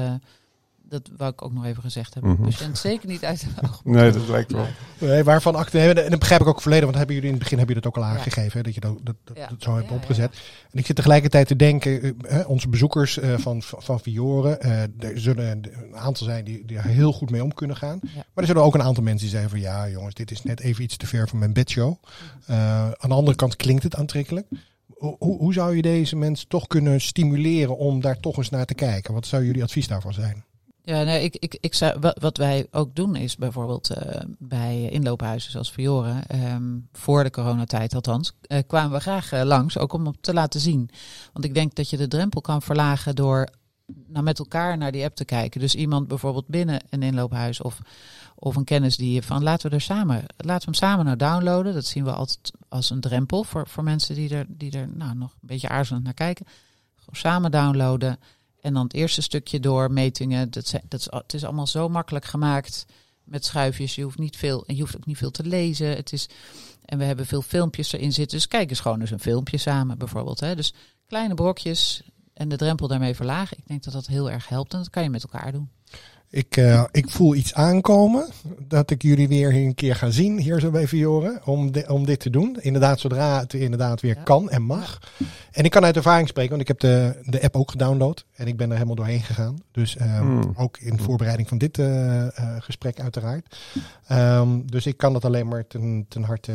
dat 0.88 1.10
wou 1.16 1.32
ik 1.32 1.42
ook 1.42 1.52
nog 1.52 1.64
even 1.64 1.82
gezegd 1.82 2.14
hebben. 2.14 2.32
Mm 2.32 2.36
-hmm. 2.36 2.44
Patiënt 2.44 2.78
zeker 2.78 3.08
niet 3.08 3.24
uit 3.24 3.40
de 3.40 3.68
oog. 3.68 3.84
Nee, 3.84 4.10
dat 4.10 4.28
lijkt 4.28 4.52
wel. 4.52 4.66
Nee, 4.98 5.24
waarvan 5.24 5.54
acte 5.54 5.78
hebben. 5.78 6.04
En 6.04 6.10
dat 6.10 6.18
begrijp 6.18 6.40
ik 6.40 6.46
ook 6.46 6.60
volledig, 6.60 6.84
want 6.84 6.96
hebben 6.96 7.14
jullie 7.14 7.30
in 7.30 7.34
het 7.34 7.44
begin 7.44 7.58
hebben 7.58 7.76
jullie 7.76 7.90
dat 7.90 8.02
ook 8.02 8.08
al 8.08 8.16
aangegeven, 8.16 8.58
ja. 8.58 8.62
dat 8.62 8.74
je 8.74 8.80
dat, 8.80 8.98
dat, 9.02 9.16
dat, 9.24 9.36
ja. 9.36 9.46
dat 9.46 9.62
zo 9.62 9.74
hebt 9.76 9.88
ja, 9.88 9.94
opgezet. 9.94 10.40
En 10.70 10.78
ik 10.78 10.86
zit 10.86 10.96
tegelijkertijd 10.96 11.46
te 11.46 11.56
denken, 11.56 12.16
uh, 12.30 12.48
onze 12.48 12.68
bezoekers 12.68 13.18
uh, 13.18 13.38
van, 13.38 13.62
van 13.62 14.00
Vioren, 14.00 14.58
uh, 14.66 14.82
er 14.82 15.20
zullen 15.20 15.50
een 15.50 15.96
aantal 15.96 16.26
zijn 16.26 16.44
die, 16.44 16.64
die 16.66 16.76
er 16.76 16.84
heel 16.84 17.12
goed 17.12 17.30
mee 17.30 17.42
om 17.42 17.54
kunnen 17.54 17.76
gaan. 17.76 17.98
Maar 18.02 18.24
er 18.34 18.46
zullen 18.46 18.62
ook 18.62 18.74
een 18.74 18.82
aantal 18.82 19.02
mensen 19.02 19.22
die 19.22 19.30
zeggen 19.30 19.50
van 19.50 19.60
ja 19.60 19.88
jongens, 19.88 20.14
dit 20.14 20.30
is 20.30 20.42
net 20.42 20.60
even 20.60 20.84
iets 20.84 20.96
te 20.96 21.06
ver 21.06 21.28
van 21.28 21.38
mijn 21.38 21.52
bedshow. 21.52 21.94
aan 22.46 23.08
de 23.08 23.14
andere 23.14 23.36
kant 23.36 23.56
klinkt 23.56 23.82
het 23.82 23.96
aantrekkelijk. 23.96 24.46
Hoe, 24.98 25.16
hoe 25.18 25.52
zou 25.52 25.76
je 25.76 25.82
deze 25.82 26.16
mensen 26.16 26.48
toch 26.48 26.66
kunnen 26.66 27.00
stimuleren 27.00 27.76
om 27.76 28.00
daar 28.00 28.20
toch 28.20 28.36
eens 28.36 28.50
naar 28.50 28.66
te 28.66 28.74
kijken? 28.74 29.14
Wat 29.14 29.26
zou 29.26 29.44
jullie 29.44 29.62
advies 29.62 29.88
daarvoor 29.88 30.12
zijn? 30.12 30.44
Ja, 30.86 31.00
ik, 31.00 31.36
ik, 31.36 31.56
ik 31.60 31.74
zou, 31.74 32.12
wat 32.20 32.36
wij 32.36 32.66
ook 32.70 32.94
doen 32.94 33.16
is 33.16 33.36
bijvoorbeeld 33.36 33.90
uh, 33.90 34.20
bij 34.38 34.88
inloophuizen 34.90 35.50
zoals 35.50 35.72
Vioren, 35.72 36.22
um, 36.52 36.88
voor 36.92 37.22
de 37.22 37.30
coronatijd 37.30 37.94
althans, 37.94 38.32
uh, 38.48 38.58
kwamen 38.66 38.92
we 38.92 39.00
graag 39.00 39.32
uh, 39.32 39.42
langs, 39.42 39.78
ook 39.78 39.92
om 39.92 40.20
te 40.20 40.32
laten 40.32 40.60
zien. 40.60 40.90
Want 41.32 41.44
ik 41.44 41.54
denk 41.54 41.74
dat 41.74 41.90
je 41.90 41.96
de 41.96 42.08
drempel 42.08 42.40
kan 42.40 42.62
verlagen 42.62 43.16
door 43.16 43.48
nou, 44.06 44.24
met 44.24 44.38
elkaar 44.38 44.78
naar 44.78 44.92
die 44.92 45.04
app 45.04 45.14
te 45.14 45.24
kijken. 45.24 45.60
Dus 45.60 45.74
iemand 45.74 46.08
bijvoorbeeld 46.08 46.46
binnen 46.46 46.80
een 46.90 47.02
inloophuis 47.02 47.60
of, 47.60 47.78
of 48.34 48.56
een 48.56 48.64
kennis 48.64 48.96
die 48.96 49.22
van 49.22 49.42
laten 49.42 49.70
we 49.70 49.76
er 49.76 49.82
samen, 49.82 50.24
laten 50.36 50.70
we 50.70 50.78
hem 50.78 50.88
samen 50.88 51.04
nou 51.04 51.16
downloaden. 51.16 51.74
Dat 51.74 51.86
zien 51.86 52.04
we 52.04 52.12
altijd 52.12 52.52
als 52.68 52.90
een 52.90 53.00
drempel 53.00 53.44
voor, 53.44 53.68
voor 53.68 53.84
mensen 53.84 54.14
die 54.14 54.34
er, 54.34 54.46
die 54.48 54.78
er 54.78 54.88
nou, 54.94 55.14
nog 55.14 55.30
een 55.30 55.48
beetje 55.48 55.68
aarzelend 55.68 56.04
naar 56.04 56.14
kijken. 56.14 56.46
Gewoon 56.96 57.16
samen 57.16 57.50
downloaden. 57.50 58.18
En 58.64 58.74
dan 58.74 58.82
het 58.82 58.94
eerste 58.94 59.22
stukje 59.22 59.60
door 59.60 59.90
metingen. 59.90 60.50
Dat, 60.50 60.72
dat 60.88 61.00
is, 61.00 61.06
het 61.10 61.34
is 61.34 61.44
allemaal 61.44 61.66
zo 61.66 61.88
makkelijk 61.88 62.24
gemaakt 62.24 62.86
met 63.24 63.44
schuifjes. 63.44 63.94
Je 63.94 64.02
hoeft 64.02 64.18
niet 64.18 64.36
veel 64.36 64.66
en 64.66 64.74
je 64.74 64.80
hoeft 64.80 64.96
ook 64.96 65.06
niet 65.06 65.16
veel 65.16 65.30
te 65.30 65.42
lezen. 65.42 65.88
Het 65.88 66.12
is, 66.12 66.28
en 66.84 66.98
we 66.98 67.04
hebben 67.04 67.26
veel 67.26 67.42
filmpjes 67.42 67.92
erin 67.92 68.12
zitten. 68.12 68.38
Dus 68.38 68.48
kijk 68.48 68.70
eens 68.70 68.80
gewoon 68.80 69.00
eens 69.00 69.10
een 69.10 69.20
filmpje 69.20 69.58
samen 69.58 69.98
bijvoorbeeld. 69.98 70.40
Hè. 70.40 70.54
Dus 70.54 70.74
kleine 71.06 71.34
brokjes 71.34 72.02
en 72.34 72.48
de 72.48 72.56
drempel 72.56 72.88
daarmee 72.88 73.14
verlagen. 73.14 73.58
Ik 73.58 73.66
denk 73.66 73.82
dat 73.82 73.92
dat 73.92 74.06
heel 74.06 74.30
erg 74.30 74.48
helpt 74.48 74.72
en 74.72 74.78
dat 74.78 74.90
kan 74.90 75.02
je 75.02 75.10
met 75.10 75.22
elkaar 75.22 75.52
doen. 75.52 75.70
Ik, 76.34 76.56
uh, 76.56 76.84
ik 76.90 77.10
voel 77.10 77.34
iets 77.34 77.54
aankomen 77.54 78.26
dat 78.68 78.90
ik 78.90 79.02
jullie 79.02 79.28
weer 79.28 79.54
een 79.54 79.74
keer 79.74 79.96
ga 79.96 80.10
zien 80.10 80.38
hier 80.38 80.60
zo 80.60 80.70
bij 80.70 80.88
Vioren 80.88 81.40
om, 81.44 81.72
de, 81.72 81.84
om 81.88 82.06
dit 82.06 82.20
te 82.20 82.30
doen. 82.30 82.56
Inderdaad, 82.60 83.00
zodra 83.00 83.40
het 83.40 83.54
inderdaad 83.54 84.00
weer 84.00 84.14
ja. 84.16 84.22
kan 84.22 84.50
en 84.50 84.62
mag. 84.62 84.98
En 85.50 85.64
ik 85.64 85.70
kan 85.70 85.84
uit 85.84 85.96
ervaring 85.96 86.28
spreken, 86.28 86.50
want 86.50 86.62
ik 86.62 86.68
heb 86.68 86.80
de, 86.80 87.20
de 87.30 87.42
app 87.42 87.56
ook 87.56 87.70
gedownload 87.70 88.24
en 88.34 88.46
ik 88.46 88.56
ben 88.56 88.66
er 88.66 88.74
helemaal 88.74 88.94
doorheen 88.94 89.22
gegaan. 89.22 89.58
Dus 89.70 90.00
um, 90.00 90.06
hmm. 90.06 90.52
ook 90.56 90.78
in 90.78 90.98
voorbereiding 90.98 91.48
van 91.48 91.58
dit 91.58 91.78
uh, 91.78 91.86
uh, 91.86 92.28
gesprek 92.58 93.00
uiteraard. 93.00 93.56
Um, 94.12 94.70
dus 94.70 94.86
ik 94.86 94.96
kan 94.96 95.12
dat 95.12 95.24
alleen 95.24 95.48
maar 95.48 95.66
ten, 95.66 96.06
ten 96.08 96.22
harte 96.22 96.52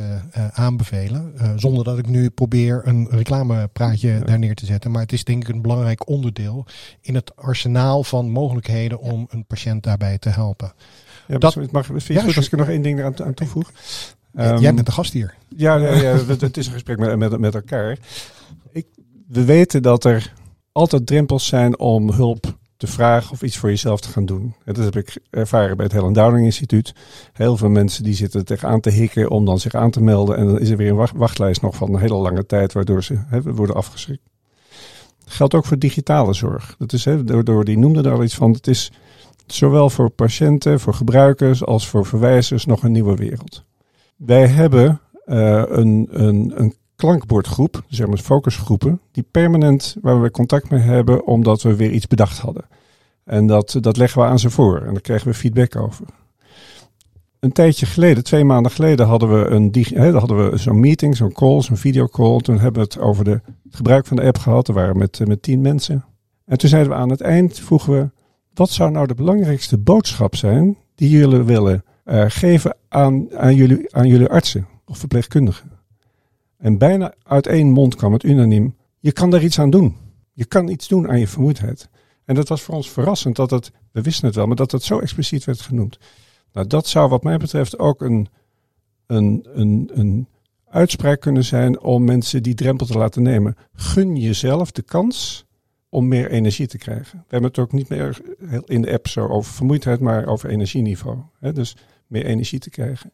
aanbevelen. 0.51 1.33
zonder 1.55 1.83
dat 1.83 1.97
ik 1.97 2.07
nu 2.07 2.29
probeer 2.29 2.81
een 2.85 3.07
reclamepraatje 3.09 4.09
ja. 4.09 4.19
daar 4.19 4.39
neer 4.39 4.55
te 4.55 4.65
zetten. 4.65 4.91
Maar 4.91 5.01
het 5.01 5.13
is 5.13 5.23
denk 5.23 5.43
ik 5.43 5.55
een 5.55 5.61
belangrijk 5.61 6.09
onderdeel 6.09 6.65
in 7.01 7.15
het 7.15 7.35
arsenaal 7.35 8.03
van 8.03 8.29
mogelijkheden 8.29 8.99
om 8.99 9.27
een 9.29 9.45
patiënt 9.45 9.67
daarbij 9.79 10.17
te 10.17 10.29
helpen. 10.29 10.73
Ja, 11.27 11.37
dat 11.37 11.71
mag, 11.71 11.85
vind 11.85 12.03
je 12.03 12.13
ja, 12.13 12.21
goed 12.21 12.35
als 12.35 12.45
ik 12.45 12.51
er 12.51 12.57
nog 12.57 12.67
één 12.67 12.81
ding 12.81 12.99
eraan 12.99 13.23
aan 13.23 13.33
toevoeg. 13.33 13.71
Um, 14.35 14.57
Jij 14.57 14.73
bent 14.73 14.85
de 14.85 14.91
gast 14.91 15.13
hier. 15.13 15.33
Ja, 15.55 15.75
ja, 15.75 15.93
ja 15.93 16.17
het, 16.39 16.57
is 16.57 16.67
een 16.67 16.73
gesprek 16.73 16.97
met, 16.97 17.17
met, 17.17 17.39
met 17.39 17.55
elkaar. 17.55 17.97
Ik, 18.71 18.85
we 19.27 19.45
weten 19.45 19.81
dat 19.81 20.03
er 20.03 20.33
altijd 20.71 21.07
drempels 21.07 21.47
zijn 21.47 21.79
om 21.79 22.11
hulp 22.11 22.57
te 22.79 22.87
vragen 22.87 23.31
of 23.31 23.41
iets 23.41 23.57
voor 23.57 23.69
jezelf 23.69 23.99
te 23.99 24.09
gaan 24.09 24.25
doen. 24.25 24.55
Dat 24.65 24.77
heb 24.77 24.95
ik 24.95 25.17
ervaren 25.29 25.75
bij 25.77 25.85
het 25.85 25.93
Helen 25.93 26.13
Downing 26.13 26.45
Instituut. 26.45 26.93
Heel 27.33 27.57
veel 27.57 27.69
mensen 27.69 28.03
die 28.03 28.13
zitten 28.13 28.45
tegenaan 28.45 28.79
te 28.79 28.89
hikken 28.89 29.29
om 29.29 29.45
dan 29.45 29.59
zich 29.59 29.73
aan 29.73 29.91
te 29.91 30.01
melden. 30.01 30.37
En 30.37 30.45
dan 30.45 30.59
is 30.59 30.69
er 30.69 30.77
weer 30.77 30.89
een 30.89 30.95
wacht, 30.95 31.15
wachtlijst 31.15 31.61
nog 31.61 31.75
van 31.75 31.93
een 31.93 31.99
hele 31.99 32.15
lange 32.15 32.45
tijd, 32.45 32.73
waardoor 32.73 33.03
ze 33.03 33.19
he, 33.27 33.41
worden 33.41 33.75
afgeschrikt. 33.75 34.21
Dat 35.23 35.33
geldt 35.33 35.53
ook 35.53 35.65
voor 35.65 35.79
digitale 35.79 36.33
zorg. 36.33 36.75
Dat 36.77 36.93
is, 36.93 37.05
he, 37.05 37.23
door, 37.23 37.43
door, 37.43 37.65
die 37.65 37.77
noemde 37.77 38.03
er 38.03 38.11
al 38.11 38.23
iets 38.23 38.35
van. 38.35 38.51
Het 38.51 38.67
is 38.67 38.91
zowel 39.53 39.89
voor 39.89 40.09
patiënten, 40.09 40.79
voor 40.79 40.93
gebruikers 40.93 41.65
als 41.65 41.87
voor 41.87 42.05
verwijzers 42.05 42.65
nog 42.65 42.83
een 42.83 42.91
nieuwe 42.91 43.15
wereld. 43.15 43.63
Wij 44.15 44.47
hebben 44.47 45.01
uh, 45.25 45.63
een, 45.67 46.07
een, 46.11 46.51
een 46.55 46.73
klankbordgroep, 46.95 47.83
zeg 47.87 48.07
maar 48.07 48.17
focusgroepen, 48.17 49.01
die 49.11 49.25
permanent 49.31 49.95
waar 50.01 50.21
we 50.21 50.31
contact 50.31 50.69
mee 50.69 50.81
hebben 50.81 51.25
omdat 51.25 51.61
we 51.61 51.75
weer 51.75 51.91
iets 51.91 52.07
bedacht 52.07 52.37
hadden. 52.37 52.65
En 53.23 53.47
dat, 53.47 53.77
dat 53.81 53.97
leggen 53.97 54.21
we 54.21 54.27
aan 54.27 54.39
ze 54.39 54.49
voor 54.49 54.81
en 54.81 54.93
daar 54.93 55.01
krijgen 55.01 55.27
we 55.27 55.33
feedback 55.33 55.75
over. 55.75 56.05
Een 57.39 57.51
tijdje 57.51 57.85
geleden, 57.85 58.23
twee 58.23 58.43
maanden 58.43 58.71
geleden, 58.71 59.05
hadden 59.05 59.41
we, 59.41 59.49
een, 59.49 60.15
hadden 60.15 60.51
we 60.51 60.57
zo'n 60.57 60.79
meeting, 60.79 61.15
zo'n 61.15 61.33
call, 61.33 61.61
zo'n 61.61 61.77
videocall. 61.77 62.39
Toen 62.39 62.59
hebben 62.59 62.81
we 62.81 62.87
het 62.93 62.99
over 62.99 63.23
de, 63.23 63.31
het 63.63 63.75
gebruik 63.75 64.05
van 64.05 64.17
de 64.17 64.23
app 64.23 64.37
gehad. 64.37 64.67
We 64.67 64.73
waren 64.73 64.97
met, 64.97 65.27
met 65.27 65.41
tien 65.41 65.61
mensen. 65.61 66.05
En 66.45 66.57
toen 66.57 66.69
zeiden 66.69 66.91
we 66.91 66.97
aan 66.97 67.09
het 67.09 67.21
eind, 67.21 67.59
vroegen 67.59 67.93
we, 67.93 68.09
wat 68.59 68.69
zou 68.69 68.91
nou 68.91 69.07
de 69.07 69.13
belangrijkste 69.13 69.77
boodschap 69.77 70.35
zijn 70.35 70.77
die 70.95 71.09
jullie 71.09 71.43
willen 71.43 71.83
uh, 72.05 72.25
geven 72.27 72.75
aan, 72.87 73.37
aan, 73.37 73.55
jullie, 73.55 73.95
aan 73.95 74.07
jullie 74.07 74.27
artsen 74.27 74.67
of 74.85 74.97
verpleegkundigen? 74.97 75.71
En 76.57 76.77
bijna 76.77 77.13
uit 77.23 77.47
één 77.47 77.71
mond 77.71 77.95
kwam 77.95 78.13
het 78.13 78.23
unaniem: 78.23 78.75
je 78.99 79.11
kan 79.11 79.29
daar 79.29 79.43
iets 79.43 79.59
aan 79.59 79.69
doen. 79.69 79.95
Je 80.33 80.45
kan 80.45 80.67
iets 80.67 80.87
doen 80.87 81.09
aan 81.09 81.19
je 81.19 81.27
vermoeidheid. 81.27 81.89
En 82.25 82.35
dat 82.35 82.47
was 82.47 82.61
voor 82.61 82.75
ons 82.75 82.89
verrassend 82.89 83.35
dat 83.35 83.49
het, 83.49 83.71
we 83.91 84.01
wisten 84.01 84.25
het 84.25 84.35
wel, 84.35 84.47
maar 84.47 84.55
dat 84.55 84.71
het 84.71 84.83
zo 84.83 84.99
expliciet 84.99 85.43
werd 85.43 85.61
genoemd. 85.61 85.99
Nou, 86.53 86.67
dat 86.67 86.87
zou 86.87 87.09
wat 87.09 87.23
mij 87.23 87.37
betreft 87.37 87.79
ook 87.79 88.01
een, 88.01 88.27
een, 89.05 89.47
een, 89.53 89.89
een 89.93 90.27
uitspraak 90.69 91.19
kunnen 91.19 91.45
zijn 91.45 91.79
om 91.79 92.03
mensen 92.03 92.43
die 92.43 92.53
drempel 92.53 92.85
te 92.85 92.97
laten 92.97 93.21
nemen. 93.21 93.55
Gun 93.73 94.15
jezelf 94.15 94.71
de 94.71 94.81
kans 94.81 95.45
om 95.89 96.07
meer 96.07 96.31
energie 96.31 96.67
te 96.67 96.77
krijgen. 96.77 97.17
We 97.17 97.25
hebben 97.27 97.49
het 97.49 97.59
ook 97.59 97.71
niet 97.71 97.89
meer 97.89 98.21
in 98.65 98.81
de 98.81 98.91
app 98.91 99.07
zo 99.07 99.27
over 99.27 99.53
vermoeidheid, 99.53 99.99
maar 99.99 100.25
over 100.27 100.49
energieniveau. 100.49 101.17
Dus 101.53 101.75
meer 102.07 102.25
energie 102.25 102.59
te 102.59 102.69
krijgen. 102.69 103.11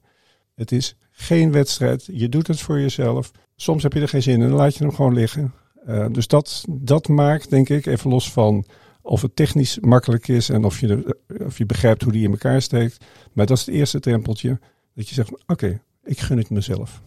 Het 0.56 0.72
is 0.72 0.96
geen 1.12 1.52
wedstrijd. 1.52 2.06
Je 2.12 2.30
doet 2.30 2.48
het 2.48 2.60
voor 2.60 2.80
jezelf. 2.80 3.32
Soms 3.56 3.84
heb 3.84 3.94
je 3.94 4.02
er 4.02 4.08
geen 4.10 4.22
zin 4.22 4.34
in, 4.42 4.48
dan 4.48 4.58
laat 4.58 4.76
je 4.76 4.84
hem 4.84 4.94
gewoon 4.94 5.14
liggen. 5.14 5.54
Uh, 5.88 6.06
dus 6.12 6.28
dat, 6.28 6.66
dat 6.70 7.08
maakt, 7.08 7.50
denk 7.50 7.70
ik, 7.70 7.86
even 7.86 8.10
los 8.10 8.32
van 8.32 8.66
of 9.02 9.22
het 9.22 9.36
technisch 9.36 9.80
makkelijk 9.80 10.28
is 10.28 10.50
en 10.50 10.64
of 10.64 10.80
je, 10.80 10.88
de- 10.88 11.18
of 11.46 11.58
je 11.58 11.66
begrijpt 11.66 12.02
hoe 12.02 12.12
die 12.12 12.24
in 12.24 12.32
elkaar 12.32 12.62
steekt. 12.62 13.06
Maar 13.34 13.46
dat 13.46 13.58
is 13.58 13.66
het 13.66 13.76
eerste 13.76 14.00
drempeltje. 14.00 14.60
Dat 14.94 15.10
je 15.10 15.16
zegt, 15.16 15.32
oké, 15.48 15.82
ik 16.04 16.20
gun 16.20 16.38
het 16.38 16.50
mezelf. 16.50 17.02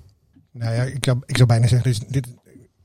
Nou 0.52 0.74
ja, 0.74 0.82
ik, 0.82 1.04
zou- 1.04 1.18
ik 1.26 1.36
zou 1.36 1.48
bijna 1.48 1.66
zeggen, 1.66 1.94
dit, 2.12 2.26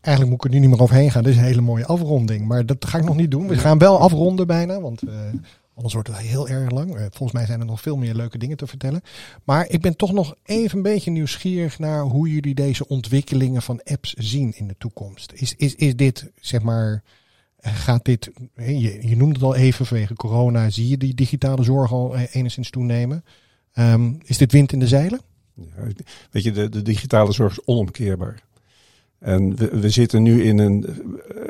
eigenlijk 0.04 0.30
moet 0.30 0.46
ik 0.46 0.52
er 0.52 0.60
nu 0.60 0.60
niet 0.60 0.76
meer 0.76 0.82
overheen 0.82 1.12
gaan. 1.12 1.24
Dit 1.24 1.34
is 1.34 1.40
een 1.40 1.46
hele 1.46 1.62
mooie 1.62 1.86
afronding. 1.86 2.48
Maar 2.48 2.66
dat 2.66 2.86
ga 2.86 2.98
ik 2.98 3.04
nog 3.04 3.16
niet 3.16 3.32
doen. 3.32 3.48
We 3.48 3.58
gaan 3.58 3.78
wel 3.78 4.00
afronden 4.00 4.48
bijna, 4.48 4.82
want 4.82 5.02
eh, 5.02 5.16
anders 5.76 5.94
wordt 5.94 6.08
het 6.08 6.18
heel 6.18 6.48
erg 6.48 6.72
lang. 6.72 6.96
Eh, 6.96 7.02
volgens 7.02 7.32
mij 7.32 7.46
zijn 7.46 7.60
er 7.60 7.66
nog 7.66 7.82
veel 7.82 7.98
meer 7.98 8.16
leuke 8.16 8.38
dingen 8.38 8.58
te 8.58 8.68
vertellen. 8.68 9.02
Maar 9.44 9.70
ik 9.70 9.82
ben 9.82 9.96
toch 9.96 10.12
nog 10.12 10.36
even 10.44 10.78
een 10.78 10.84
beetje 10.84 11.12
nieuwsgierig 11.12 11.80
naar 11.80 12.02
hoe 12.02 12.30
jullie 12.30 12.56
deze 12.56 12.88
ontwikkelingen 12.88 13.62
van 13.62 13.82
apps 13.84 14.14
zien 14.14 14.54
in 14.56 14.68
de 14.68 14.76
toekomst. 14.78 15.32
Is, 15.36 15.56
is, 15.56 15.76
is 15.76 15.96
dit, 15.96 16.32
zeg 16.40 16.62
maar, 16.62 17.04
eh, 17.64 17.76
gaat 17.76 18.06
dit, 18.06 18.32
je, 18.56 19.08
je 19.08 19.18
noemde 19.18 19.34
het 19.34 19.44
al 19.44 19.56
even 19.56 19.86
vanwege 19.86 20.14
corona, 20.14 20.70
zie 20.70 20.88
je 20.88 20.98
die 20.98 21.14
digitale 21.14 21.64
zorg 21.64 21.92
al 21.92 22.16
eh, 22.16 22.24
enigszins 22.32 22.70
toenemen? 22.70 23.24
Ehm, 23.74 24.14
is 24.24 24.38
dit 24.38 24.52
wind 24.52 24.72
in 24.72 24.80
de 24.80 24.88
zeilen? 24.88 25.22
Ja, 25.54 25.88
weet 26.32 26.44
je, 26.44 26.52
de, 26.52 26.70
de 26.70 26.82
digitale 26.82 27.32
zorg 27.32 27.52
is 27.52 27.66
onomkeerbaar. 27.66 28.44
En 29.24 29.56
we, 29.56 29.90
zitten 29.90 30.24
nu 30.24 30.44
in 30.44 30.58
een. 30.58 30.86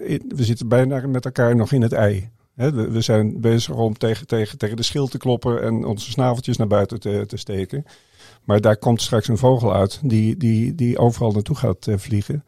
eh, 0.07 0.19
we 0.28 0.43
zitten 0.43 0.67
bijna 0.67 1.07
met 1.07 1.26
elkaar 1.26 1.55
nog 1.55 1.71
in 1.71 1.82
het 1.82 1.93
ei. 1.93 2.30
We, 2.53 3.01
zijn 3.01 3.41
bezig 3.41 3.76
om 3.76 3.97
tegen, 3.97 4.28
tegen, 4.28 4.57
tegen 4.57 4.76
de 4.76 4.84
schil 4.84 5.07
te 5.07 5.17
kloppen 5.17 5.61
en 5.61 5.86
onze 5.86 6.11
snaveltjes 6.11 6.57
naar 6.57 6.67
buiten 6.67 6.99
te, 6.99 7.24
te 7.28 7.38
steken. 7.38 7.86
Maar 8.43 8.61
daar 8.61 8.78
komt 8.78 9.01
straks 9.01 9.28
een 9.28 9.38
vogel 9.38 9.74
uit 9.74 9.99
die, 10.03 10.38
die, 10.38 10.76
die 10.76 10.97
overal 10.97 11.32
naartoe 11.32 11.55
gaat 11.55 11.88
eh, 11.88 11.97
vliegen. 11.97 12.43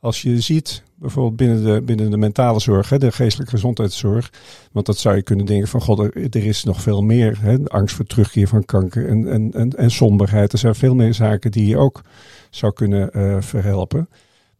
Als 0.00 0.22
je 0.22 0.40
ziet, 0.40 0.82
bijvoorbeeld 0.94 1.36
binnen 1.36 1.64
de, 1.64 1.82
binnen 1.82 2.10
de 2.10 2.16
mentale 2.16 2.60
zorg, 2.60 2.88
hè, 2.88 2.98
de 2.98 3.12
geestelijke 3.12 3.54
gezondheidszorg. 3.54 4.32
Want 4.72 4.86
dat 4.86 4.98
zou 4.98 5.16
je 5.16 5.22
kunnen 5.22 5.46
denken 5.46 5.68
van, 5.68 5.80
god, 5.80 5.98
er, 5.98 6.36
is 6.46 6.64
nog 6.64 6.82
veel 6.82 7.02
meer. 7.02 7.38
Hè, 7.40 7.64
angst 7.64 7.96
voor 7.96 8.04
terugkeer 8.04 8.48
van 8.48 8.64
kanker 8.64 9.08
en, 9.08 9.30
en, 9.30 9.52
en, 9.52 9.70
en 9.70 9.90
somberheid. 9.90 10.52
Er 10.52 10.58
zijn 10.58 10.74
veel 10.74 10.94
meer 10.94 11.14
zaken 11.14 11.50
die 11.50 11.66
je 11.66 11.76
ook 11.76 12.02
zou 12.50 12.72
kunnen 12.72 13.12
eh, 13.12 13.36
verhelpen. 13.40 14.08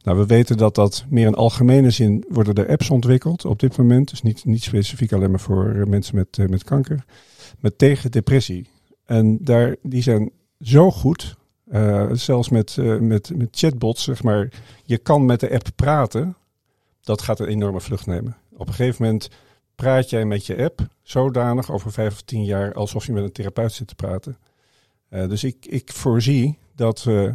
Nou, 0.04 0.18
we 0.18 0.26
weten 0.26 0.56
dat 0.56 0.74
dat 0.74 1.04
meer 1.08 1.26
in 1.26 1.34
algemene 1.34 1.90
zin 1.90 2.24
worden 2.28 2.54
er 2.54 2.70
apps 2.70 2.90
ontwikkeld 2.90 3.44
op 3.44 3.60
dit 3.60 3.76
moment. 3.76 4.10
Dus 4.10 4.22
niet, 4.22 4.44
niet 4.44 4.62
specifiek 4.62 5.12
alleen 5.12 5.30
maar 5.30 5.40
voor 5.40 5.70
eh, 5.70 5.86
mensen 5.86 6.14
met, 6.16 6.38
eh, 6.38 6.46
met 6.46 6.64
kanker. 6.64 7.04
Maar 7.60 7.76
tegen 7.76 8.10
depressie. 8.10 8.68
En 9.04 9.38
daar, 9.44 9.76
die 9.82 10.02
zijn 10.02 10.30
zo 10.60 10.90
goed. 10.90 11.36
eh, 11.70 12.10
zelfs 12.12 12.48
met, 12.48 12.76
met, 13.00 13.30
met 13.36 13.48
chatbots, 13.50 14.04
zeg 14.04 14.22
maar. 14.22 14.52
Je 14.84 14.98
kan 14.98 15.24
met 15.24 15.40
de 15.40 15.50
app 15.50 15.68
praten. 15.76 16.36
Dat 17.00 17.22
gaat 17.22 17.40
een 17.40 17.46
enorme 17.46 17.80
vlucht 17.80 18.06
nemen. 18.06 18.36
Op 18.52 18.68
een 18.68 18.74
gegeven 18.74 19.04
moment 19.04 19.30
praat 19.74 20.10
jij 20.10 20.24
met 20.24 20.46
je 20.46 20.62
app 20.64 20.86
zodanig 21.02 21.72
over 21.72 21.92
vijf 21.92 22.12
of 22.12 22.22
tien 22.22 22.44
jaar 22.44 22.74
alsof 22.74 23.06
je 23.06 23.12
met 23.12 23.24
een 23.24 23.32
therapeut 23.32 23.72
zit 23.72 23.86
te 23.86 23.94
praten. 23.94 24.38
Dus 25.08 25.44
ik, 25.44 25.66
ik 25.66 25.92
voorzie 25.92 26.58
dat 26.74 27.04
eh, 27.08 27.32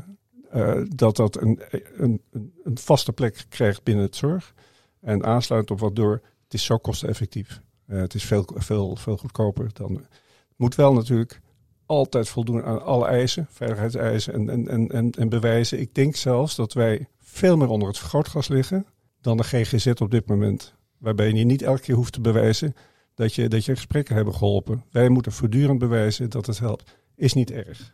eh, 0.49 0.81
dat, 0.95 1.15
dat 1.15 1.41
een, 1.41 1.61
een, 1.97 2.21
een- 2.31 2.77
vaste 2.77 3.11
plek 3.13 3.45
krijgt 3.49 3.83
binnen 3.83 4.05
het 4.05 4.15
zorg. 4.15 4.53
En 5.01 5.23
aansluit 5.25 5.71
op 5.71 5.79
wat 5.79 5.95
door, 5.95 6.21
het 6.43 6.53
is 6.53 6.63
zo 6.63 6.77
kosteneffectief. 6.77 7.61
Eh, 7.85 7.99
het 7.99 8.13
is 8.13 8.23
veel, 8.23 8.45
veel, 8.55 8.95
veel 8.95 9.17
goedkoper 9.17 9.69
dan. 9.73 9.93
Het 9.95 10.07
moet 10.55 10.75
wel 10.75 10.93
natuurlijk 10.93 11.39
altijd 11.85 12.29
voldoen 12.29 12.63
aan 12.63 12.83
alle 12.83 13.05
eisen, 13.07 13.47
veiligheidseisen 13.49 14.33
en, 14.33 14.49
en, 14.49 14.67
en, 14.67 14.87
en, 14.87 15.11
en 15.11 15.29
bewijzen. 15.29 15.79
Ik 15.79 15.95
denk 15.95 16.15
zelfs 16.15 16.55
dat 16.55 16.73
wij 16.73 17.07
veel 17.19 17.57
meer 17.57 17.69
onder 17.69 17.87
het 17.87 17.97
vergrootglas 17.97 18.47
liggen 18.47 18.85
dan 19.21 19.37
de 19.37 19.43
GGZ 19.43 19.87
op 19.87 20.11
dit 20.11 20.27
moment. 20.27 20.73
Waarbij 20.97 21.31
je 21.31 21.45
niet 21.45 21.61
elke 21.61 21.81
keer 21.81 21.95
hoeft 21.95 22.13
te 22.13 22.21
bewijzen 22.21 22.75
dat 23.15 23.35
je, 23.35 23.47
dat 23.47 23.65
je 23.65 23.75
gesprekken 23.75 24.15
hebben 24.15 24.33
geholpen. 24.35 24.83
Wij 24.91 25.09
moeten 25.09 25.31
voortdurend 25.31 25.79
bewijzen 25.79 26.29
dat 26.29 26.45
het 26.45 26.59
helpt. 26.59 26.97
Is 27.15 27.33
niet 27.33 27.51
erg. 27.51 27.93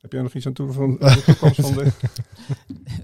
Heb 0.00 0.12
jij 0.12 0.22
nog 0.22 0.34
iets 0.34 0.46
aan 0.46 0.52
toe 0.52 0.72
van 0.72 0.96
de 0.98 1.22
toekomst 1.24 1.60
van 1.60 1.74
de... 1.74 1.92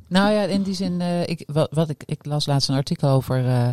Nou 0.06 0.32
ja, 0.32 0.42
in 0.42 0.62
die 0.62 0.74
zin, 0.74 1.00
eh, 1.00 1.26
ik, 1.26 1.48
wat, 1.70 1.88
ik, 1.88 2.02
ik 2.06 2.24
las 2.24 2.46
laatst 2.46 2.68
een 2.68 2.74
artikel 2.74 3.08
over 3.08 3.46
eh, 3.46 3.68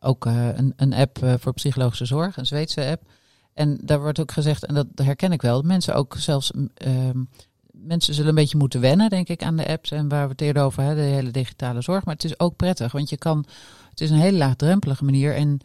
ook 0.00 0.26
eh, 0.26 0.48
een, 0.54 0.72
een 0.76 0.94
app 0.94 1.18
voor 1.38 1.52
psychologische 1.52 2.04
zorg, 2.04 2.36
een 2.36 2.46
Zweedse 2.46 2.86
app. 2.86 3.02
En 3.52 3.78
daar 3.82 4.00
wordt 4.00 4.20
ook 4.20 4.32
gezegd, 4.32 4.66
en 4.66 4.74
dat 4.74 4.86
herken 4.94 5.32
ik 5.32 5.42
wel, 5.42 5.62
mensen 5.62 5.94
ook 5.94 6.14
zelfs, 6.18 6.52
ehm, 6.74 7.22
mensen 7.72 8.14
zullen 8.14 8.28
een 8.28 8.34
beetje 8.34 8.58
moeten 8.58 8.80
wennen, 8.80 9.10
denk 9.10 9.28
ik, 9.28 9.42
aan 9.42 9.56
de 9.56 9.68
apps 9.68 9.90
en 9.90 10.08
waar 10.08 10.24
we 10.24 10.32
het 10.32 10.40
eerder 10.40 10.62
over 10.62 10.82
hadden, 10.82 11.04
de 11.04 11.10
hele 11.10 11.30
digitale 11.30 11.82
zorg. 11.82 12.04
Maar 12.04 12.14
het 12.14 12.24
is 12.24 12.38
ook 12.38 12.56
prettig, 12.56 12.92
want 12.92 13.08
je 13.08 13.16
kan, 13.16 13.44
het 13.90 14.00
is 14.00 14.10
een 14.10 14.18
hele 14.18 14.38
laagdrempelige 14.38 15.04
manier 15.04 15.34
en 15.34 15.60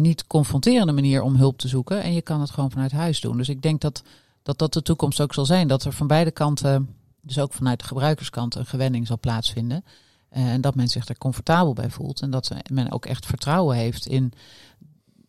niet 0.00 0.26
confronterende 0.26 0.92
manier 0.92 1.22
om 1.22 1.36
hulp 1.36 1.58
te 1.58 1.68
zoeken. 1.68 2.02
En 2.02 2.12
je 2.12 2.22
kan 2.22 2.40
het 2.40 2.50
gewoon 2.50 2.70
vanuit 2.70 2.92
huis 2.92 3.20
doen. 3.20 3.36
Dus 3.36 3.48
ik 3.48 3.62
denk 3.62 3.80
dat 3.80 4.02
dat, 4.46 4.58
dat 4.58 4.72
de 4.72 4.82
toekomst 4.82 5.20
ook 5.20 5.34
zal 5.34 5.44
zijn, 5.44 5.68
dat 5.68 5.84
er 5.84 5.92
van 5.92 6.06
beide 6.06 6.30
kanten 6.30 6.94
dus 7.20 7.38
ook 7.38 7.52
vanuit 7.52 7.78
de 7.80 7.86
gebruikerskant 7.86 8.54
een 8.54 8.66
gewenning 8.66 9.06
zal 9.06 9.18
plaatsvinden. 9.18 9.84
Eh, 10.28 10.52
en 10.52 10.60
dat 10.60 10.74
men 10.74 10.88
zich 10.88 11.08
er 11.08 11.18
comfortabel 11.18 11.72
bij 11.72 11.90
voelt. 11.90 12.20
En 12.20 12.30
dat 12.30 12.50
men 12.70 12.92
ook 12.92 13.06
echt 13.06 13.26
vertrouwen 13.26 13.76
heeft 13.76 14.06
in, 14.06 14.32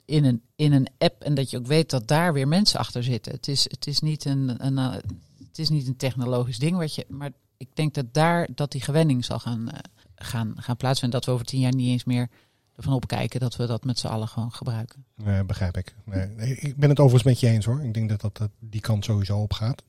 in, 0.06 0.26
een, 0.26 0.42
in 0.56 0.74
een 0.74 0.88
app. 0.98 1.22
En 1.22 1.34
dat 1.34 1.50
je 1.50 1.58
ook 1.58 1.68
weet 1.68 1.90
dat 1.90 2.08
daar 2.08 2.34
weer 2.34 2.48
mensen 2.48 2.80
achter 2.80 3.04
zitten. 3.04 3.32
Het 3.32 3.48
is, 3.48 3.64
het 3.64 3.88
is, 3.88 4.00
niet, 4.00 4.26
een, 4.26 4.66
een, 4.66 4.78
eh, 4.78 4.94
het 5.48 5.60
is 5.60 5.70
niet 5.70 5.88
een 5.88 5.98
technologisch 5.98 6.60
ding. 6.60 6.78
Wat 6.78 6.96
je, 6.96 7.06
maar 7.10 7.32
ik 7.58 7.70
denk 7.74 7.94
dat 7.94 8.14
daar 8.14 8.48
dat 8.56 8.72
die 8.72 8.82
gewenning 8.82 9.26
zal 9.26 9.40
gaan, 9.40 9.70
eh, 9.70 9.80
gaan, 10.16 10.54
gaan 10.58 10.78
plaatsvinden. 10.78 11.20
Dat 11.20 11.28
we 11.30 11.34
over 11.34 11.46
tien 11.46 11.60
jaar 11.60 11.76
niet 11.76 11.90
eens 11.90 12.04
meer 12.04 12.30
ervan 12.78 12.94
opkijken 12.94 13.40
dat 13.40 13.56
we 13.56 13.66
dat 13.66 13.84
met 13.84 14.00
z'n 14.00 14.08
allen 14.08 14.28
gewoon 14.28 14.52
gebruiken. 14.52 15.06
Nee, 15.16 15.44
begrijp 15.44 15.78
ik. 15.78 15.96
Nee, 16.04 16.56
ik 16.56 16.78
ben 16.78 16.90
het 16.90 17.00
overigens 17.00 17.32
met 17.32 17.40
je 17.40 17.48
eens 17.48 17.66
hoor. 17.66 17.84
Ik 17.84 17.94
denk 17.94 18.10
dat, 18.10 18.22
dat, 18.22 18.38
dat 18.38 18.50
die 18.60 18.82
kant 18.82 19.06
sowieso 19.06 19.38
op 19.38 19.54
gaat. 19.54 19.84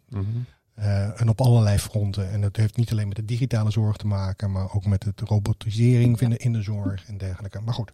Eh, 0.78 1.20
en 1.20 1.28
op 1.28 1.40
allerlei 1.40 1.78
fronten. 1.78 2.30
En 2.30 2.40
dat 2.40 2.56
heeft 2.56 2.76
niet 2.76 2.90
alleen 2.90 3.08
met 3.08 3.16
de 3.16 3.24
digitale 3.24 3.70
zorg 3.70 3.96
te 3.96 4.06
maken, 4.06 4.50
maar 4.50 4.74
ook 4.74 4.86
met 4.86 5.04
het 5.04 5.20
robotisering 5.20 6.20
in, 6.20 6.30
de, 6.30 6.36
in 6.36 6.52
de 6.52 6.62
zorg 6.62 7.04
en 7.06 7.18
dergelijke. 7.18 7.60
Maar 7.60 7.74
goed. 7.74 7.90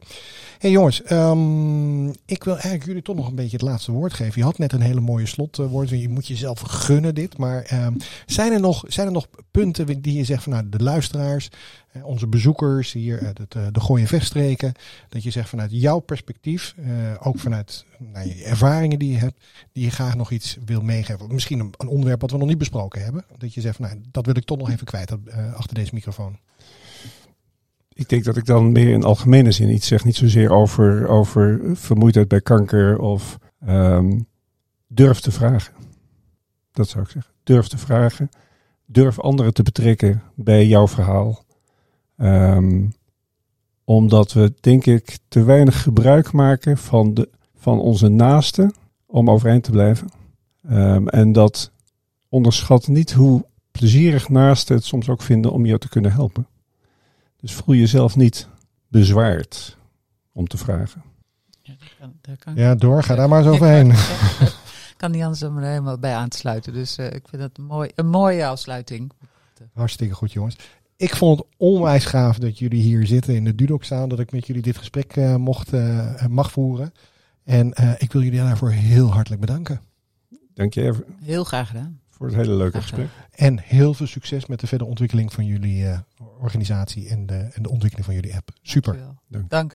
hey 0.58 0.70
jongens, 0.70 1.02
ehm, 1.02 2.08
ik 2.08 2.44
wil 2.44 2.52
eigenlijk 2.52 2.84
jullie 2.84 3.02
toch 3.02 3.16
nog 3.16 3.28
een 3.28 3.34
beetje 3.34 3.56
het 3.56 3.66
laatste 3.66 3.92
woord 3.92 4.12
geven. 4.12 4.32
Je 4.36 4.44
had 4.44 4.58
net 4.58 4.72
een 4.72 4.80
hele 4.80 5.00
mooie 5.00 5.26
slotwoord. 5.26 5.88
Je 5.88 6.08
moet 6.08 6.26
jezelf 6.26 6.60
gunnen 6.60 7.14
dit. 7.14 7.38
Maar 7.38 7.62
ehm, 7.62 7.94
zijn, 8.26 8.52
er 8.52 8.60
nog, 8.60 8.84
zijn 8.86 9.06
er 9.06 9.12
nog 9.12 9.26
punten 9.50 10.02
die 10.02 10.16
je 10.16 10.24
zegt 10.24 10.42
van 10.42 10.52
nou, 10.52 10.68
de 10.68 10.82
luisteraars, 10.82 11.50
onze 12.02 12.26
bezoekers 12.26 12.92
hier, 12.92 13.26
uit 13.26 13.38
het, 13.38 13.54
eh, 13.54 13.66
de 13.72 13.80
Gooien 13.80 14.06
Vechtstreken, 14.06 14.72
dat 15.08 15.22
je 15.22 15.30
zegt 15.30 15.48
vanuit 15.48 15.70
jouw 15.72 15.98
perspectief, 15.98 16.74
eh, 16.76 16.88
ook 17.20 17.38
vanuit 17.38 17.84
nou, 17.98 18.30
ervaringen 18.30 18.98
die 18.98 19.12
je 19.12 19.18
hebt, 19.18 19.44
die 19.72 19.84
je 19.84 19.90
graag 19.90 20.16
nog 20.16 20.30
iets 20.30 20.58
wil 20.64 20.80
meegeven. 20.80 21.34
Misschien 21.34 21.60
een, 21.60 21.74
een 21.76 21.88
onderwerp 21.88 22.20
wat 22.20 22.30
we 22.30 22.36
nog 22.36 22.48
niet 22.48 22.58
besproken 22.58 23.04
hebben. 23.04 23.24
Dat 23.36 23.54
je 23.54 23.60
zegt, 23.60 23.78
nou, 23.78 24.00
dat 24.10 24.26
wil 24.26 24.36
ik 24.36 24.44
toch 24.44 24.58
nog 24.58 24.70
even 24.70 24.86
kwijt 24.86 25.10
eh, 25.10 25.54
achter 25.54 25.74
deze 25.74 25.94
microfoon. 25.94 26.38
Ik 27.92 28.08
denk 28.08 28.24
dat 28.24 28.36
ik 28.36 28.46
dan 28.46 28.72
meer 28.72 28.88
in 28.88 29.04
algemene 29.04 29.52
zin 29.52 29.70
iets 29.70 29.86
zeg. 29.86 30.04
Niet 30.04 30.16
zozeer 30.16 30.50
over, 30.50 31.08
over 31.08 31.60
vermoeidheid 31.76 32.28
bij 32.28 32.40
kanker 32.40 32.98
of 32.98 33.38
ehm, 33.60 34.20
durf 34.86 35.20
te 35.20 35.30
vragen. 35.30 35.74
Dat 36.72 36.88
zou 36.88 37.04
ik 37.04 37.10
zeggen. 37.10 37.32
Durf 37.42 37.66
te 37.66 37.78
vragen. 37.78 38.28
Durf 38.86 39.20
anderen 39.20 39.54
te 39.54 39.62
betrekken 39.62 40.22
bij 40.34 40.66
jouw 40.66 40.88
verhaal. 40.88 41.43
Ehm, 42.16 42.86
omdat 43.84 44.32
we, 44.32 44.52
denk 44.60 44.86
ik, 44.86 45.18
te 45.28 45.44
weinig 45.44 45.82
gebruik 45.82 46.32
maken 46.32 46.78
van, 46.78 47.14
de, 47.14 47.28
van 47.56 47.80
onze 47.80 48.08
naasten 48.08 48.74
om 49.06 49.30
overeind 49.30 49.64
te 49.64 49.70
blijven. 49.70 50.08
Ehm, 50.68 51.08
en 51.08 51.32
dat 51.32 51.70
onderschat 52.28 52.88
niet 52.88 53.12
hoe 53.12 53.44
plezierig 53.70 54.28
naasten 54.28 54.76
het 54.76 54.84
soms 54.84 55.08
ook 55.08 55.22
vinden 55.22 55.52
om 55.52 55.66
jou 55.66 55.78
te 55.78 55.88
kunnen 55.88 56.12
helpen. 56.12 56.46
Dus 57.36 57.52
voel 57.52 57.74
jezelf 57.74 58.16
niet 58.16 58.48
bezwaard 58.88 59.76
om 60.32 60.46
te 60.46 60.56
vragen. 60.56 61.02
Ja, 61.62 61.74
daar 62.20 62.36
kan, 62.36 62.54
Ja, 62.54 62.74
door. 62.74 63.02
Ga 63.02 63.14
daar 63.14 63.28
maar 63.28 63.38
eens 63.38 63.48
overheen. 63.54 63.90
Ik 63.90 64.94
kan 64.96 65.10
niet 65.10 65.22
anders 65.22 65.40
dan 65.40 65.54
me 65.54 65.60
er 65.60 65.68
helemaal 65.68 65.98
bij 65.98 66.14
aan 66.14 66.28
te 66.28 66.36
sluiten. 66.36 66.72
Dus 66.72 66.98
eh, 66.98 67.12
ik 67.12 67.28
vind 67.28 67.58
een, 67.58 67.64
mooi, 67.64 67.90
een 67.94 68.08
mooie 68.08 68.46
afsluiting. 68.46 69.12
Hartstikke 69.72 70.14
goed, 70.14 70.32
jongens. 70.32 70.56
Ik 70.96 71.16
vond 71.16 71.38
het 71.38 71.48
onwijs 71.56 72.04
gaaf 72.04 72.38
dat 72.38 72.58
jullie 72.58 72.82
hier 72.82 73.06
zitten 73.06 73.34
in 73.34 73.44
de 73.44 73.54
Dudok 73.54 73.84
staan. 73.84 74.08
Dat 74.08 74.18
ik 74.20 74.32
met 74.32 74.46
jullie 74.46 74.62
dit 74.62 74.76
gesprek 74.76 75.16
eh, 75.16 75.36
mocht, 75.36 75.72
eh, 75.72 76.26
mag 76.26 76.50
voeren. 76.52 76.92
En 77.44 77.72
eh, 77.72 77.92
ik 77.98 78.12
wil 78.12 78.22
jullie 78.22 78.38
daarvoor 78.38 78.70
heel 78.70 79.12
hartelijk 79.12 79.40
bedanken. 79.40 79.80
Dank 80.54 80.74
je 80.74 80.82
even 80.82 81.04
Heel 81.22 81.44
graag 81.44 81.68
gedaan. 81.68 82.00
voor 82.10 82.26
het 82.26 82.36
hele 82.36 82.54
leuke 82.54 82.80
gesprek. 82.80 83.08
En 83.30 83.58
heel 83.58 83.94
veel 83.94 84.06
succes 84.06 84.46
met 84.46 84.60
de 84.60 84.66
verdere 84.66 84.88
ontwikkeling 84.90 85.32
van 85.32 85.44
jullie 85.46 85.86
eh, 85.86 85.98
organisatie 86.40 87.08
en 87.08 87.26
de, 87.26 87.34
en 87.34 87.62
de 87.62 87.70
ontwikkeling 87.70 88.06
van 88.06 88.14
jullie 88.14 88.34
app. 88.34 88.50
Super. 88.62 88.98
Dank. 89.28 89.50
Dank. 89.50 89.72